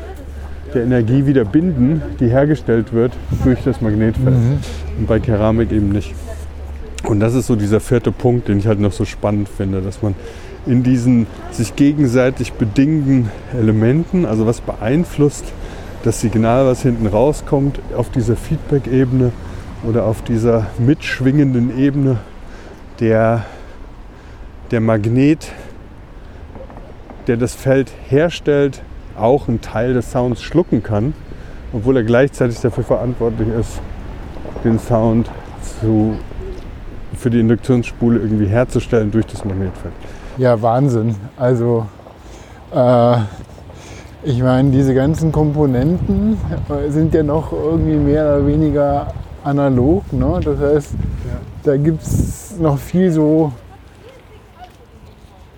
[0.74, 3.12] der Energie wieder binden, die hergestellt wird
[3.44, 4.36] durch das Magnetfeld.
[4.98, 6.14] Und bei Keramik eben nicht.
[7.05, 10.02] Und das ist so dieser vierte Punkt, den ich halt noch so spannend finde, dass
[10.02, 10.14] man
[10.66, 15.44] in diesen sich gegenseitig bedingenden Elementen, also was beeinflusst
[16.02, 19.32] das Signal, was hinten rauskommt, auf dieser Feedback-Ebene
[19.89, 22.18] oder auf dieser mitschwingenden Ebene,
[23.01, 23.44] der,
[24.70, 25.52] der Magnet,
[27.27, 28.82] der das Feld herstellt,
[29.19, 31.15] auch einen Teil des Sounds schlucken kann,
[31.73, 33.81] obwohl er gleichzeitig dafür verantwortlich ist,
[34.65, 35.31] den Sound
[35.81, 36.16] zu,
[37.16, 39.94] für die Induktionsspule irgendwie herzustellen durch das Magnetfeld.
[40.39, 41.16] ja, Wahnsinn.
[41.36, 41.86] Also,
[42.74, 43.16] äh,
[44.23, 46.39] ich meine, diese ganzen Komponenten
[46.69, 49.07] äh, sind ja noch irgendwie mehr oder weniger
[49.44, 50.12] analog.
[50.12, 50.40] Ne?
[50.44, 50.94] Das heißt,
[51.62, 53.53] da gibt es noch viel so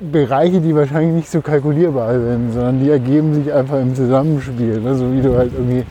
[0.00, 4.80] Bereiche, die wahrscheinlich nicht so kalkulierbar sind, sondern die ergeben sich einfach im Zusammenspiel.
[4.80, 4.94] Ne?
[4.94, 5.84] So wie du halt irgendwie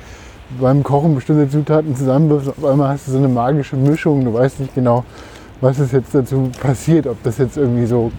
[0.61, 4.61] beim Kochen bestimmte Zutaten zusammenwirfst, auf einmal hast du so eine magische Mischung, du weißt
[4.61, 5.03] nicht genau,
[5.59, 8.11] was ist jetzt dazu passiert, ob das jetzt irgendwie so,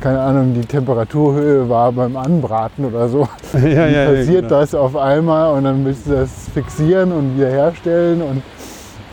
[0.00, 3.28] keine Ahnung, die Temperaturhöhe war beim Anbraten oder so.
[3.52, 4.60] ja, Wie passiert genau.
[4.60, 8.42] das auf einmal und dann willst du das fixieren und wiederherstellen und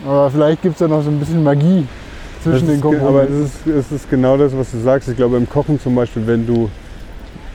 [0.08, 1.86] aber vielleicht gibt es da noch so ein bisschen Magie
[2.44, 5.08] Das zwischen den ge- aber es ist, es ist genau das, was du sagst.
[5.10, 6.70] Ich glaube, im Kochen zum Beispiel, wenn du,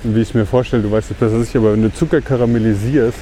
[0.02, 2.20] wie ich es mir vorstelle, du weißt es besser als ich, aber wenn du Zucker
[2.20, 3.18] karamellisierst,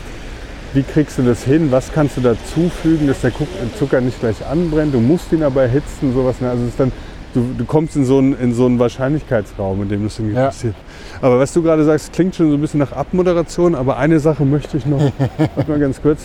[0.75, 1.69] wie kriegst du das hin?
[1.71, 3.31] Was kannst du dazufügen, dass der
[3.79, 4.93] Zucker nicht gleich anbrennt?
[4.93, 6.41] Du musst ihn aber erhitzen, sowas.
[6.41, 6.51] ne?
[6.51, 6.91] Also dann,
[7.33, 10.47] du, du kommst in so, einen, in so einen Wahrscheinlichkeitsraum, in dem das irgendwie Ja.
[10.47, 10.75] passiert.
[11.23, 14.45] Aber was du gerade sagst, klingt schon so ein bisschen nach Abmoderation, aber eine Sache
[14.45, 15.01] möchte ich noch,
[15.55, 16.23] warte mal ganz kurz.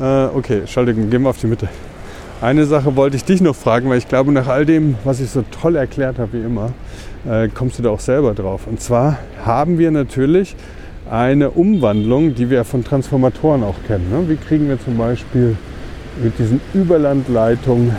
[0.00, 1.68] Äh, okay, Entschuldigung, gehen wir auf die Mitte.
[2.44, 5.30] Eine Sache wollte ich dich noch fragen, weil ich glaube, nach all dem, was ich
[5.30, 6.72] so toll erklärt habe, wie immer,
[7.26, 8.66] äh, kommst du da auch selber drauf.
[8.66, 9.16] Und zwar
[9.46, 10.54] haben wir natürlich
[11.10, 14.10] eine Umwandlung, die wir von Transformatoren auch kennen.
[14.10, 14.28] Ne?
[14.28, 15.56] Wie kriegen wir zum Beispiel
[16.22, 17.96] mit diesen Überlandleitungen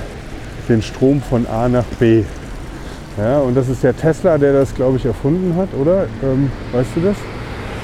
[0.70, 2.22] den Strom von A nach B?
[3.18, 6.06] Ja, und das ist der Tesla, der das, glaube ich, erfunden hat, oder?
[6.22, 7.16] Ähm, weißt du das?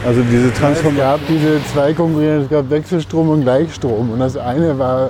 [0.05, 0.95] Also diese es Transformatoren.
[0.97, 4.11] gab diese zwei konkurrierenden, es gab Wechselstrom und Gleichstrom.
[4.11, 5.09] Und das eine war,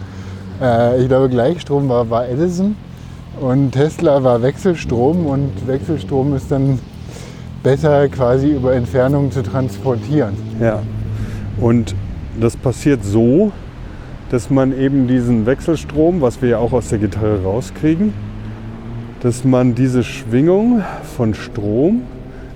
[0.62, 2.76] äh, ich glaube Gleichstrom war, war Edison
[3.40, 6.80] und Tesla war Wechselstrom und Wechselstrom ist dann
[7.64, 10.34] besser quasi über Entfernung zu transportieren.
[10.60, 10.82] Ja.
[11.60, 11.96] Und
[12.40, 13.52] das passiert so,
[14.30, 18.14] dass man eben diesen Wechselstrom, was wir ja auch aus der Gitarre rauskriegen,
[19.22, 20.82] dass man diese Schwingung
[21.16, 22.04] von Strom,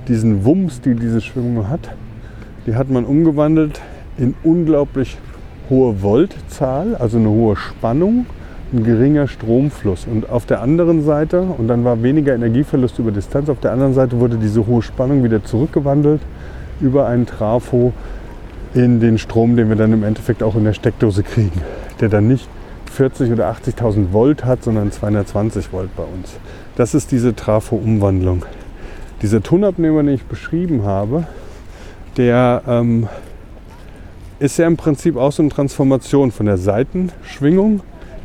[0.08, 1.92] diesen Wumms, die diese Schwingung hat,
[2.66, 3.82] die hat man umgewandelt
[4.18, 5.18] in unglaublich
[5.70, 8.26] hohe Voltzahl, also eine hohe Spannung,
[8.74, 10.06] ein geringer Stromfluss.
[10.06, 13.94] Und auf der anderen Seite, und dann war weniger Energieverlust über Distanz, auf der anderen
[13.94, 16.22] Seite wurde diese hohe Spannung wieder zurückgewandelt
[16.82, 17.94] über einen Trafo
[18.74, 21.62] in den Strom, den wir dann im Endeffekt auch in der Steckdose kriegen,
[22.02, 22.50] der dann nicht
[22.92, 26.36] 40 oder 80.000 Volt hat, sondern 220 Volt bei uns.
[26.76, 28.46] Das ist diese Trafo-Umwandlung.
[29.22, 31.26] Dieser Tonabnehmer, den ich beschrieben habe,
[32.18, 33.08] der ähm,
[34.40, 37.82] ist ja im Prinzip auch so eine Transformation von der Seitenschwingung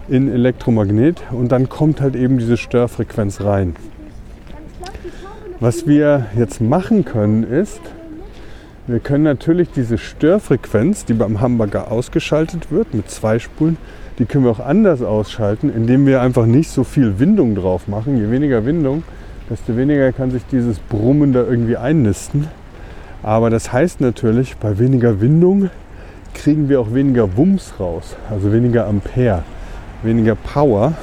[0.08, 3.76] in Elektromagnet und dann kommt halt eben diese Störfrequenz rein.
[5.60, 7.80] Was wir jetzt machen können ist,
[8.86, 13.76] wir können natürlich diese Störfrequenz, die beim Hamburger ausgeschaltet wird mit zwei Spulen,
[14.18, 18.18] die können wir auch anders ausschalten, indem wir einfach nicht so viel Windung drauf machen.
[18.18, 19.04] Je weniger Windung,
[19.48, 22.48] desto weniger kann sich dieses Brummen da irgendwie einnisten.
[23.22, 25.70] Aber das heißt natürlich, bei weniger Windung
[26.34, 29.42] kriegen wir auch weniger Wumms raus, also weniger Ampere,
[30.02, 30.94] weniger Power.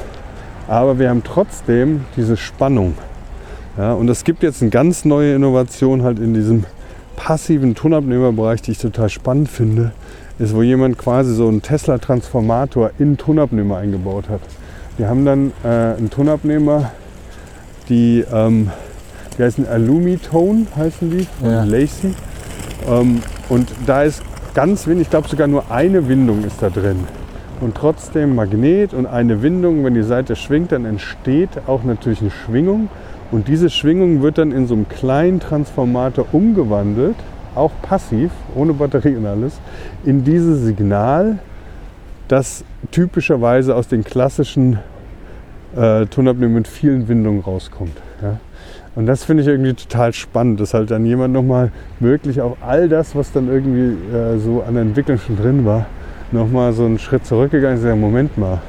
[0.68, 2.96] Aber wir haben trotzdem diese Spannung.
[3.78, 6.66] Ja, und es gibt jetzt eine ganz neue Innovation halt in diesem
[7.16, 9.92] passiven Tonabnehmerbereich, die ich total spannend finde,
[10.40, 14.42] ist, wo jemand quasi so einen Tesla-Transformator in Tonabnehmer eingebaut hat.
[14.98, 16.92] Die haben dann äh, einen Tonabnehmer,
[17.90, 18.72] die, ähm,
[19.38, 21.64] die heißen Alumitone, heißen die, Ja.
[21.64, 22.14] Lacey.
[22.90, 24.22] Ähm, und da ist
[24.58, 27.04] ganz wenig, ich glaube sogar nur eine Windung ist da drin.
[27.62, 32.32] Und trotzdem Magnet und eine Windung, wenn die Seite schwingt, dann entsteht auch natürlich eine
[32.32, 32.90] Schwingung.
[33.30, 37.18] Und diese Schwingung wird dann in so einem kleinen Transformator umgewandelt,
[37.54, 39.60] auch passiv, ohne Batterie und alles,
[40.04, 41.38] in dieses Signal,
[42.28, 44.80] das typischerweise aus den klassischen
[45.76, 47.96] äh, Tonabnehmern mit vielen Windungen rauskommt.
[48.24, 48.40] Ja.
[48.98, 52.90] Und das finde ich irgendwie total spannend, dass halt dann jemand nochmal wirklich auch all
[52.90, 55.86] das, was dann irgendwie äh, so an der Entwicklung schon drin war,
[56.32, 58.60] nochmal so einen Schritt zurückgegangen ist und gesagt, Moment mal,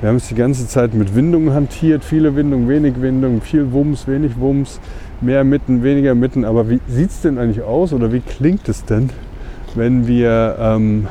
[0.00, 4.06] wir haben es die ganze Zeit mit Windungen hantiert, viele Windungen, wenig Windungen, viel Wumms,
[4.06, 4.78] wenig Wumms,
[5.20, 6.44] mehr Mitten, weniger Mitten.
[6.44, 9.10] Aber wie sieht es denn eigentlich aus oder wie klingt es denn,
[9.74, 11.08] wenn wir ähm,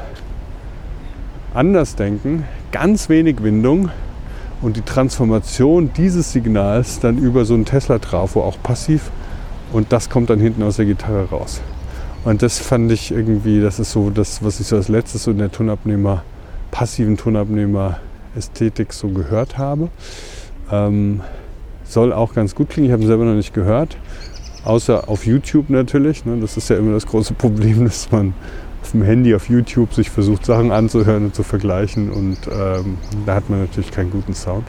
[1.54, 3.90] anders denken, ganz wenig Windung
[4.66, 9.12] und die Transformation dieses Signals dann über so einen Tesla-Trafo auch passiv
[9.72, 11.62] und das kommt dann hinten aus der Gitarre raus.
[12.24, 15.32] Und das fand ich irgendwie, das ist so das, was ich so als letztes so
[15.32, 16.24] in der Tonabnehmer,
[16.72, 18.00] passiven Tonabnehmer
[18.36, 19.90] Ästhetik so gehört habe.
[20.72, 21.22] Ähm,
[21.84, 23.98] soll auch ganz gut klingen, ich habe ihn selber noch nicht gehört.
[24.64, 26.26] Außer auf YouTube natürlich.
[26.26, 26.38] Ne?
[26.42, 28.34] Das ist ja immer das große Problem, dass man
[28.86, 32.12] auf dem Handy, auf YouTube sich versucht, Sachen anzuhören und zu vergleichen.
[32.12, 34.68] Und ähm, da hat man natürlich keinen guten Sound.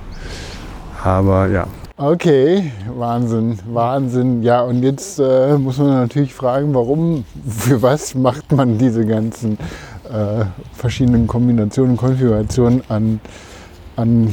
[1.05, 1.67] Aber ja,
[1.99, 4.43] Okay, Wahnsinn, Wahnsinn.
[4.43, 9.59] Ja, und jetzt äh, muss man natürlich fragen, warum, für was macht man diese ganzen
[10.05, 10.45] äh,
[10.75, 13.21] verschiedenen Kombinationen, Konfigurationen an,
[13.97, 14.33] an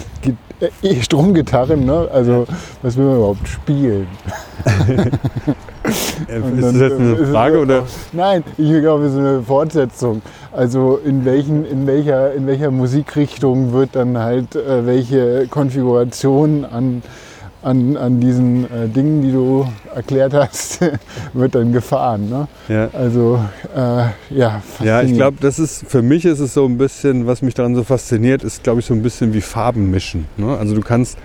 [0.82, 2.10] äh, Stromgitarren, ne?
[2.12, 2.46] Also,
[2.82, 4.08] was will man überhaupt spielen?
[6.28, 7.84] äh, Und ist das jetzt eine Frage oder?
[8.12, 10.22] Nein, ich glaube, es ist eine Fortsetzung.
[10.52, 17.02] Also in, welchen, in, welcher, in welcher Musikrichtung wird dann halt äh, welche Konfiguration an,
[17.64, 20.80] an, an diesen äh, Dingen, die du erklärt hast,
[21.34, 22.30] wird dann gefahren.
[22.30, 22.48] Ne?
[22.68, 22.90] Ja.
[22.94, 23.40] Also
[23.76, 27.42] äh, ja, Ja, ich glaube, das ist für mich ist es so ein bisschen, was
[27.42, 30.28] mich daran so fasziniert, ist, glaube ich, so ein bisschen wie Farben mischen.
[30.38, 30.56] Ne?
[30.58, 31.18] Also du kannst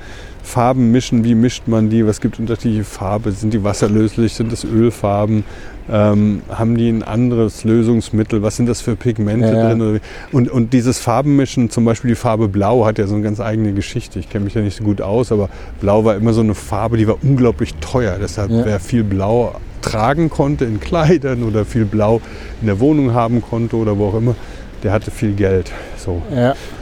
[0.48, 2.06] Farben mischen, wie mischt man die?
[2.06, 3.32] Was gibt es unterschiedliche Farben?
[3.32, 4.32] Sind die wasserlöslich?
[4.34, 5.44] Sind das Ölfarben?
[5.90, 8.42] Ähm, haben die ein anderes Lösungsmittel?
[8.42, 10.00] Was sind das für Pigmente Ja, drin?
[10.32, 13.72] Und, und dieses Farbenmischen, zum Beispiel die Farbe Blau, hat ja so eine ganz eigene
[13.72, 14.18] Geschichte.
[14.18, 15.48] Ich kenne mich ja nicht so gut aus, aber
[15.80, 18.16] Blau war immer so eine Farbe, die war unglaublich teuer.
[18.20, 18.64] Deshalb, Ja.
[18.64, 22.20] wer viel Blau tragen konnte in Kleidern oder viel Blau
[22.60, 24.34] in der Wohnung haben konnte oder wo auch immer,
[24.82, 25.72] der hatte viel Geld.
[25.96, 26.22] So.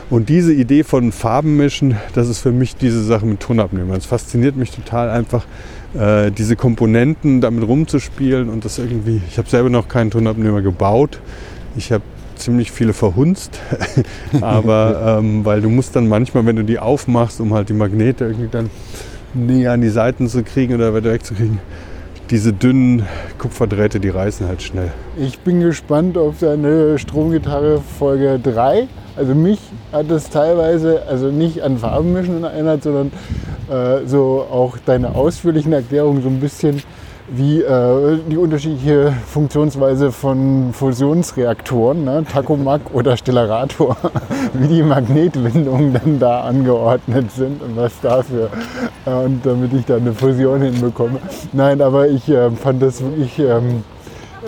[0.09, 3.97] Und diese Idee von Farbenmischen, das ist für mich diese Sache mit Tonabnehmern.
[3.97, 5.47] Es fasziniert mich total einfach,
[5.99, 9.20] äh, diese Komponenten damit rumzuspielen und das irgendwie.
[9.28, 11.20] Ich habe selber noch keinen Tonabnehmer gebaut.
[11.77, 12.05] Ich habe
[12.37, 13.59] ziemlich viele verhunzt,
[14.41, 18.27] aber ähm, weil du musst dann manchmal, wenn du die aufmachst, um halt die Magnete
[18.27, 18.70] irgendwie dann
[19.35, 21.59] näher an die Seiten zu kriegen oder weiter wegzukriegen,
[22.31, 23.07] diese dünnen
[23.39, 24.90] Kupferdrähte, die reißen halt schnell.
[25.16, 28.89] ich bin gespannt auf deine Stromgitarre Folge 3.
[29.16, 29.61] Also mich
[29.93, 33.12] hat es teilweise, also nicht an Farbenmischen erinnert, sondern
[33.70, 36.82] äh, so auch deine ausführlichen Erklärungen so ein bisschen
[37.28, 42.24] wie äh, die unterschiedliche Funktionsweise von Fusionsreaktoren, ne?
[42.31, 43.97] Takomak oder Stellarator,
[44.53, 48.51] wie die Magnetwindungen dann da angeordnet sind und was dafür.
[49.07, 51.19] Äh, und damit ich da eine Fusion hinbekomme.
[51.53, 53.82] Nein, aber ich äh, fand das wirklich ähm,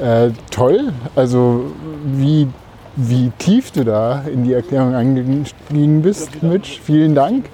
[0.01, 0.93] äh, toll.
[1.17, 1.73] Also
[2.05, 2.47] wie,
[2.95, 6.81] wie tief du da in die Erklärung eingestiegen bist, Mitch.
[6.81, 7.47] Vielen Dank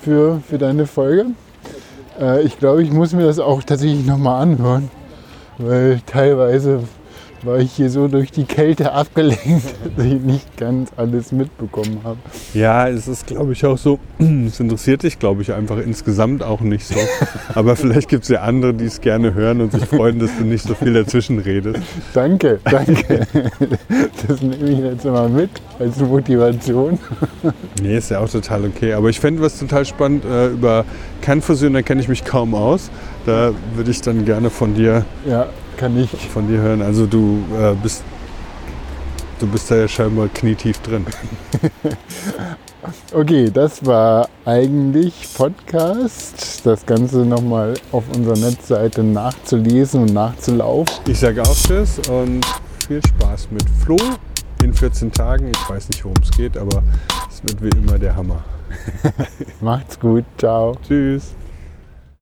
[0.00, 1.26] für, für deine Folge.
[2.20, 4.90] Äh, ich glaube, ich muss mir das auch tatsächlich nochmal anhören,
[5.58, 6.80] weil teilweise
[7.44, 12.18] war ich hier so durch die Kälte abgelenkt, dass ich nicht ganz alles mitbekommen habe.
[12.54, 16.60] Ja, es ist, glaube ich, auch so, es interessiert dich, glaube ich, einfach insgesamt auch
[16.60, 16.94] nicht so.
[17.54, 20.44] Aber vielleicht gibt es ja andere, die es gerne hören und sich freuen, dass du
[20.44, 21.80] nicht so viel dazwischen redest.
[22.12, 23.26] Danke, danke.
[24.26, 26.98] Das nehme ich jetzt mal mit als Motivation.
[27.82, 28.94] Nee, ist ja auch total okay.
[28.94, 30.84] Aber ich fände was total spannend, äh, über
[31.20, 32.90] Kernfusion, da kenne ich mich kaum aus.
[33.26, 35.46] Da würde ich dann gerne von dir, Ja,
[35.76, 36.10] kann ich.
[36.10, 36.82] von dir hören.
[36.82, 38.02] Also du äh, bist
[39.38, 41.06] du bist da ja scheinbar knietief drin.
[43.12, 46.66] Okay, das war eigentlich Podcast.
[46.66, 50.94] Das Ganze nochmal auf unserer Netzseite nachzulesen und nachzulaufen.
[51.06, 52.44] Ich sage auch Tschüss und
[52.86, 53.96] viel Spaß mit Flo
[54.62, 55.50] in 14 Tagen.
[55.54, 56.82] Ich weiß nicht, worum es geht, aber
[57.30, 58.44] es wird wie immer der Hammer.
[59.60, 60.76] Macht's gut, ciao.
[60.86, 61.34] Tschüss.